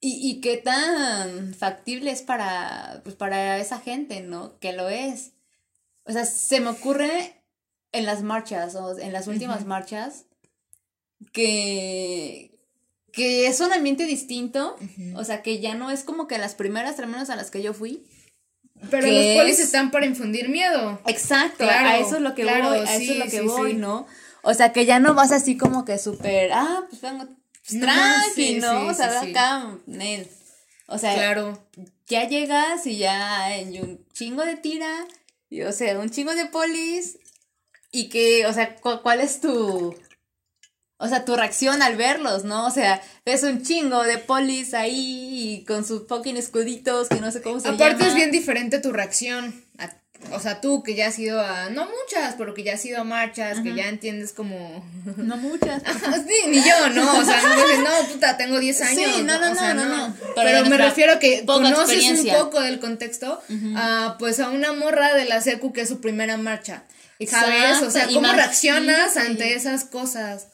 Y, 0.00 0.30
y 0.30 0.40
qué 0.40 0.56
tan 0.56 1.54
factible 1.54 2.10
es 2.10 2.22
para, 2.22 3.00
pues, 3.02 3.16
para 3.16 3.58
esa 3.58 3.80
gente, 3.80 4.20
¿no? 4.20 4.58
Que 4.60 4.72
lo 4.72 4.88
es. 4.88 5.32
O 6.04 6.12
sea, 6.12 6.24
se 6.24 6.60
me 6.60 6.70
ocurre 6.70 7.42
en 7.92 8.06
las 8.06 8.22
marchas, 8.22 8.74
o 8.74 8.98
en 8.98 9.12
las 9.12 9.26
últimas 9.26 9.66
marchas, 9.66 10.26
que, 11.32 12.58
que 13.12 13.46
es 13.46 13.60
un 13.60 13.72
ambiente 13.72 14.04
distinto, 14.04 14.76
o 15.14 15.24
sea, 15.24 15.42
que 15.42 15.60
ya 15.60 15.74
no 15.74 15.90
es 15.90 16.04
como 16.04 16.26
que 16.26 16.38
las 16.38 16.54
primeras, 16.54 16.98
al 16.98 17.08
menos 17.08 17.30
a 17.30 17.36
las 17.36 17.50
que 17.50 17.62
yo 17.62 17.74
fui, 17.74 18.06
pero 18.90 19.06
los 19.08 19.36
polis 19.36 19.58
están 19.58 19.90
para 19.90 20.06
infundir 20.06 20.48
miedo. 20.48 21.00
Exacto, 21.06 21.64
a 21.64 21.98
eso 21.98 22.16
es 22.16 22.22
lo 22.22 22.34
que 22.34 22.44
voy, 22.44 22.52
a 22.52 22.96
eso 22.96 23.12
es 23.12 23.18
lo 23.18 23.26
que 23.26 23.40
voy, 23.40 23.74
¿no? 23.74 24.06
O 24.42 24.54
sea, 24.54 24.72
que 24.72 24.86
ya 24.86 25.00
no 25.00 25.14
vas 25.14 25.32
así 25.32 25.56
como 25.56 25.84
que 25.84 25.98
súper, 25.98 26.52
ah, 26.52 26.84
pues 26.88 27.02
vengo 27.02 27.26
pues, 27.68 27.80
tranqui, 27.80 28.54
¿no? 28.54 28.86
o 28.86 28.94
sea, 28.94 29.20
acá, 29.20 29.78
Nel. 29.86 30.28
O 30.86 30.96
sea, 30.96 31.14
claro. 31.14 31.62
ya 32.06 32.26
llegas 32.26 32.86
y 32.86 32.96
ya 32.96 33.44
hay 33.44 33.78
un 33.78 34.06
chingo 34.12 34.44
de 34.44 34.56
tira, 34.56 35.06
y, 35.50 35.62
o 35.62 35.72
sea, 35.72 35.98
un 35.98 36.10
chingo 36.10 36.34
de 36.34 36.46
polis, 36.46 37.18
y 37.92 38.08
que, 38.08 38.46
o 38.46 38.52
sea, 38.52 38.76
¿cuál 38.76 39.20
es 39.20 39.40
tu, 39.40 39.94
o 40.96 41.08
sea, 41.08 41.24
tu 41.24 41.36
reacción 41.36 41.82
al 41.82 41.96
verlos, 41.96 42.44
¿no? 42.44 42.66
O 42.66 42.70
sea, 42.70 43.02
ves 43.24 43.42
un 43.44 43.62
chingo 43.62 44.02
de 44.02 44.18
polis 44.18 44.74
ahí 44.74 45.64
con 45.68 45.84
sus 45.84 46.08
fucking 46.08 46.36
escuditos 46.36 47.08
que 47.08 47.20
no 47.20 47.30
sé 47.30 47.40
cómo 47.42 47.60
se 47.60 47.68
llama. 47.68 47.76
Aparte 47.76 48.08
es 48.08 48.14
bien 48.14 48.30
diferente 48.30 48.80
tu 48.80 48.92
reacción. 48.92 49.64
O 50.32 50.40
sea, 50.40 50.60
tú 50.60 50.82
que 50.82 50.94
ya 50.94 51.08
has 51.08 51.18
ido 51.18 51.40
a, 51.40 51.70
no 51.70 51.86
muchas, 51.86 52.34
pero 52.36 52.52
que 52.52 52.62
ya 52.62 52.74
has 52.74 52.84
ido 52.84 53.00
a 53.00 53.04
marchas, 53.04 53.60
que 53.60 53.74
ya 53.74 53.88
entiendes 53.88 54.32
como... 54.32 54.84
No 55.16 55.36
muchas. 55.36 55.82
ni 56.48 56.56
yo, 56.56 56.90
¿no? 56.90 57.18
O 57.18 57.24
sea, 57.24 57.42
no 57.42 57.54
dices, 57.54 57.78
no, 57.78 58.08
puta, 58.12 58.36
tengo 58.36 58.58
10 58.58 58.80
años. 58.82 59.12
Sí, 59.16 59.22
no, 59.22 59.38
no, 59.38 59.54
no, 59.54 59.74
no, 59.74 59.84
no, 59.84 60.14
Pero, 60.34 60.68
me 60.68 60.76
refiero 60.76 61.14
a 61.14 61.18
que 61.18 61.44
conoces 61.46 62.20
un 62.20 62.26
poco 62.28 62.60
del 62.60 62.78
contexto, 62.78 63.40
a, 63.76 64.16
pues 64.18 64.40
a 64.40 64.50
una 64.50 64.72
morra 64.72 65.14
de 65.14 65.24
la 65.24 65.40
secu 65.40 65.72
que 65.72 65.82
es 65.82 65.88
su 65.88 66.00
primera 66.00 66.36
marcha. 66.36 66.84
¿Sabes? 67.26 67.82
O 67.82 67.90
sea, 67.90 68.06
¿cómo 68.12 68.30
reaccionas 68.32 69.16
ante 69.16 69.54
esas 69.54 69.84
cosas? 69.84 70.48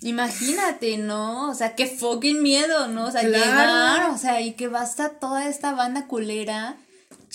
Imagínate, 0.00 0.98
¿no? 0.98 1.48
O 1.48 1.54
sea, 1.54 1.74
qué 1.74 1.86
fucking 1.86 2.42
miedo, 2.42 2.88
¿no? 2.88 3.06
O 3.06 3.10
sea, 3.10 3.22
llegar, 3.22 4.10
o 4.10 4.18
sea, 4.18 4.40
y 4.40 4.52
que 4.52 4.68
basta 4.68 5.10
toda 5.18 5.48
esta 5.48 5.72
banda 5.72 6.06
culera. 6.06 6.76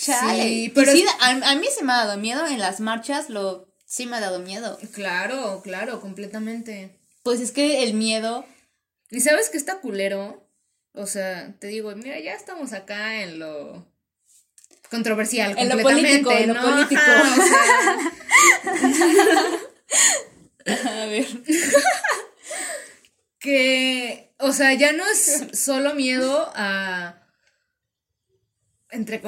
Chale. 0.00 0.42
Sí, 0.42 0.72
pero 0.74 0.90
sí, 0.92 1.04
a, 1.20 1.54
mí 1.56 1.66
se 1.76 1.84
me 1.84 1.92
ha 1.92 2.06
dado 2.06 2.16
miedo 2.16 2.46
en 2.46 2.58
las 2.58 2.80
marchas, 2.80 3.28
lo 3.28 3.68
sí 3.84 4.06
me 4.06 4.16
ha 4.16 4.20
dado 4.20 4.38
miedo. 4.38 4.78
Claro, 4.94 5.60
claro, 5.62 6.00
completamente. 6.00 6.98
Pues 7.22 7.40
es 7.40 7.52
que 7.52 7.82
el 7.82 7.92
miedo. 7.92 8.46
¿Y 9.10 9.20
sabes 9.20 9.50
que 9.50 9.58
está 9.58 9.80
culero? 9.80 10.48
O 10.94 11.06
sea, 11.06 11.54
te 11.58 11.66
digo, 11.66 11.94
mira, 11.96 12.18
ya 12.18 12.32
estamos 12.32 12.72
acá 12.72 13.22
en 13.22 13.38
lo 13.38 13.86
controversial, 14.90 15.54
en 15.58 15.68
lo 15.68 15.82
político, 15.82 16.32
en 16.32 16.54
lo 16.54 16.62
político. 16.62 17.02
a 20.66 21.04
ver. 21.06 21.26
que, 23.38 24.32
o 24.38 24.52
sea, 24.52 24.72
ya 24.72 24.92
no 24.92 25.04
es 25.04 25.48
solo 25.52 25.94
miedo 25.94 26.50
a 26.54 27.19
entre 28.92 29.22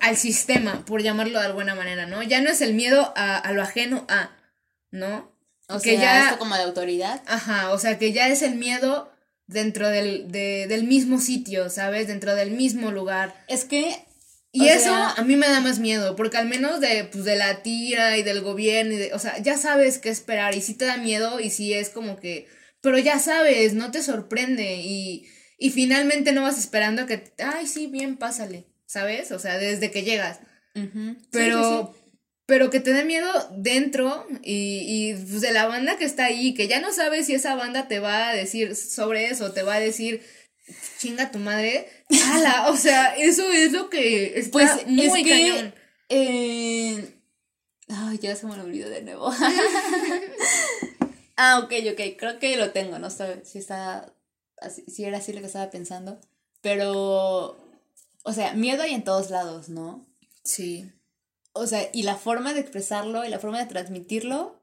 al 0.00 0.16
sistema, 0.16 0.84
por 0.84 1.02
llamarlo 1.02 1.40
de 1.40 1.46
alguna 1.46 1.74
manera, 1.74 2.06
¿no? 2.06 2.22
Ya 2.22 2.40
no 2.40 2.50
es 2.50 2.60
el 2.60 2.74
miedo 2.74 3.12
a, 3.16 3.50
lo 3.52 3.62
ajeno 3.62 4.04
a, 4.08 4.36
¿no? 4.90 5.32
O 5.68 5.80
que 5.80 5.96
sea, 5.96 6.00
ya, 6.00 6.24
esto 6.26 6.38
como 6.38 6.54
de 6.54 6.62
autoridad. 6.62 7.22
Ajá, 7.26 7.72
o 7.72 7.78
sea, 7.78 7.98
que 7.98 8.12
ya 8.12 8.28
es 8.28 8.42
el 8.42 8.54
miedo 8.54 9.12
dentro 9.46 9.88
del, 9.88 10.30
del 10.30 10.84
mismo 10.84 11.20
sitio, 11.20 11.70
¿sabes? 11.70 12.06
Dentro 12.06 12.34
del 12.34 12.50
mismo 12.50 12.90
lugar. 12.90 13.34
Es 13.48 13.64
que... 13.64 14.04
Y 14.52 14.68
eso 14.68 14.94
a 14.94 15.22
mí 15.22 15.36
me 15.36 15.48
da 15.48 15.60
más 15.60 15.80
miedo, 15.80 16.16
porque 16.16 16.38
al 16.38 16.48
menos 16.48 16.80
de, 16.80 17.04
pues, 17.04 17.24
de 17.24 17.36
la 17.36 17.62
tira 17.62 18.16
y 18.16 18.22
del 18.22 18.40
gobierno, 18.40 18.94
y 18.94 18.96
de, 18.96 19.12
o 19.12 19.18
sea, 19.18 19.36
ya 19.38 19.58
sabes 19.58 19.98
qué 19.98 20.08
esperar 20.08 20.54
y 20.54 20.62
si 20.62 20.72
te 20.72 20.86
da 20.86 20.96
miedo 20.96 21.40
y 21.40 21.50
si 21.50 21.74
es 21.74 21.90
como 21.90 22.16
que 22.16 22.46
pero 22.86 22.98
ya 22.98 23.18
sabes, 23.18 23.74
no 23.74 23.90
te 23.90 24.00
sorprende 24.00 24.76
y, 24.76 25.26
y 25.58 25.70
finalmente 25.70 26.30
no 26.30 26.42
vas 26.42 26.56
esperando 26.56 27.02
a 27.02 27.06
que, 27.06 27.32
ay, 27.38 27.66
sí, 27.66 27.88
bien, 27.88 28.16
pásale, 28.16 28.68
¿sabes? 28.86 29.32
O 29.32 29.38
sea, 29.38 29.58
desde 29.58 29.90
que 29.90 30.02
llegas. 30.02 30.40
Pero, 31.30 31.94
pero 32.44 32.70
que 32.70 32.80
te 32.80 32.92
dé 32.92 33.04
miedo 33.04 33.28
dentro 33.56 34.26
y, 34.42 34.82
y 34.86 35.14
pues, 35.14 35.40
de 35.40 35.52
la 35.52 35.66
banda 35.66 35.96
que 35.96 36.04
está 36.04 36.26
ahí, 36.26 36.54
que 36.54 36.68
ya 36.68 36.80
no 36.80 36.92
sabes 36.92 37.26
si 37.26 37.34
esa 37.34 37.54
banda 37.54 37.88
te 37.88 37.98
va 37.98 38.28
a 38.28 38.34
decir 38.34 38.76
sobre 38.76 39.26
eso, 39.26 39.52
te 39.52 39.62
va 39.62 39.74
a 39.74 39.80
decir, 39.80 40.22
chinga 40.98 41.30
tu 41.30 41.38
madre, 41.38 41.88
ala, 42.32 42.66
o 42.70 42.76
sea, 42.76 43.16
eso 43.16 43.50
es 43.50 43.72
lo 43.72 43.90
que 43.90 44.38
está 44.38 44.50
pues, 44.52 44.86
muy 44.86 45.06
es 45.06 45.28
cañón. 45.28 45.74
Eh... 46.08 47.12
Ay, 47.88 48.18
ya 48.18 48.34
se 48.34 48.46
me 48.46 48.52
olvidó 48.52 48.88
de 48.88 49.02
nuevo. 49.02 49.32
Ah, 51.38 51.58
ok, 51.58 51.70
ok, 51.92 52.00
creo 52.18 52.38
que 52.38 52.56
lo 52.56 52.70
tengo, 52.70 52.98
no 52.98 53.10
sé 53.10 53.44
si 53.44 53.58
está, 53.58 54.10
si 54.88 55.04
era 55.04 55.18
así 55.18 55.34
lo 55.34 55.40
que 55.40 55.46
estaba 55.48 55.70
pensando, 55.70 56.18
pero, 56.62 57.58
o 58.26 58.32
sea, 58.32 58.54
miedo 58.54 58.82
hay 58.82 58.92
en 58.92 59.04
todos 59.04 59.30
lados, 59.30 59.68
¿no? 59.68 60.04
Sí. 60.42 60.90
O 61.52 61.68
sea, 61.68 61.88
y 61.92 62.02
la 62.02 62.16
forma 62.16 62.54
de 62.54 62.60
expresarlo 62.60 63.24
y 63.24 63.28
la 63.28 63.38
forma 63.38 63.60
de 63.60 63.66
transmitirlo 63.66 64.60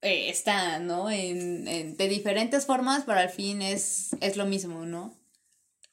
eh, 0.00 0.28
está, 0.28 0.80
¿no? 0.80 1.08
En, 1.08 1.68
en, 1.68 1.96
de 1.96 2.08
diferentes 2.08 2.66
formas, 2.66 3.04
pero 3.06 3.20
al 3.20 3.30
fin 3.30 3.62
es, 3.62 4.16
es 4.20 4.36
lo 4.36 4.44
mismo, 4.44 4.84
¿no? 4.84 5.14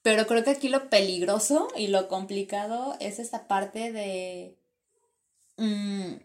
Pero 0.01 0.25
creo 0.25 0.43
que 0.43 0.49
aquí 0.49 0.69
lo 0.69 0.89
peligroso 0.89 1.67
y 1.77 1.87
lo 1.87 2.07
complicado 2.07 2.97
es 2.99 3.19
esta 3.19 3.47
parte 3.47 3.91
de... 3.91 4.57
Mm, 5.57 6.15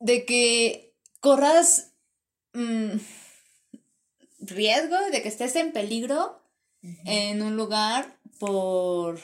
de 0.00 0.24
que 0.24 0.92
corras 1.20 1.92
mm, 2.54 2.96
riesgo 4.40 4.96
de 5.12 5.22
que 5.22 5.28
estés 5.28 5.54
en 5.54 5.72
peligro 5.72 6.42
en 7.04 7.42
un 7.42 7.56
lugar 7.56 8.16
por, 8.38 9.18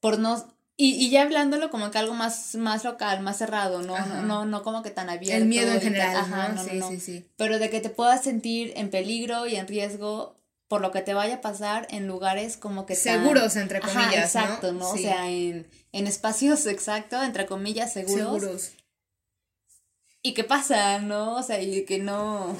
por 0.00 0.18
no, 0.18 0.52
Y, 0.76 0.94
y 0.94 1.10
ya 1.10 1.22
hablándolo 1.22 1.70
como 1.70 1.90
que 1.90 1.98
algo 1.98 2.14
más, 2.14 2.56
más 2.56 2.82
local, 2.84 3.20
más 3.20 3.38
cerrado, 3.38 3.82
¿no? 3.82 3.96
No, 4.06 4.22
no, 4.22 4.44
no 4.44 4.62
como 4.64 4.82
que 4.82 4.90
tan 4.90 5.08
abierto. 5.08 5.36
El 5.42 5.48
miedo 5.48 5.72
en 5.72 5.80
general, 5.80 6.16
Ajá, 6.16 6.48
¿no? 6.48 6.54
no, 6.56 6.64
Sí, 6.64 6.78
no. 6.78 6.88
sí, 6.88 7.00
sí. 7.00 7.24
Pero 7.36 7.58
de 7.58 7.70
que 7.70 7.80
te 7.80 7.90
puedas 7.90 8.22
sentir 8.24 8.72
en 8.76 8.90
peligro 8.90 9.46
y 9.46 9.54
en 9.56 9.68
riesgo 9.68 10.34
por 10.66 10.80
lo 10.80 10.90
que 10.90 11.02
te 11.02 11.14
vaya 11.14 11.36
a 11.36 11.40
pasar 11.40 11.86
en 11.90 12.08
lugares 12.08 12.56
como 12.56 12.86
que 12.86 12.94
tan- 12.94 13.02
Seguros, 13.22 13.54
entre 13.56 13.78
Ajá, 13.78 13.92
comillas, 13.92 14.34
¿no? 14.34 14.40
exacto, 14.42 14.72
¿no? 14.72 14.90
O 14.90 14.96
Sí. 14.96 15.02
sea, 15.02 15.30
en, 15.30 15.66
en 15.92 16.06
espacios, 16.08 16.66
exacto, 16.66 17.22
entre 17.22 17.46
comillas, 17.46 17.92
seguros. 17.92 18.42
Seguros. 18.42 18.72
¿Y 20.22 20.32
qué 20.34 20.42
pasa, 20.42 20.98
no? 21.00 21.36
O 21.36 21.42
sea, 21.42 21.60
y 21.62 21.84
que 21.84 21.98
no, 21.98 22.56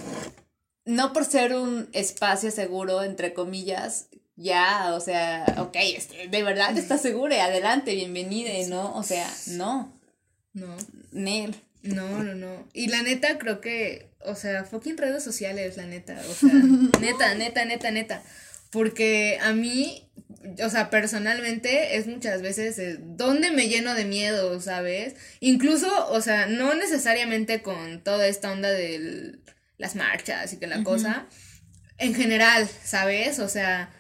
no 0.85 1.13
por 1.13 1.25
ser 1.25 1.55
un 1.55 1.89
espacio 1.93 2.51
seguro, 2.51 3.03
entre 3.03 3.33
comillas, 3.35 4.09
ya, 4.37 4.95
o 4.95 5.01
sea, 5.01 5.45
ok, 5.59 5.77
este, 5.97 6.29
de 6.29 6.43
verdad 6.43 6.77
estás 6.77 7.01
segura, 7.03 7.45
adelante, 7.45 7.95
bienvenida, 7.95 8.51
¿no? 8.69 8.95
O 8.97 9.03
sea, 9.03 9.29
no, 9.49 9.93
No. 10.53 10.77
Nel. 11.13 11.55
No, 11.83 12.23
no, 12.23 12.35
no. 12.35 12.67
Y 12.73 12.89
la 12.89 13.03
neta, 13.03 13.39
creo 13.39 13.61
que, 13.61 14.09
o 14.21 14.35
sea, 14.35 14.65
fucking 14.65 14.97
redes 14.97 15.23
sociales, 15.23 15.77
la 15.77 15.85
neta. 15.87 16.21
O 16.31 16.35
sea, 16.35 16.53
neta, 17.01 17.35
neta, 17.35 17.65
neta, 17.65 17.91
neta. 17.91 18.23
Porque 18.71 19.39
a 19.43 19.53
mí, 19.53 20.09
o 20.65 20.71
sea, 20.71 20.91
personalmente 20.91 21.97
es 21.97 22.07
muchas 22.07 22.41
veces 22.41 22.79
eh, 22.79 22.99
donde 23.01 23.51
me 23.51 23.69
lleno 23.69 23.95
de 23.95 24.07
miedo, 24.07 24.61
¿sabes? 24.61 25.15
Incluso, 25.41 25.89
o 26.09 26.21
sea, 26.23 26.47
no 26.47 26.75
necesariamente 26.75 27.63
con 27.63 28.03
toda 28.03 28.27
esta 28.27 28.51
onda 28.51 28.71
de 28.71 29.39
las 29.79 29.95
marchas 29.97 30.53
y 30.53 30.59
que 30.59 30.67
la 30.67 30.83
cosa. 30.85 31.27
En 31.99 32.15
general, 32.15 32.69
¿sabes? 32.85 33.39
O 33.39 33.49
sea, 33.49 33.91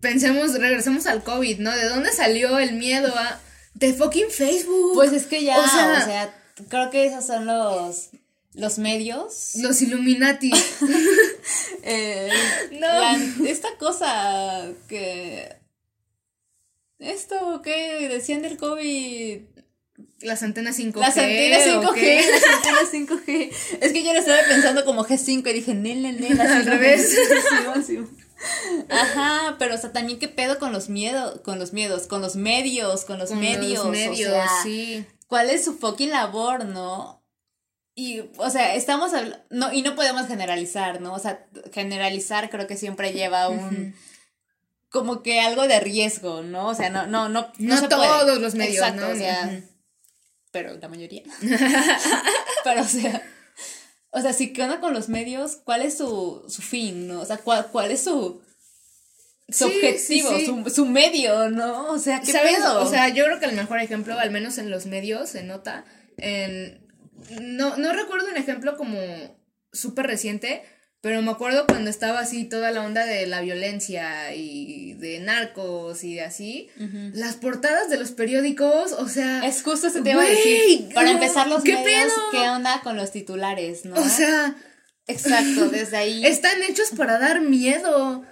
pensemos, 0.00 0.54
regresemos 0.58 1.06
al 1.06 1.22
COVID, 1.22 1.58
¿no? 1.60 1.70
¿De 1.76 1.88
dónde 1.88 2.12
salió 2.12 2.58
el 2.58 2.74
miedo 2.74 3.14
a... 3.16 3.40
De 3.74 3.94
fucking 3.94 4.30
Facebook. 4.30 4.94
Pues 4.94 5.12
es 5.12 5.26
que 5.26 5.42
ya, 5.44 5.58
O 5.58 5.64
o 5.64 5.68
sea- 5.68 6.04
sea, 6.04 6.34
creo 6.68 6.90
que 6.90 7.06
esos 7.06 7.26
son 7.26 7.46
los, 7.46 8.10
los 8.52 8.78
medios. 8.78 9.52
Los 9.56 9.80
Illuminati. 9.82 10.50
Eh, 11.84 12.30
No. 12.72 12.86
la- 12.86 13.18
esta 13.48 13.68
cosa 13.78 14.70
que... 14.88 15.56
Esto 16.98 17.60
que 17.62 18.08
decían 18.08 18.42
del 18.42 18.56
COVID, 18.56 19.40
Las 20.22 20.42
antenas 20.42 20.78
5G. 20.78 20.96
Las 20.96 21.16
antenas 21.16 21.66
¿o 21.66 21.82
5G, 21.82 21.94
qué? 21.94 22.24
las 22.30 22.44
antenas 22.44 22.92
5G. 22.92 23.52
Es 23.80 23.92
que 23.92 24.04
yo 24.04 24.12
lo 24.12 24.18
estaba 24.20 24.40
pensando 24.48 24.84
como 24.84 25.04
G5 25.04 25.50
y 25.50 25.52
dije, 25.52 25.74
nel, 25.74 26.06
así 26.40 26.40
Al 26.40 26.66
revés. 26.66 27.16
Ajá, 28.88 29.56
pero 29.58 29.74
o 29.74 29.78
sea, 29.78 29.92
también 29.92 30.18
qué 30.18 30.28
pedo 30.28 30.58
con 30.58 30.72
los 30.72 30.88
miedos, 30.88 31.40
con 31.42 31.58
los 31.58 31.72
miedos, 31.72 32.06
con 32.06 32.20
los 32.20 32.36
medios, 32.36 33.04
con 33.04 33.18
los 33.18 33.30
Con 33.30 33.40
medios, 33.40 33.84
Los 33.84 33.92
medios, 33.92 34.30
o 34.30 34.34
sea, 34.34 34.48
sí. 34.62 35.06
¿cuál 35.28 35.50
es 35.50 35.64
su 35.64 35.74
fucking 35.78 36.10
labor, 36.10 36.64
no? 36.64 37.22
Y, 37.94 38.22
o 38.38 38.50
sea, 38.50 38.74
estamos 38.74 39.12
hablando, 39.12 39.38
no, 39.50 39.72
y 39.72 39.82
no 39.82 39.94
podemos 39.94 40.26
generalizar, 40.26 41.00
¿no? 41.00 41.14
O 41.14 41.18
sea, 41.18 41.46
generalizar 41.72 42.50
creo 42.50 42.66
que 42.66 42.76
siempre 42.76 43.12
lleva 43.12 43.48
un, 43.48 43.94
como 44.88 45.22
que 45.22 45.40
algo 45.40 45.68
de 45.68 45.78
riesgo, 45.80 46.42
¿no? 46.42 46.68
O 46.68 46.74
sea, 46.74 46.90
no, 46.90 47.06
no, 47.06 47.28
no, 47.28 47.52
No 47.58 47.76
se 47.76 47.88
puede. 47.88 48.08
todos 48.08 48.40
los 48.40 48.54
medios, 48.54 48.76
Exacto, 48.76 49.02
¿no? 49.02 49.12
o 49.12 49.16
sea. 49.16 49.62
Pero 50.52 50.76
la 50.76 50.88
mayoría. 50.88 51.24
pero, 52.64 52.82
o 52.82 52.86
sea, 52.86 53.22
o 54.10 54.20
sea, 54.20 54.32
si 54.32 54.52
qué 54.52 54.62
onda 54.62 54.78
con 54.78 54.94
los 54.94 55.08
medios, 55.08 55.56
¿cuál 55.64 55.82
es 55.82 55.98
su, 55.98 56.44
su 56.48 56.62
fin, 56.62 57.08
no? 57.08 57.20
O 57.22 57.24
sea, 57.24 57.38
¿cuál, 57.38 57.66
cuál 57.68 57.90
es 57.90 58.04
su, 58.04 58.42
su 59.48 59.68
Sí, 59.68 59.74
objetivo, 59.74 60.30
sí, 60.30 60.38
sí. 60.40 60.46
Su, 60.46 60.70
su 60.70 60.86
medio, 60.86 61.50
¿no? 61.50 61.90
O 61.90 61.98
sea, 61.98 62.20
¿qué 62.20 62.32
¿Sabes? 62.32 62.56
pedo? 62.56 62.82
O 62.82 62.86
sea, 62.86 63.08
yo 63.08 63.24
creo 63.24 63.40
que 63.40 63.46
el 63.46 63.56
mejor 63.56 63.80
ejemplo, 63.80 64.18
al 64.18 64.30
menos 64.30 64.58
en 64.58 64.70
los 64.70 64.86
medios, 64.86 65.30
se 65.30 65.42
nota 65.42 65.84
en... 66.18 66.86
No, 67.40 67.76
no 67.76 67.92
recuerdo 67.92 68.28
un 68.28 68.36
ejemplo 68.36 68.76
como 68.76 68.98
súper 69.72 70.06
reciente, 70.06 70.62
pero 71.02 71.20
me 71.20 71.30
acuerdo 71.32 71.66
cuando 71.66 71.90
estaba 71.90 72.20
así 72.20 72.44
toda 72.44 72.70
la 72.70 72.82
onda 72.82 73.04
de 73.04 73.26
la 73.26 73.42
violencia 73.42 74.34
y 74.34 74.94
de 74.94 75.18
narcos 75.20 76.02
y 76.04 76.14
de 76.14 76.22
así. 76.22 76.68
Las 77.12 77.34
portadas 77.36 77.90
de 77.90 77.98
los 77.98 78.12
periódicos, 78.12 78.92
o 78.92 79.08
sea... 79.08 79.44
Es 79.46 79.62
justo 79.62 79.88
eso 79.88 80.02
te 80.02 80.10
iba 80.12 80.22
a 80.22 80.24
Güey, 80.24 80.36
decir. 80.36 80.94
Para 80.94 81.08
no, 81.08 81.12
empezar, 81.14 81.48
los 81.48 81.62
¿qué 81.62 81.74
medios, 81.74 82.12
pedo? 82.12 82.30
¿qué 82.30 82.48
onda 82.48 82.80
con 82.82 82.96
los 82.96 83.10
titulares, 83.12 83.84
no? 83.84 84.00
O 84.00 84.08
sea, 84.08 84.54
Exacto, 85.08 85.68
desde 85.68 85.96
ahí. 85.98 86.24
están 86.26 86.62
hechos 86.62 86.90
para 86.96 87.18
dar 87.18 87.40
miedo. 87.42 88.22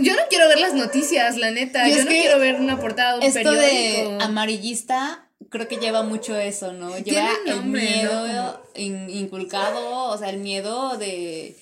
Yo 0.00 0.14
no 0.14 0.22
quiero 0.28 0.48
ver 0.48 0.58
las 0.60 0.74
noticias, 0.74 1.36
la 1.36 1.50
neta. 1.50 1.88
Yo 1.88 2.02
no 2.04 2.10
quiero 2.10 2.38
ver 2.38 2.56
una 2.56 2.78
portada 2.78 3.12
de 3.14 3.18
un 3.20 3.24
Esto 3.26 3.52
de 3.52 3.60
periódico. 3.68 4.22
amarillista 4.22 5.26
creo 5.48 5.66
que 5.68 5.76
lleva 5.78 6.02
mucho 6.02 6.36
eso, 6.38 6.72
¿no? 6.72 6.90
Lleva 6.98 7.02
Tiene 7.44 7.50
el 7.50 7.56
nombre, 7.56 7.80
miedo 7.82 8.26
¿no? 8.28 8.60
in- 8.74 9.10
inculcado, 9.10 10.04
o 10.10 10.18
sea, 10.18 10.30
el 10.30 10.38
miedo 10.38 10.96
de... 10.96 11.56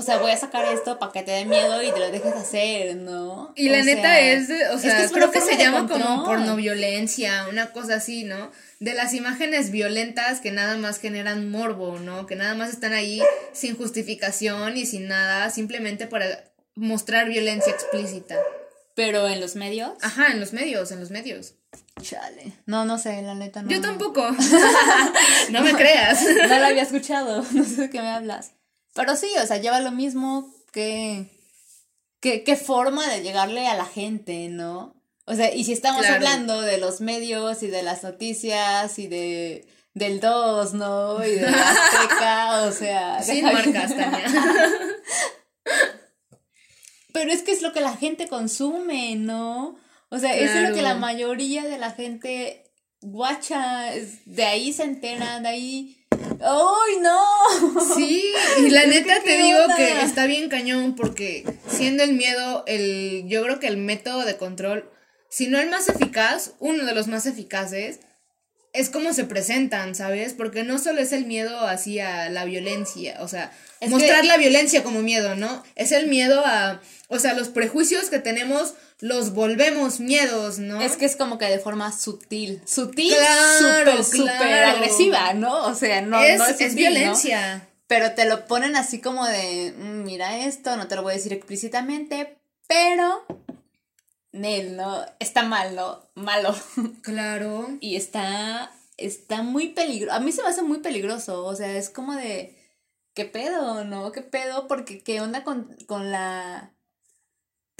O 0.00 0.02
sea, 0.02 0.16
voy 0.16 0.30
a 0.30 0.36
sacar 0.38 0.64
esto 0.64 0.98
para 0.98 1.12
que 1.12 1.22
te 1.22 1.30
dé 1.30 1.44
miedo 1.44 1.82
y 1.82 1.92
te 1.92 1.98
lo 1.98 2.10
dejes 2.10 2.32
hacer, 2.32 2.96
¿no? 2.96 3.52
Y 3.54 3.68
la 3.68 3.82
neta 3.82 4.18
es, 4.18 4.48
o 4.48 4.76
es 4.76 4.80
sea, 4.80 4.96
que 4.96 5.04
es 5.04 5.12
creo 5.12 5.30
que 5.30 5.42
se 5.42 5.58
llama 5.58 5.86
como 5.86 6.04
control. 6.04 6.24
pornoviolencia, 6.24 7.46
una 7.50 7.70
cosa 7.72 7.96
así, 7.96 8.24
¿no? 8.24 8.50
De 8.78 8.94
las 8.94 9.12
imágenes 9.12 9.70
violentas 9.70 10.40
que 10.40 10.52
nada 10.52 10.78
más 10.78 11.00
generan 11.00 11.50
morbo, 11.50 11.98
¿no? 11.98 12.24
Que 12.24 12.34
nada 12.34 12.54
más 12.54 12.70
están 12.70 12.94
ahí 12.94 13.20
sin 13.52 13.76
justificación 13.76 14.78
y 14.78 14.86
sin 14.86 15.06
nada, 15.06 15.50
simplemente 15.50 16.06
para 16.06 16.44
mostrar 16.76 17.28
violencia 17.28 17.70
explícita. 17.70 18.36
Pero 18.94 19.28
en 19.28 19.38
los 19.38 19.54
medios... 19.54 19.92
Ajá, 20.00 20.28
en 20.32 20.40
los 20.40 20.54
medios, 20.54 20.92
en 20.92 21.00
los 21.00 21.10
medios. 21.10 21.56
Chale. 22.00 22.54
No, 22.64 22.86
no 22.86 22.96
sé, 22.96 23.20
la 23.20 23.34
neta 23.34 23.60
no. 23.60 23.68
Yo 23.68 23.82
tampoco. 23.82 24.26
no 25.50 25.60
me 25.60 25.74
creas. 25.74 26.24
No 26.48 26.58
lo 26.58 26.64
había 26.64 26.84
escuchado, 26.84 27.44
no 27.52 27.64
sé 27.64 27.82
de 27.82 27.90
qué 27.90 28.00
me 28.00 28.08
hablas. 28.08 28.52
Pero 28.94 29.16
sí, 29.16 29.28
o 29.42 29.46
sea, 29.46 29.58
lleva 29.58 29.80
lo 29.80 29.92
mismo 29.92 30.52
que, 30.72 31.26
que, 32.20 32.42
qué 32.44 32.56
forma 32.56 33.08
de 33.08 33.22
llegarle 33.22 33.66
a 33.66 33.76
la 33.76 33.86
gente, 33.86 34.48
¿no? 34.48 34.94
O 35.26 35.34
sea, 35.34 35.54
y 35.54 35.64
si 35.64 35.72
estamos 35.72 36.00
Claro. 36.02 36.16
hablando 36.16 36.60
de 36.60 36.78
los 36.78 37.00
medios 37.00 37.62
y 37.62 37.68
de 37.68 37.82
las 37.82 38.02
noticias 38.02 38.98
y 38.98 39.06
de 39.06 39.66
del 39.94 40.20
2, 40.20 40.74
¿no? 40.74 41.24
Y 41.24 41.30
de 41.32 41.50
la 41.50 41.70
Azteca, 41.70 42.62
o 42.64 42.72
sea... 42.72 43.22
Sin 43.24 43.44
marcas, 43.44 43.90
Tania. 43.96 44.24
Pero 47.12 47.32
es 47.32 47.42
que 47.42 47.52
es 47.52 47.60
lo 47.62 47.72
que 47.72 47.80
la 47.80 47.96
gente 47.96 48.28
consume, 48.28 49.16
¿no? 49.16 49.76
O 50.08 50.18
sea, 50.18 50.34
eso 50.34 50.58
es 50.58 50.68
lo 50.68 50.74
que 50.74 50.82
la 50.82 50.94
mayoría 50.94 51.64
de 51.64 51.78
la 51.78 51.90
gente 51.90 52.72
guacha, 53.00 53.86
de 54.26 54.44
ahí 54.44 54.72
se 54.72 54.84
entera, 54.84 55.40
de 55.40 55.48
ahí... 55.48 55.99
¡Ay, 56.42 56.96
no! 57.00 57.20
Sí, 57.96 58.22
y 58.58 58.70
la 58.70 58.86
neta 58.86 59.20
te 59.22 59.36
digo 59.36 59.60
onda. 59.62 59.76
que 59.76 60.00
está 60.02 60.26
bien 60.26 60.48
cañón 60.48 60.94
porque 60.96 61.44
siendo 61.68 62.02
el 62.02 62.14
miedo 62.14 62.64
el 62.66 63.24
yo 63.26 63.42
creo 63.42 63.58
que 63.60 63.66
el 63.66 63.76
método 63.76 64.24
de 64.24 64.36
control, 64.36 64.90
si 65.28 65.48
no 65.48 65.58
el 65.58 65.68
más 65.70 65.88
eficaz, 65.88 66.52
uno 66.58 66.84
de 66.84 66.94
los 66.94 67.08
más 67.08 67.26
eficaces 67.26 68.00
es 68.72 68.88
como 68.88 69.12
se 69.12 69.24
presentan, 69.24 69.94
¿sabes? 69.96 70.32
Porque 70.32 70.62
no 70.62 70.78
solo 70.78 71.00
es 71.00 71.12
el 71.12 71.26
miedo 71.26 71.66
hacia 71.66 72.30
la 72.30 72.44
violencia, 72.44 73.16
o 73.20 73.26
sea, 73.28 73.50
Es 73.80 73.90
mostrar 73.90 74.20
que- 74.22 74.28
la 74.28 74.36
violencia 74.36 74.82
como 74.84 75.02
miedo, 75.02 75.34
¿no? 75.34 75.64
Es 75.74 75.90
el 75.92 76.06
miedo 76.06 76.42
a, 76.46 76.80
o 77.08 77.18
sea, 77.18 77.34
los 77.34 77.48
prejuicios 77.48 78.10
que 78.10 78.20
tenemos 78.20 78.74
los 79.00 79.32
volvemos 79.32 80.00
miedos, 80.00 80.58
¿no? 80.58 80.80
Es 80.80 80.96
que 80.96 81.06
es 81.06 81.16
como 81.16 81.38
que 81.38 81.46
de 81.46 81.58
forma 81.58 81.90
sutil. 81.92 82.60
Sutil, 82.66 83.14
Claro, 83.14 84.02
súper, 84.02 84.04
súper 84.04 84.64
agresiva, 84.64 85.32
¿no? 85.34 85.64
O 85.66 85.74
sea, 85.74 86.00
no 86.02 86.22
es, 86.22 86.38
no 86.38 86.44
es, 86.46 86.60
es 86.60 86.70
sutil, 86.72 86.84
¿no? 86.86 86.90
violencia. 86.90 87.68
Pero 87.86 88.12
te 88.14 88.24
lo 88.26 88.46
ponen 88.46 88.76
así 88.76 89.00
como 89.00 89.26
de, 89.26 89.74
"Mm, 89.76 90.04
mira 90.04 90.38
esto, 90.46 90.76
no 90.76 90.86
te 90.86 90.96
lo 90.96 91.02
voy 91.02 91.12
a 91.12 91.16
decir 91.16 91.32
explícitamente, 91.32 92.38
pero... 92.68 93.24
Nel, 94.32 94.76
¿no? 94.76 95.04
Está 95.18 95.42
mal, 95.42 95.74
¿no? 95.74 96.08
Malo. 96.14 96.54
Claro. 97.02 97.68
Y 97.80 97.96
está, 97.96 98.70
está 98.96 99.42
muy 99.42 99.70
peligroso. 99.70 100.14
A 100.14 100.20
mí 100.20 100.30
se 100.30 100.42
me 100.42 100.48
hace 100.48 100.62
muy 100.62 100.78
peligroso. 100.78 101.44
O 101.44 101.56
sea, 101.56 101.76
es 101.76 101.90
como 101.90 102.14
de, 102.14 102.56
¿qué 103.14 103.24
pedo, 103.24 103.84
no? 103.84 104.12
¿Qué 104.12 104.20
pedo? 104.22 104.68
Porque 104.68 105.02
qué 105.02 105.20
onda 105.20 105.42
con, 105.42 105.74
con 105.86 106.12
la... 106.12 106.72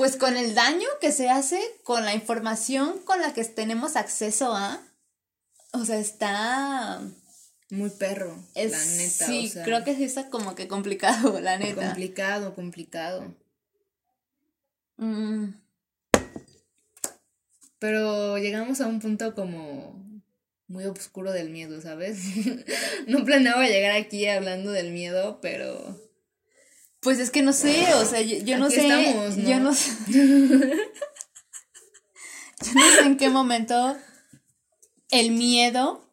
Pues 0.01 0.17
con 0.17 0.39
el 0.39 0.55
daño 0.55 0.89
que 0.99 1.13
se 1.13 1.29
hace 1.29 1.61
con 1.85 2.07
la 2.07 2.15
información 2.15 3.01
con 3.01 3.21
la 3.21 3.35
que 3.35 3.45
tenemos 3.45 3.97
acceso 3.97 4.55
a. 4.57 4.81
O 5.75 5.85
sea, 5.85 5.99
está... 5.99 7.03
Muy 7.69 7.91
perro, 7.91 8.35
Es, 8.55 8.73
la 8.73 8.79
neta. 8.79 9.27
sí, 9.27 9.47
o 9.47 9.51
sea, 9.51 9.63
creo 9.63 9.85
que 9.85 9.95
sí 9.95 10.05
está 10.05 10.31
como 10.31 10.55
que 10.55 10.69
complicado, 10.69 11.39
la 11.43 11.59
neta. 11.59 11.85
complicado, 11.85 12.55
complicado. 12.55 13.37
Mm, 14.97 15.51
Pero 17.79 18.39
llegamos 18.39 18.81
a 18.81 18.87
un 18.87 19.01
punto 19.01 19.35
como 19.35 20.03
muy 20.67 20.87
oscuro 20.87 21.31
del 21.31 21.51
miedo, 21.51 21.79
¿sabes? 21.83 22.21
no 23.07 23.23
planeaba 23.27 23.67
llegar 23.67 23.93
aquí 23.93 24.27
hablando 24.27 24.73
del 24.73 24.93
miedo, 24.93 25.43
pero 25.43 26.10
Pues 27.01 27.19
es 27.19 27.31
que 27.31 27.43
no 27.43 27.53
sé, 27.53 27.95
o 27.95 28.05
sea, 28.05 28.21
yo, 28.21 28.39
yo 28.39 28.59
no 28.59 28.67
Aquí 28.67 28.75
sé. 28.75 28.83
estamos, 28.87 29.37
¿no? 29.39 29.49
Yo 29.49 29.61
no 29.61 29.75
sé. 29.75 29.91
Yo 32.63 32.75
no 32.75 32.91
sé 32.95 33.01
en 33.07 33.17
qué 33.17 33.31
momento 33.31 33.97
el 35.11 35.31
miedo 35.31 36.07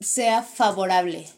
sea 0.00 0.42
favorable. 0.42 1.28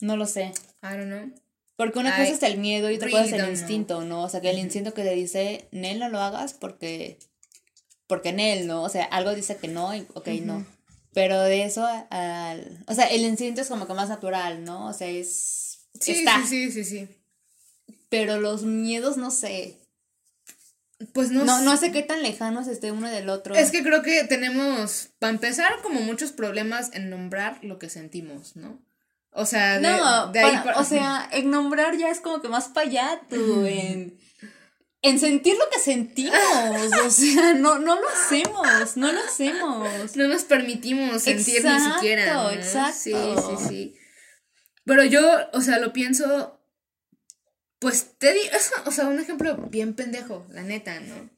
No 0.00 0.16
lo 0.16 0.26
sé. 0.26 0.52
I 0.82 0.96
don't 0.96 1.06
know. 1.06 1.30
Porque 1.76 1.98
una 2.00 2.10
I 2.10 2.12
cosa 2.20 2.32
es 2.32 2.42
el 2.42 2.58
miedo 2.58 2.90
y 2.90 2.96
otra 2.96 3.06
really 3.06 3.18
cosa 3.22 3.26
es 3.26 3.32
el 3.34 3.40
know. 3.42 3.50
instinto, 3.50 4.04
¿no? 4.04 4.22
O 4.24 4.28
sea, 4.28 4.40
que 4.40 4.50
el 4.50 4.58
instinto 4.58 4.92
que 4.92 5.02
te 5.04 5.14
dice, 5.14 5.68
Nel, 5.70 5.98
no 6.00 6.08
lo 6.08 6.20
hagas 6.20 6.54
porque, 6.54 7.18
porque 8.06 8.32
Nel, 8.32 8.66
¿no? 8.66 8.82
O 8.82 8.88
sea, 8.88 9.04
algo 9.04 9.34
dice 9.34 9.56
que 9.56 9.68
no 9.68 9.94
y 9.94 10.06
ok, 10.14 10.26
no. 10.42 10.66
Pero 11.12 11.40
de 11.42 11.64
eso 11.64 11.86
al... 12.10 12.84
O 12.86 12.94
sea, 12.94 13.06
el 13.06 13.22
instinto 13.22 13.60
es 13.60 13.68
como 13.68 13.86
que 13.86 13.94
más 13.94 14.08
natural, 14.08 14.64
¿no? 14.64 14.86
O 14.86 14.92
sea, 14.92 15.08
es... 15.08 15.80
Sí, 16.00 16.12
está. 16.12 16.44
sí, 16.46 16.70
sí, 16.70 16.84
sí, 16.84 16.84
sí. 16.84 17.08
Pero 18.08 18.38
los 18.40 18.62
miedos, 18.62 19.16
no 19.16 19.30
sé. 19.30 19.76
Pues 21.12 21.30
no, 21.30 21.44
No, 21.44 21.58
sé. 21.58 21.64
no 21.64 21.76
sé 21.76 21.92
qué 21.92 22.02
tan 22.02 22.22
lejanos 22.22 22.68
esté 22.68 22.92
uno 22.92 23.08
del 23.08 23.28
otro. 23.30 23.54
Es 23.54 23.70
que 23.70 23.82
creo 23.82 24.02
que 24.02 24.22
tenemos, 24.24 25.08
para 25.18 25.32
empezar, 25.32 25.80
como 25.82 26.00
muchos 26.00 26.30
problemas 26.32 26.90
en 26.92 27.08
nombrar 27.10 27.58
lo 27.64 27.78
que 27.78 27.88
sentimos, 27.88 28.54
¿no? 28.54 28.78
O 29.32 29.46
sea, 29.46 29.76
de, 29.80 29.88
No, 29.88 30.26
de 30.32 30.40
ahí 30.40 30.50
para- 30.52 30.64
para- 30.64 30.78
o 30.80 30.84
sea, 30.84 31.28
en 31.32 31.50
nombrar 31.50 31.96
ya 31.96 32.10
es 32.10 32.20
como 32.20 32.42
que 32.42 32.48
más 32.48 32.68
para 32.68 32.86
allá, 32.86 33.20
tú, 33.30 33.64
en, 33.64 34.18
en 35.02 35.18
sentir 35.18 35.56
lo 35.56 35.68
que 35.70 35.78
sentimos, 35.78 36.34
o 37.04 37.10
sea, 37.10 37.54
no, 37.58 37.78
no 37.78 38.00
lo 38.00 38.08
hacemos, 38.08 38.96
no 38.96 39.12
lo 39.12 39.20
hacemos. 39.20 40.16
no 40.16 40.28
nos 40.28 40.44
permitimos 40.44 41.22
sentir 41.22 41.64
ni 41.64 41.80
siquiera. 41.80 42.34
¿no? 42.34 42.50
exacto. 42.50 42.98
Sí, 42.98 43.12
sí, 43.12 43.68
sí. 43.68 43.96
Pero 44.84 45.04
yo, 45.04 45.22
o 45.52 45.60
sea, 45.60 45.78
lo 45.78 45.92
pienso. 45.92 46.58
Pues 47.78 48.18
te 48.18 48.34
digo, 48.34 48.50
o 48.84 48.90
sea, 48.90 49.06
un 49.06 49.18
ejemplo 49.18 49.56
bien 49.70 49.94
pendejo, 49.94 50.46
la 50.50 50.62
neta, 50.62 51.00
¿no? 51.00 51.30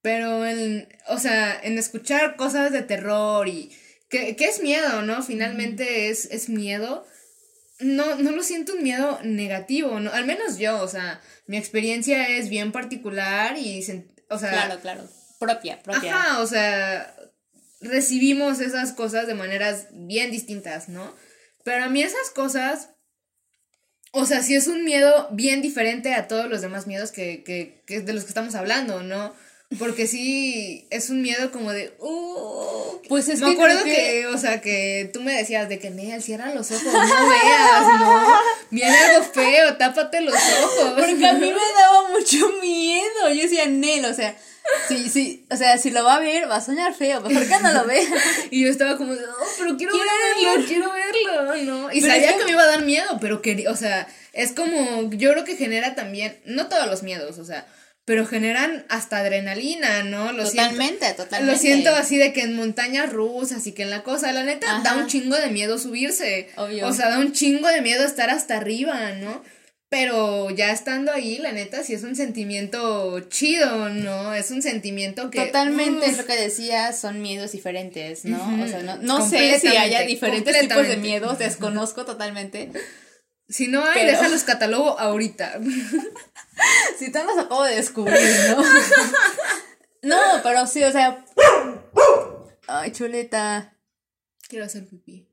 Pero 0.00 0.46
en, 0.46 0.88
o 1.08 1.18
sea, 1.18 1.60
en 1.62 1.76
escuchar 1.76 2.36
cosas 2.36 2.72
de 2.72 2.82
terror 2.82 3.48
y. 3.48 3.70
que, 4.08 4.34
que 4.34 4.46
es 4.46 4.62
miedo, 4.62 5.02
¿no? 5.02 5.22
Finalmente 5.22 6.08
es, 6.08 6.24
es 6.26 6.48
miedo. 6.48 7.06
No, 7.80 8.16
no 8.16 8.30
lo 8.30 8.42
siento 8.42 8.74
un 8.74 8.82
miedo 8.82 9.18
negativo, 9.24 9.98
¿no? 9.98 10.12
Al 10.12 10.26
menos 10.26 10.58
yo, 10.58 10.80
o 10.80 10.88
sea, 10.88 11.20
mi 11.46 11.56
experiencia 11.56 12.28
es 12.28 12.48
bien 12.48 12.70
particular 12.72 13.58
y, 13.58 13.80
o 14.30 14.38
sea, 14.38 14.50
Claro, 14.50 14.80
claro, 14.80 15.08
propia, 15.40 15.82
propia. 15.82 16.16
Ajá, 16.16 16.40
o 16.40 16.46
sea, 16.46 17.14
recibimos 17.80 18.60
esas 18.60 18.92
cosas 18.92 19.26
de 19.26 19.34
maneras 19.34 19.88
bien 19.90 20.30
distintas, 20.30 20.88
¿no? 20.88 21.14
Pero 21.64 21.84
a 21.84 21.88
mí 21.88 22.02
esas 22.02 22.30
cosas, 22.30 22.90
o 24.12 24.24
sea, 24.24 24.42
sí 24.42 24.54
es 24.54 24.68
un 24.68 24.84
miedo 24.84 25.28
bien 25.32 25.60
diferente 25.60 26.14
a 26.14 26.28
todos 26.28 26.48
los 26.48 26.60
demás 26.60 26.86
miedos 26.86 27.10
que, 27.10 27.42
que, 27.42 27.82
que 27.86 28.00
de 28.00 28.12
los 28.12 28.22
que 28.22 28.28
estamos 28.28 28.54
hablando, 28.54 29.02
¿no? 29.02 29.34
Porque 29.78 30.06
sí 30.06 30.86
es 30.90 31.10
un 31.10 31.22
miedo 31.22 31.50
como 31.50 31.72
de, 31.72 31.94
uh, 32.00 33.00
Pues 33.08 33.28
es 33.28 33.40
me 33.40 33.46
que 33.48 33.52
acuerdo 33.52 33.84
que... 33.84 33.94
que- 33.94 34.26
o 34.26 34.38
sea, 34.38 34.60
que 34.60 35.10
tú 35.12 35.20
me 35.22 35.34
decías 35.34 35.68
de 35.68 35.78
que, 35.78 35.90
Nel, 35.90 36.22
cierra 36.22 36.54
los 36.54 36.70
ojos, 36.70 36.84
no 36.84 37.28
veas, 37.28 38.00
no, 38.00 38.26
viene 38.70 38.96
algo 38.96 39.24
feo, 39.24 39.76
tápate 39.76 40.20
los 40.20 40.34
ojos. 40.34 40.92
Porque 40.96 41.26
a 41.26 41.32
mí 41.34 41.46
me 41.52 41.72
daba 41.80 42.08
mucho 42.10 42.48
miedo. 42.60 43.30
Yo 43.34 43.42
decía, 43.42 43.66
Nel, 43.66 44.04
o 44.04 44.14
sea, 44.14 44.36
sí, 44.88 45.08
sí, 45.08 45.44
o 45.50 45.56
sea, 45.56 45.76
si 45.78 45.90
lo 45.90 46.04
va 46.04 46.16
a 46.16 46.20
ver, 46.20 46.48
va 46.50 46.56
a 46.56 46.60
soñar 46.60 46.94
feo. 46.94 47.20
Mejor 47.20 47.46
que 47.46 47.58
no 47.62 47.72
lo 47.72 47.84
vea. 47.86 48.04
Y 48.50 48.64
yo 48.64 48.70
estaba 48.70 48.96
como, 48.96 49.12
no, 49.14 49.20
pero 49.58 49.76
quiero, 49.76 49.92
Quiero 49.92 50.06
verlo, 50.06 50.50
verlo". 50.52 50.66
quiero 50.66 50.92
verlo, 50.92 51.64
¿no? 51.64 51.92
Y 51.92 52.00
Pero 52.00 52.12
sabía 52.12 52.36
que 52.36 52.44
me 52.44 52.50
iba 52.52 52.62
a 52.62 52.66
dar 52.66 52.82
miedo, 52.82 53.18
pero 53.20 53.42
quería, 53.42 53.70
o 53.70 53.76
sea, 53.76 54.06
es 54.32 54.52
como, 54.52 55.10
yo 55.12 55.32
creo 55.32 55.44
que 55.44 55.56
genera 55.56 55.94
también, 55.94 56.38
no 56.44 56.68
todos 56.68 56.86
los 56.86 57.02
miedos, 57.02 57.38
o 57.38 57.44
sea, 57.44 57.66
pero 58.04 58.26
generan 58.26 58.84
hasta 58.88 59.18
adrenalina, 59.18 60.02
¿no? 60.02 60.32
Lo 60.32 60.44
Totalmente, 60.44 61.06
siento, 61.06 61.24
totalmente. 61.24 61.52
Lo 61.52 61.58
siento 61.58 61.94
así 61.94 62.18
de 62.18 62.32
que 62.32 62.42
en 62.42 62.54
montañas 62.54 63.12
rusas 63.12 63.66
y 63.66 63.72
que 63.72 63.82
en 63.82 63.90
la 63.90 64.02
cosa, 64.02 64.32
la 64.32 64.42
neta, 64.42 64.82
da 64.82 64.96
un 64.96 65.06
chingo 65.06 65.36
de 65.36 65.48
miedo 65.48 65.78
subirse. 65.78 66.48
Obvio. 66.56 66.86
O 66.86 66.92
sea, 66.92 67.08
da 67.08 67.18
un 67.18 67.32
chingo 67.32 67.68
de 67.68 67.80
miedo 67.80 68.04
estar 68.04 68.28
hasta 68.28 68.58
arriba, 68.58 69.12
¿no? 69.12 69.42
Pero 69.88 70.50
ya 70.50 70.72
estando 70.72 71.12
ahí, 71.12 71.38
la 71.38 71.52
neta, 71.52 71.82
sí 71.84 71.94
es 71.94 72.02
un 72.02 72.16
sentimiento 72.16 73.20
chido, 73.28 73.88
¿no? 73.90 74.34
Es 74.34 74.50
un 74.50 74.60
sentimiento 74.60 75.30
que... 75.30 75.46
Totalmente, 75.46 76.06
es 76.06 76.18
lo 76.18 76.26
que 76.26 76.36
decías, 76.36 77.00
son 77.00 77.22
miedos 77.22 77.52
diferentes, 77.52 78.24
¿no? 78.24 78.64
O 78.64 78.66
sea, 78.66 78.82
no, 78.82 78.96
no 78.96 79.26
sé 79.26 79.58
si 79.60 79.68
haya 79.68 80.02
diferentes 80.02 80.58
tipos 80.58 80.88
de 80.88 80.96
miedos, 80.96 81.38
desconozco 81.38 82.04
totalmente. 82.04 82.70
Si 83.48 83.68
no 83.68 83.84
hay, 83.84 83.92
Pero- 83.94 84.12
déjalos 84.12 84.42
catalogo 84.44 84.98
ahorita. 84.98 85.58
Si 86.98 87.10
te 87.10 87.24
los 87.24 87.36
acabo 87.36 87.64
de 87.64 87.74
descubrir, 87.74 88.16
¿no? 88.50 88.62
no, 90.02 90.42
pero 90.44 90.66
sí, 90.68 90.84
o 90.84 90.92
sea. 90.92 91.24
Ay, 92.68 92.92
chuleta. 92.92 93.76
Quiero 94.48 94.64
hacer 94.64 94.86
pipí. 94.86 95.28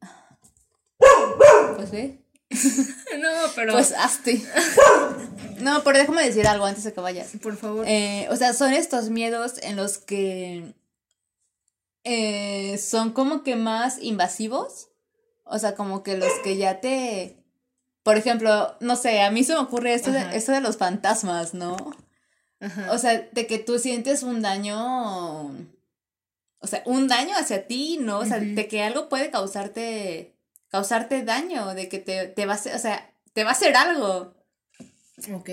Pues 1.76 1.91
ve. 1.91 2.26
No, 3.20 3.30
pero. 3.55 3.74
Pues 3.74 3.91
hazte. 3.93 4.41
No, 5.59 5.84
pero 5.84 5.99
déjame 5.99 6.26
decir 6.26 6.47
algo 6.47 6.66
antes 6.66 6.84
de 6.84 6.91
que 6.93 7.01
vayas. 7.01 7.30
por 7.41 7.55
favor. 7.55 7.86
Eh, 7.88 8.28
o 8.32 8.36
sea, 8.36 8.53
son 8.53 8.74
estos 8.74 9.09
miedos 9.12 9.59
en 9.62 9.76
los 9.76 9.99
que 9.99 10.74
eh, 12.03 12.78
son 12.80 13.14
como 13.14 13.43
que 13.43 13.55
más 13.55 13.99
invasivos. 14.01 14.89
O 15.43 15.59
sea, 15.59 15.76
como 15.76 16.01
que 16.01 16.18
los 16.18 16.32
que 16.43 16.57
ya 16.57 16.80
te... 16.82 17.40
Por 18.04 18.18
ejemplo, 18.18 18.76
no 18.80 18.95
sé, 18.95 19.22
a 19.22 19.32
mí 19.32 19.43
se 19.43 19.54
me 19.54 19.60
ocurre 19.60 19.93
esto, 19.93 20.12
de, 20.12 20.36
esto 20.36 20.52
de 20.52 20.62
los 20.62 20.78
fantasmas, 20.78 21.54
¿no? 21.54 21.78
Ajá. 22.60 22.91
O 22.91 22.97
sea, 22.97 23.30
de 23.32 23.47
que 23.47 23.60
tú 23.60 23.80
sientes 23.80 24.24
un 24.24 24.41
daño... 24.41 25.47
O 26.64 26.68
sea, 26.68 26.84
un 26.86 27.08
daño 27.08 27.36
hacia 27.36 27.68
ti, 27.68 27.97
¿no? 27.99 28.20
O 28.20 28.26
sea, 28.26 28.39
de 28.39 28.68
que 28.68 28.84
algo 28.84 29.10
puede 29.10 29.30
causarte... 29.32 30.36
Causarte 30.70 31.24
daño, 31.24 31.74
de 31.74 31.89
que 31.89 31.99
te, 31.99 32.28
te 32.28 32.45
va 32.45 32.54
a 32.54 32.56
hacer... 32.56 32.76
O 32.76 32.80
sea, 32.80 33.14
te 33.34 33.43
va 33.43 33.52
a 33.52 33.54
hacer 33.54 33.76
algo. 33.76 34.34
ok. 35.34 35.49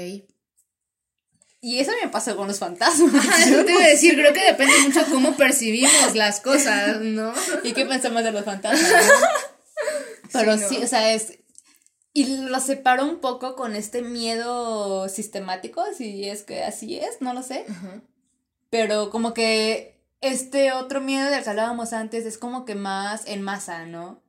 Y 1.61 1.81
eso 1.81 1.91
me 2.01 2.09
pasó 2.09 2.37
con 2.37 2.47
los 2.47 2.59
fantasmas. 2.59 3.15
Ajá, 3.15 3.43
eso 3.49 3.65
te 3.65 3.73
iba 3.73 3.83
a 3.83 3.89
decir, 3.89 4.15
creo 4.15 4.33
que 4.33 4.45
depende 4.45 4.79
mucho 4.81 5.05
cómo 5.11 5.37
percibimos 5.37 6.15
las 6.15 6.41
cosas, 6.41 7.01
¿no? 7.01 7.33
¿Y 7.65 7.73
qué 7.73 7.85
pensamos 7.85 8.23
de 8.23 8.33
los 8.33 8.45
fantasmas? 8.45 8.91
no? 8.91 9.29
Pero 10.33 10.57
Sí, 10.57 10.65
sí, 10.69 10.83
o 10.83 10.87
sea, 10.87 11.13
es... 11.13 11.39
Y 12.19 12.49
lo 12.49 12.59
separo 12.59 13.05
un 13.05 13.21
poco 13.21 13.55
con 13.55 13.77
este 13.77 14.03
miedo 14.03 15.09
sistemático, 15.09 15.85
si 15.97 16.29
es 16.29 16.43
que 16.43 16.65
así 16.65 16.99
es, 16.99 17.21
no 17.21 17.33
lo 17.33 17.45
sé. 17.45 17.65
Pero 18.71 19.11
como 19.11 19.35
que 19.35 20.03
este 20.21 20.73
otro 20.73 21.01
miedo 21.01 21.31
del 21.31 21.45
que 21.45 21.51
hablábamos 21.51 21.93
antes 21.93 22.27
es 22.27 22.37
como 22.37 22.65
que 22.65 22.75
más 22.75 23.25
en 23.29 23.41
masa, 23.41 23.87
¿no? 23.87 24.21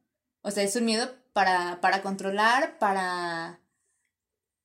O 0.44 0.52
sea, 0.52 0.62
es 0.62 0.76
un 0.76 0.86
miedo 0.86 1.16
para, 1.34 1.82
para 1.82 2.04
controlar, 2.04 2.78
para... 2.78 3.60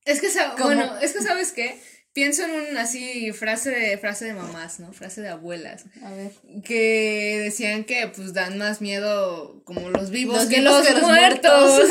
Es 0.05 0.21
que, 0.21 0.27
¿Cómo? 0.51 0.65
bueno, 0.65 0.95
es 1.01 1.13
que, 1.13 1.23
¿sabes 1.23 1.51
qué? 1.51 1.81
Pienso 2.15 2.45
en 2.45 2.51
un 2.51 2.77
así 2.77 3.33
frase 3.33 3.71
de, 3.71 3.97
frase 3.97 4.23
de 4.23 4.33
mamás, 4.33 4.79
¿no? 4.79 4.93
Frase 4.93 5.19
de 5.19 5.27
abuelas. 5.27 5.83
A 6.01 6.11
ver. 6.11 6.31
Que 6.63 7.41
decían 7.43 7.83
que 7.83 8.07
pues 8.07 8.31
dan 8.33 8.57
más 8.57 8.79
miedo 8.79 9.61
como 9.65 9.89
los 9.89 10.11
vivos 10.11 10.37
Los 10.37 10.45
que, 10.45 10.61
vivos 10.61 10.77
los 10.77 10.87
que 10.87 10.93
los 10.93 11.01
muertos. 11.01 11.73
muertos. 11.73 11.89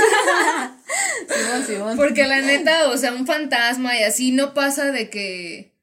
Simón, 1.28 1.66
Simón. 1.66 1.96
Porque 1.98 2.26
la 2.26 2.40
neta, 2.40 2.88
o 2.88 2.96
sea, 2.96 3.12
un 3.12 3.26
fantasma 3.26 3.98
y 3.98 4.02
así 4.02 4.32
no 4.32 4.54
pasa 4.54 4.90
de 4.92 5.10
que. 5.10 5.74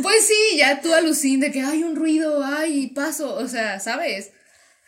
Pues 0.00 0.28
sí, 0.28 0.58
ya 0.58 0.80
tú 0.80 0.94
alucinas 0.94 1.40
de 1.48 1.50
que 1.50 1.62
hay 1.62 1.82
un 1.82 1.96
ruido, 1.96 2.44
ay, 2.44 2.86
paso, 2.86 3.34
o 3.34 3.48
sea, 3.48 3.80
¿sabes? 3.80 4.30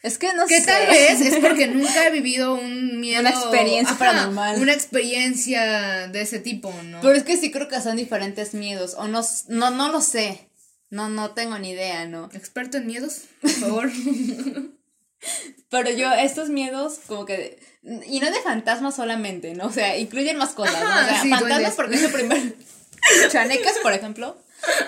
Es 0.04 0.18
que 0.18 0.34
no 0.34 0.46
Que 0.46 0.60
sé. 0.60 0.66
tal 0.66 0.86
vez 0.86 1.18
es 1.22 1.36
porque 1.40 1.66
nunca 1.68 2.06
he 2.06 2.10
vivido 2.10 2.54
un 2.54 3.00
miedo. 3.00 3.20
Una 3.20 3.30
experiencia 3.30 3.96
paranormal. 3.96 4.60
Una 4.60 4.74
experiencia 4.74 6.08
de 6.08 6.20
ese 6.20 6.40
tipo, 6.40 6.70
¿no? 6.84 7.00
Pero 7.00 7.14
es 7.14 7.22
que 7.22 7.38
sí 7.38 7.50
creo 7.50 7.68
que 7.68 7.80
son 7.80 7.96
diferentes 7.96 8.52
miedos. 8.52 8.94
O 8.98 9.08
no, 9.08 9.22
no, 9.48 9.70
no 9.70 9.88
lo 9.90 10.02
sé. 10.02 10.50
No, 10.90 11.08
no 11.08 11.30
tengo 11.30 11.58
ni 11.58 11.70
idea, 11.70 12.04
¿no? 12.06 12.28
Experto 12.34 12.76
en 12.76 12.86
miedos, 12.86 13.22
por 13.40 13.50
favor. 13.50 13.90
Pero 15.70 15.90
yo, 15.90 16.12
estos 16.12 16.50
miedos, 16.50 17.00
como 17.06 17.24
que. 17.24 17.58
Y 18.06 18.20
no 18.20 18.30
de 18.30 18.40
fantasmas 18.42 18.96
solamente, 18.96 19.54
¿no? 19.54 19.66
O 19.66 19.72
sea, 19.72 19.96
incluyen 19.96 20.36
más 20.36 20.50
cosas, 20.50 20.80
¿no? 20.82 20.86
O 20.86 21.04
sea, 21.08 21.22
sí, 21.22 21.30
fantasmas 21.30 21.48
duendes. 21.48 21.74
porque 21.74 21.94
es 21.96 22.02
lo 22.02 22.10
primero. 22.10 22.52
Chanecas, 23.32 23.78
por 23.82 23.94
ejemplo. 23.94 24.36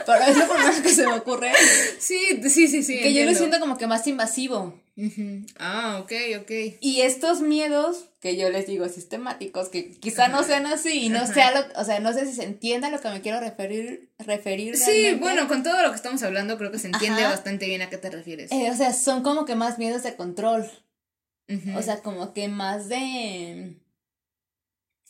Pero 0.07 0.23
es 0.25 0.37
lo 0.37 0.49
primero 0.49 0.83
que 0.83 0.89
se 0.89 1.07
me 1.07 1.15
ocurre. 1.15 1.53
sí, 1.99 2.41
sí, 2.49 2.69
sí, 2.69 2.83
sí. 2.83 2.99
que 3.01 3.13
yo 3.13 3.25
lo 3.25 3.35
siento 3.35 3.59
como 3.61 3.77
que 3.79 3.87
más 3.87 4.07
invasivo. 4.07 4.81
Ah, 5.59 5.99
ok, 6.03 6.13
ok. 6.41 6.51
Y 6.81 7.03
estos 7.03 7.41
miedos, 7.41 8.07
que 8.21 8.37
yo 8.37 8.49
les 8.49 8.67
digo 8.67 8.89
sistemáticos, 8.89 9.69
que 9.69 9.91
quizá 9.99 10.29
no 10.29 10.43
sean 10.43 10.65
así, 10.67 11.05
y 11.05 11.09
no 11.11 11.19
Ajá. 11.19 11.35
sea 11.35 11.51
lo, 11.51 11.81
o 11.81 11.85
sea, 11.85 12.01
no 12.01 12.13
sé 12.15 12.25
si 12.27 12.35
se 12.35 12.45
entienda 12.45 12.89
a 12.89 12.91
lo 12.91 13.01
que 13.01 13.11
me 13.11 13.21
quiero 13.21 13.39
referir, 13.41 14.11
referir 14.19 14.77
Sí, 14.79 14.85
realmente. 14.91 15.21
bueno, 15.21 15.49
con 15.49 15.63
todo 15.63 15.83
lo 15.83 15.91
que 15.91 15.97
estamos 15.97 16.23
hablando, 16.23 16.57
creo 16.57 16.73
que 16.73 16.79
se 16.79 16.87
entiende 16.87 17.23
Ajá. 17.23 17.33
bastante 17.33 17.67
bien 17.67 17.83
a 17.83 17.91
qué 17.91 17.99
te 17.99 18.09
refieres. 18.11 18.51
Eh, 18.53 18.71
o 18.71 18.75
sea, 18.77 18.95
son 18.95 19.23
como 19.23 19.45
que 19.45 19.55
más 19.55 19.79
miedos 19.79 20.03
de 20.03 20.17
control. 20.17 20.71
O 21.77 21.83
sea, 21.83 21.99
como 22.03 22.33
que 22.33 22.49
más 22.49 22.89
de... 22.89 23.77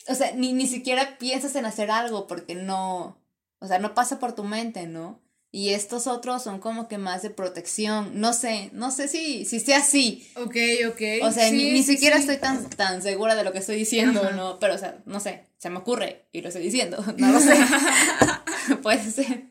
O 0.08 0.14
sea, 0.14 0.32
ni, 0.32 0.52
ni 0.52 0.66
siquiera 0.66 1.16
piensas 1.18 1.54
en 1.56 1.64
hacer 1.64 1.90
algo 1.90 2.26
porque 2.26 2.54
no... 2.54 3.18
O 3.58 3.66
sea, 3.66 3.78
no 3.78 3.94
pasa 3.94 4.18
por 4.18 4.34
tu 4.34 4.44
mente, 4.44 4.86
¿no? 4.86 5.26
y 5.56 5.72
estos 5.72 6.06
otros 6.06 6.42
son 6.42 6.58
como 6.58 6.86
que 6.86 6.98
más 6.98 7.22
de 7.22 7.30
protección. 7.30 8.20
No 8.20 8.34
sé, 8.34 8.68
no 8.74 8.90
sé 8.90 9.08
si, 9.08 9.46
si 9.46 9.58
sea 9.58 9.78
así. 9.78 10.30
Ok, 10.36 10.54
ok. 10.88 11.00
O 11.22 11.32
sea, 11.32 11.50
ni, 11.50 11.72
ni, 11.72 11.82
siquiera 11.82 12.18
estoy 12.18 12.36
tan, 12.36 12.68
tan 12.68 13.00
segura 13.00 13.34
de 13.34 13.42
lo 13.42 13.52
que 13.52 13.60
estoy 13.60 13.76
diciendo, 13.76 14.32
¿no? 14.32 14.58
Pero, 14.58 14.74
o 14.74 14.78
sea, 14.78 14.98
no 15.06 15.18
sé, 15.18 15.46
se 15.56 15.70
me 15.70 15.78
ocurre 15.78 16.26
y 16.30 16.42
lo 16.42 16.48
estoy 16.48 16.62
diciendo. 16.62 17.02
No 17.16 17.32
lo 17.32 17.40
sé. 17.40 17.56
Puede 18.82 19.10
ser. 19.10 19.44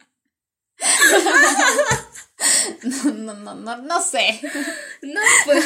no, 2.83 3.11
no, 3.33 3.33
no, 3.33 3.55
no, 3.55 3.77
no 3.77 4.01
sé. 4.01 4.39
No, 5.01 5.21
pues. 5.45 5.65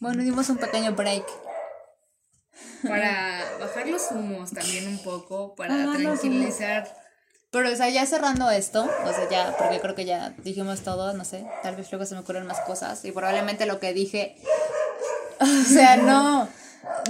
bueno, 0.00 0.22
dimos 0.22 0.50
un 0.50 0.58
pequeño 0.58 0.92
break. 0.92 1.24
Para 2.86 3.44
bajar 3.60 3.88
los 3.88 4.10
humos 4.10 4.52
también 4.52 4.88
un 4.88 5.02
poco, 5.02 5.54
para 5.54 5.92
tranquilizar. 5.92 6.88
Pero, 7.50 7.72
o 7.72 7.76
sea, 7.76 7.88
ya 7.88 8.06
cerrando 8.06 8.48
esto, 8.50 8.88
o 9.04 9.12
sea, 9.12 9.28
ya, 9.28 9.56
porque 9.58 9.80
creo 9.80 9.94
que 9.96 10.04
ya 10.04 10.32
dijimos 10.38 10.82
todo, 10.82 11.12
no 11.14 11.24
sé, 11.24 11.44
tal 11.64 11.74
vez 11.74 11.90
luego 11.90 12.06
se 12.06 12.14
me 12.14 12.20
ocurren 12.20 12.46
más 12.46 12.60
cosas 12.60 13.04
y 13.04 13.10
probablemente 13.10 13.66
lo 13.66 13.80
que 13.80 13.92
dije, 13.92 14.36
o 15.40 15.64
sea, 15.68 15.96
no, 15.96 16.48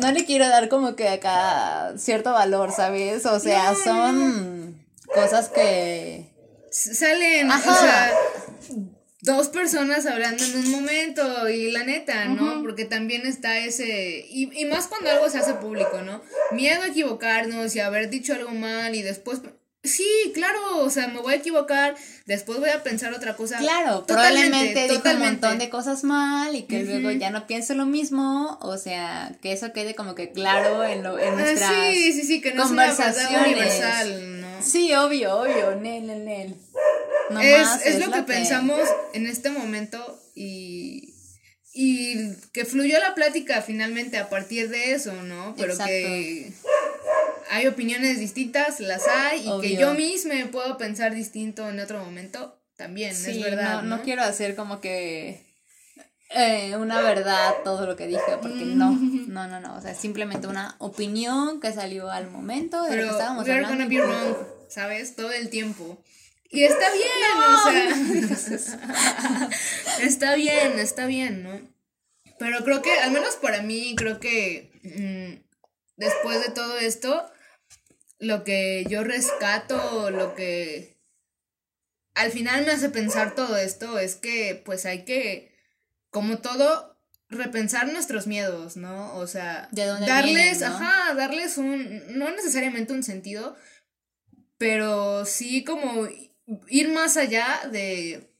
no 0.01 0.13
le 0.13 0.25
quiero 0.25 0.49
dar 0.49 0.71
como 0.71 0.97
que 0.97 1.11
acá 1.11 1.93
cierto 1.99 2.33
valor, 2.33 2.73
¿sabes? 2.73 3.27
O 3.27 3.39
sea, 3.39 3.75
son 3.75 4.83
cosas 5.15 5.51
que... 5.51 6.31
Salen, 6.71 7.51
o 7.51 7.61
sea, 7.61 8.13
dos 9.23 9.49
personas 9.49 10.07
hablando 10.07 10.45
en 10.45 10.57
un 10.57 10.71
momento 10.71 11.49
y 11.49 11.71
la 11.71 11.85
neta, 11.85 12.27
¿no? 12.27 12.63
Porque 12.63 12.85
también 12.85 13.27
está 13.27 13.59
ese, 13.59 14.27
y, 14.31 14.51
y 14.59 14.65
más 14.65 14.87
cuando 14.89 15.11
algo 15.11 15.29
se 15.29 15.39
hace 15.39 15.55
público, 15.55 16.01
¿no? 16.03 16.23
Miedo 16.53 16.83
a 16.83 16.89
equivocarnos 16.89 17.75
y 17.77 17.81
haber 17.81 18.11
dicho 18.11 18.35
algo 18.35 18.53
mal 18.53 18.95
y 18.95 19.03
después... 19.03 19.41
Sí, 19.83 20.05
claro, 20.35 20.81
o 20.81 20.91
sea, 20.91 21.09
me 21.09 21.21
voy 21.21 21.33
a 21.33 21.37
equivocar, 21.39 21.95
después 22.27 22.61
voy 22.61 22.69
a 22.69 22.83
pensar 22.83 23.15
otra 23.15 23.35
cosa. 23.35 23.57
Claro, 23.57 24.05
probablemente 24.07 24.87
dijo 24.89 25.09
un 25.09 25.19
montón 25.21 25.59
de 25.59 25.71
cosas 25.71 26.05
mal 26.05 26.55
y 26.55 26.65
que 26.65 26.83
luego 26.83 27.11
ya 27.13 27.31
no 27.31 27.47
piense 27.47 27.75
lo 27.75 27.87
mismo, 27.87 28.59
o 28.61 28.77
sea, 28.77 29.33
que 29.41 29.53
eso 29.53 29.73
quede 29.73 29.95
como 29.95 30.15
que 30.15 30.33
claro 30.33 30.85
en, 30.85 31.03
lo, 31.03 31.19
en 31.19 31.33
ah, 31.33 31.37
nuestras 31.37 31.73
sí, 31.73 32.13
sí, 32.13 32.25
sí, 32.25 32.41
que 32.43 32.53
no 32.53 32.65
conversaciones. 32.65 33.47
universal, 33.47 34.41
¿no? 34.43 34.49
Sí, 34.63 34.93
obvio, 34.93 35.35
obvio, 35.39 35.75
Nel, 35.77 36.27
Nel, 36.27 36.57
Nel 37.31 37.61
es, 37.61 37.87
es, 37.87 38.07
lo, 38.07 38.13
que, 38.13 38.23
pensamos 38.23 38.81
en 39.13 39.27
este 39.27 39.51
momento 39.51 40.21
y, 40.35 41.15
y 41.73 42.35
que 42.53 42.65
fluyó 42.65 42.99
la 42.99 43.15
plática 43.15 43.63
finalmente 43.63 44.19
a 44.19 44.29
partir 44.29 44.69
de 44.69 44.93
eso, 44.93 45.13
¿no? 45.23 45.55
Pero 45.57 45.77
que 45.79 46.53
hay 47.51 47.67
opiniones 47.67 48.19
distintas, 48.19 48.81
las 48.81 49.07
hay, 49.09 49.49
y 49.49 49.61
que 49.61 49.77
yo 49.77 49.95
misma 49.95 50.35
puedo 50.51 50.79
pensar 50.79 51.15
distinto 51.15 51.69
en 51.69 51.81
otro 51.81 52.03
momento, 52.05 52.57
también, 52.77 53.11
es 53.11 53.43
verdad. 53.43 53.83
No, 53.83 53.97
no, 53.97 54.03
quiero 54.03 54.23
hacer 54.23 54.55
como 54.55 54.81
que 54.81 55.43
eh, 56.31 56.77
una 56.77 57.03
verdad 57.03 57.55
todo 57.65 57.87
lo 57.87 57.97
que 57.97 58.07
dije, 58.07 58.23
porque 58.41 58.65
no, 58.65 58.93
no, 58.93 59.49
no, 59.49 59.61
no, 59.61 59.77
o 59.77 59.81
sea, 59.81 59.95
simplemente 59.95 60.47
una 60.47 60.77
opinión 60.79 61.61
que 61.61 61.73
salió 61.73 62.11
al 62.11 62.31
momento 62.31 62.83
de 62.85 62.91
Pero 62.91 63.03
lo 63.03 63.09
que 63.09 63.13
estábamos 63.15 63.49
hablando. 63.49 63.89
be 63.89 64.01
wrong, 64.01 64.37
¿sabes? 64.69 65.17
Todo 65.17 65.33
el 65.33 65.51
tiempo. 65.51 66.03
Y 66.51 66.65
está 66.65 66.87
bien, 66.93 67.09
o 67.39 68.49
sea. 68.49 69.51
está 70.03 70.35
bien, 70.35 70.79
está 70.81 71.07
bien, 71.07 71.45
¿no? 71.45 71.61
Pero 72.41 72.65
creo 72.65 72.83
que, 72.83 72.93
al 72.99 73.13
menos 73.13 73.37
para 73.37 73.63
mí, 73.63 73.95
creo 73.97 74.19
que 74.19 74.73
mm, 74.83 75.45
después 75.97 76.45
de 76.45 76.53
todo 76.53 76.77
esto, 76.79 77.31
lo 78.19 78.43
que 78.43 78.85
yo 78.89 79.05
rescato, 79.05 80.11
lo 80.11 80.35
que 80.35 80.99
al 82.15 82.33
final 82.33 82.67
me 82.67 82.73
hace 82.73 82.91
pensar 82.91 83.35
todo 83.35 83.57
esto 83.57 83.99
es 83.99 84.17
que 84.17 84.61
pues 84.65 84.87
hay 84.87 85.05
que, 85.05 85.55
como 86.11 86.39
todo, 86.39 87.01
repensar 87.29 87.93
nuestros 87.93 88.27
miedos, 88.27 88.77
¿no? 88.77 89.15
O 89.17 89.27
sea, 89.27 89.69
darles, 89.73 90.63
ajá, 90.63 91.15
darles 91.15 91.59
un, 91.59 92.19
no 92.19 92.31
necesariamente 92.33 92.93
un 92.93 93.05
sentido, 93.05 93.57
pero 94.59 95.25
sí 95.25 95.63
como 95.63 96.09
ir 96.69 96.89
más 96.89 97.17
allá 97.17 97.61
de, 97.71 98.31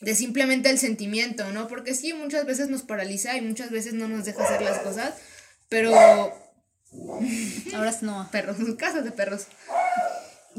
de 0.00 0.14
simplemente 0.14 0.70
el 0.70 0.78
sentimiento, 0.78 1.50
¿no? 1.52 1.68
Porque 1.68 1.94
sí, 1.94 2.12
muchas 2.12 2.46
veces 2.46 2.68
nos 2.68 2.82
paraliza 2.82 3.36
y 3.36 3.40
muchas 3.40 3.70
veces 3.70 3.94
no 3.94 4.08
nos 4.08 4.24
deja 4.24 4.44
hacer 4.44 4.62
las 4.62 4.78
cosas, 4.80 5.14
pero... 5.68 5.92
Ahora 7.74 7.94
no. 8.00 8.28
Perros, 8.32 8.56
casas 8.78 9.04
de 9.04 9.12
perros. 9.12 9.46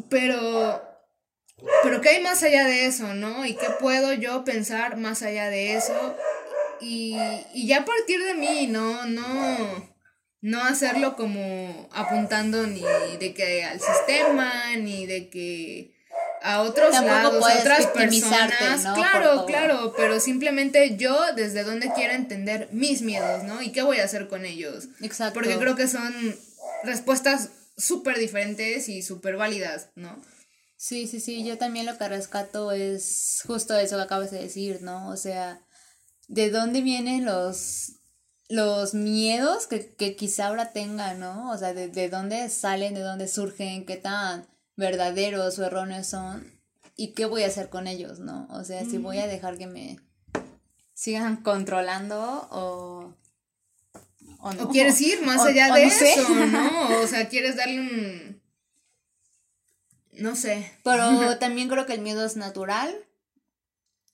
Pero... 0.10 0.88
Pero 1.84 2.02
¿qué 2.02 2.10
hay 2.10 2.24
más 2.24 2.42
allá 2.42 2.66
de 2.66 2.88
eso, 2.88 3.14
no? 3.14 3.46
¿Y 3.46 3.54
qué 3.56 3.68
puedo 3.80 4.14
yo 4.14 4.44
pensar 4.44 4.98
más 4.98 5.22
allá 5.22 5.50
de 5.50 5.76
eso? 5.76 6.16
Y, 6.80 7.16
y 7.54 7.68
ya 7.68 7.82
a 7.82 7.86
partir 7.86 8.24
de 8.24 8.34
mí, 8.34 8.66
¿no? 8.66 9.06
No 9.06 9.92
no 10.42 10.64
hacerlo 10.64 11.16
como 11.16 11.88
apuntando 11.94 12.66
ni 12.66 12.82
de 13.20 13.34
que 13.34 13.64
al 13.64 13.80
sistema, 13.80 14.76
ni 14.76 15.06
de 15.06 15.30
que 15.30 15.94
a 16.42 16.62
otros 16.62 16.92
lados, 16.92 17.46
a 17.46 17.60
otras 17.60 17.88
personas. 17.88 18.82
Claro, 18.96 19.46
claro, 19.46 19.94
pero 19.96 20.20
simplemente 20.20 20.98
yo 20.98 21.18
desde 21.36 21.64
donde 21.64 21.92
quiero 21.94 22.14
entender 22.14 22.70
mis 22.72 23.02
miedos, 23.02 23.44
¿no? 23.44 23.62
Y 23.62 23.72
qué 23.72 23.84
voy 23.84 24.00
a 24.00 24.06
hacer 24.06 24.28
con 24.28 24.46
ellos. 24.46 24.88
Exacto. 25.02 25.36
Porque 25.36 25.58
creo 25.58 25.76
que 25.76 25.88
son 25.88 26.14
respuestas 26.84 27.50
súper 27.78 28.18
diferentes 28.18 28.90
y 28.90 29.02
súper 29.02 29.38
válidas, 29.38 29.90
¿no? 29.96 30.20
Sí, 30.78 31.08
sí, 31.08 31.20
sí, 31.20 31.44
yo 31.44 31.60
también 31.60 31.86
lo 31.86 31.98
que 31.98 32.10
rescato 32.10 32.72
es 32.72 33.44
justo 33.46 33.78
eso 33.78 33.98
que 33.98 34.04
acabas 34.04 34.32
de 34.32 34.42
decir, 34.42 34.82
¿no? 34.82 35.10
O 35.10 35.18
sea, 35.18 35.62
¿de 36.28 36.50
dónde 36.50 36.82
vienen 36.82 37.26
los 37.26 37.98
los 38.50 38.94
miedos 38.94 39.66
que, 39.68 39.96
que 39.96 40.18
quizá 40.18 40.48
ahora 40.48 40.74
tenga, 40.74 41.14
¿no? 41.14 41.52
O 41.52 41.58
sea, 41.58 41.74
de, 41.74 41.88
de 41.88 42.10
dónde 42.10 42.50
salen, 42.50 42.94
de 42.94 43.00
dónde 43.00 43.30
surgen, 43.30 43.86
qué 43.86 43.96
tan 43.96 44.46
verdaderos 44.82 45.60
o 45.60 45.66
erróneos 45.66 46.08
son 46.08 46.60
y 46.98 47.14
qué 47.14 47.26
voy 47.26 47.44
a 47.44 47.48
hacer 47.48 47.70
con 47.70 47.88
ellos, 47.88 48.20
¿no? 48.20 48.48
O 48.50 48.64
sea, 48.64 48.84
si 48.84 48.98
voy 48.98 49.20
a 49.20 49.28
dejar 49.28 49.58
que 49.58 49.68
me 49.68 50.00
sigan 50.94 51.38
controlando 51.38 52.48
o... 52.52 53.16
O, 54.44 54.54
no. 54.54 54.64
o 54.64 54.70
quieres 54.70 55.00
ir 55.02 55.22
más 55.22 55.42
allá 55.46 55.72
de 55.74 55.84
eso, 55.84 56.28
¿no? 56.30 57.00
O 57.04 57.08
sea, 57.08 57.30
quieres 57.30 57.56
darle 57.56 57.80
un... 57.80 58.42
No 60.14 60.36
sé. 60.36 60.72
Pero 60.84 61.38
también 61.40 61.70
creo 61.70 61.86
que 61.86 61.94
el 61.94 62.02
miedo 62.02 62.26
es 62.26 62.36
natural, 62.36 62.94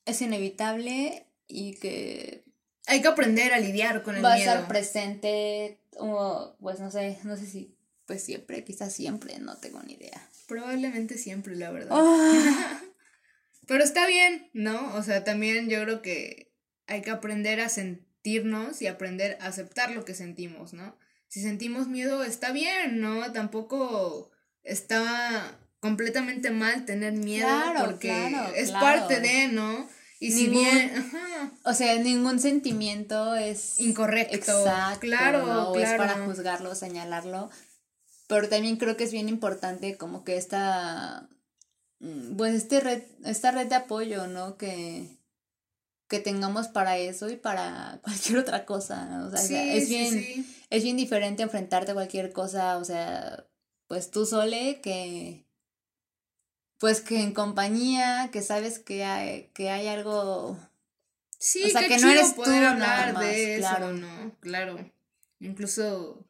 es 0.05 0.21
inevitable 0.21 1.25
y 1.47 1.75
que... 1.75 2.43
Hay 2.87 3.01
que 3.01 3.07
aprender 3.07 3.53
a 3.53 3.59
lidiar 3.59 4.03
con 4.03 4.15
el 4.15 4.21
miedo. 4.21 4.29
Va 4.29 4.35
a 4.35 4.39
estar 4.39 4.67
presente, 4.67 5.79
o 5.97 6.55
pues 6.59 6.79
no 6.79 6.91
sé, 6.91 7.19
no 7.23 7.35
sé 7.35 7.45
si 7.45 7.76
pues 8.07 8.23
siempre, 8.23 8.63
quizás 8.63 8.93
siempre, 8.93 9.37
no 9.39 9.57
tengo 9.57 9.83
ni 9.83 9.93
idea. 9.93 10.29
Probablemente 10.47 11.17
siempre, 11.17 11.55
la 11.55 11.69
verdad. 11.71 11.89
Ah. 11.91 12.81
Pero 13.67 13.83
está 13.83 14.07
bien, 14.07 14.49
¿no? 14.53 14.95
O 14.95 15.03
sea, 15.03 15.25
también 15.25 15.69
yo 15.69 15.83
creo 15.83 16.01
que 16.01 16.53
hay 16.87 17.01
que 17.01 17.11
aprender 17.11 17.59
a 17.59 17.67
sentirnos 17.67 18.81
y 18.81 18.87
aprender 18.87 19.37
a 19.41 19.47
aceptar 19.47 19.91
lo 19.91 20.05
que 20.05 20.15
sentimos, 20.15 20.71
¿no? 20.71 20.97
Si 21.27 21.41
sentimos 21.41 21.89
miedo, 21.89 22.23
está 22.23 22.53
bien, 22.53 23.01
¿no? 23.01 23.33
Tampoco 23.33 24.31
está 24.63 25.59
completamente 25.81 26.49
mal 26.49 26.85
tener 26.85 27.11
miedo 27.13 27.49
porque 27.77 28.33
es 28.55 28.71
parte 28.71 29.19
de, 29.19 29.49
¿no? 29.49 29.87
Y 30.19 30.31
si 30.31 30.47
bien, 30.47 31.11
o 31.63 31.73
sea, 31.73 31.95
ningún 31.99 32.39
sentimiento 32.39 33.35
es 33.35 33.79
incorrecto. 33.79 34.35
Exacto, 34.35 35.01
claro, 35.01 35.45
no 35.45 35.75
es 35.75 35.93
para 35.93 36.25
juzgarlo, 36.25 36.73
señalarlo, 36.73 37.51
pero 38.27 38.49
también 38.49 38.77
creo 38.77 38.97
que 38.97 39.05
es 39.05 39.11
bien 39.11 39.29
importante 39.29 39.97
como 39.97 40.23
que 40.23 40.37
esta, 40.37 41.29
mm, 41.99 42.35
pues 42.37 42.53
este 42.55 42.79
red, 42.79 43.03
esta 43.25 43.51
red 43.51 43.67
de 43.67 43.75
apoyo, 43.75 44.27
¿no? 44.27 44.57
Que, 44.57 45.17
que 46.07 46.19
tengamos 46.19 46.67
para 46.67 46.97
eso 46.97 47.29
y 47.29 47.35
para 47.35 47.99
cualquier 48.03 48.39
otra 48.39 48.65
cosa. 48.65 49.25
O 49.25 49.35
sea, 49.35 49.73
es 49.73 49.89
bien, 49.89 50.45
es 50.69 50.83
bien 50.83 50.97
diferente 50.97 51.43
enfrentarte 51.43 51.91
a 51.91 51.95
cualquier 51.95 52.31
cosa, 52.33 52.77
o 52.77 52.85
sea, 52.85 53.45
pues 53.87 54.11
tú 54.11 54.25
sole 54.25 54.81
que 54.81 55.45
pues 56.79 57.01
que 57.01 57.21
en 57.21 57.33
compañía, 57.33 58.29
que 58.31 58.43
sabes 58.43 58.77
que 58.77 59.03
hay, 59.03 59.49
que 59.55 59.71
hay 59.71 59.87
algo 59.87 60.59
Sí, 61.39 61.63
o 61.65 61.69
sea, 61.69 61.87
que 61.87 61.97
no 61.99 62.09
eres 62.09 62.35
tú 62.35 62.43
hablar 62.43 63.17
de 63.19 63.57
eso. 63.57 63.93
¿no? 63.93 64.35
Claro. 64.39 64.77
Incluso 65.39 66.25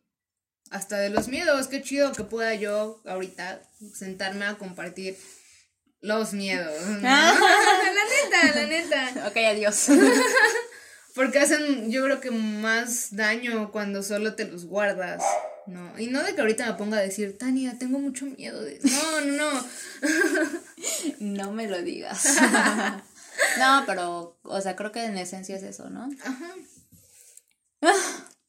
hasta 0.72 0.98
de 0.98 1.10
los 1.10 1.28
miedos, 1.28 1.68
qué 1.68 1.82
chido 1.82 2.12
que 2.12 2.24
pueda 2.24 2.54
yo 2.56 3.02
ahorita 3.06 3.62
sentarme 3.94 4.46
a 4.46 4.58
compartir 4.58 5.18
los 6.02 6.34
miedos. 6.34 6.74
la 7.02 7.34
neta, 7.34 8.56
la 8.56 8.68
neta. 8.68 9.28
Ok, 9.28 9.38
adiós. 9.38 9.88
Porque 11.16 11.40
hacen, 11.40 11.90
yo 11.90 12.04
creo 12.04 12.20
que 12.20 12.30
más 12.30 13.16
daño 13.16 13.72
cuando 13.72 14.04
solo 14.04 14.36
te 14.36 14.46
los 14.46 14.66
guardas, 14.66 15.24
No, 15.66 15.98
y 15.98 16.08
no 16.08 16.22
de 16.22 16.36
que 16.36 16.42
ahorita 16.42 16.68
me 16.68 16.74
ponga 16.74 16.98
a 16.98 17.02
decir, 17.02 17.40
Tania, 17.40 17.76
tengo 17.80 17.98
mucho 17.98 18.26
miedo 18.26 18.62
de... 18.62 18.80
No, 18.84 19.22
no, 19.22 19.52
no. 19.52 19.68
no 21.20 21.52
me 21.54 21.68
lo 21.68 21.82
digas. 21.82 22.38
no, 23.58 23.84
pero, 23.88 24.38
o 24.44 24.62
sea, 24.62 24.76
creo 24.76 24.92
que 24.92 25.06
en 25.06 25.18
esencia 25.18 25.56
es 25.56 25.64
eso, 25.64 25.90
¿no? 25.90 26.08
Ajá. 26.24 26.54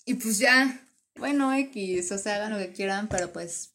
y 0.05 0.15
pues 0.15 0.39
ya. 0.39 0.88
Bueno, 1.19 1.53
X, 1.53 2.13
o 2.13 2.19
sea, 2.19 2.37
hagan 2.37 2.53
lo 2.53 2.59
que 2.59 2.73
quieran, 2.73 3.09
pero 3.09 3.33
pues 3.33 3.75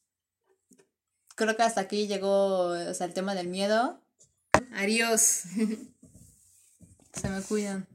creo 1.35 1.55
que 1.55 1.63
hasta 1.63 1.81
aquí 1.81 2.07
llegó, 2.07 2.67
o 2.67 2.93
sea, 2.93 3.05
el 3.05 3.13
tema 3.13 3.35
del 3.35 3.47
miedo. 3.47 4.01
Adiós. 4.73 5.43
Se 7.13 7.29
me 7.29 7.41
cuidan. 7.41 7.87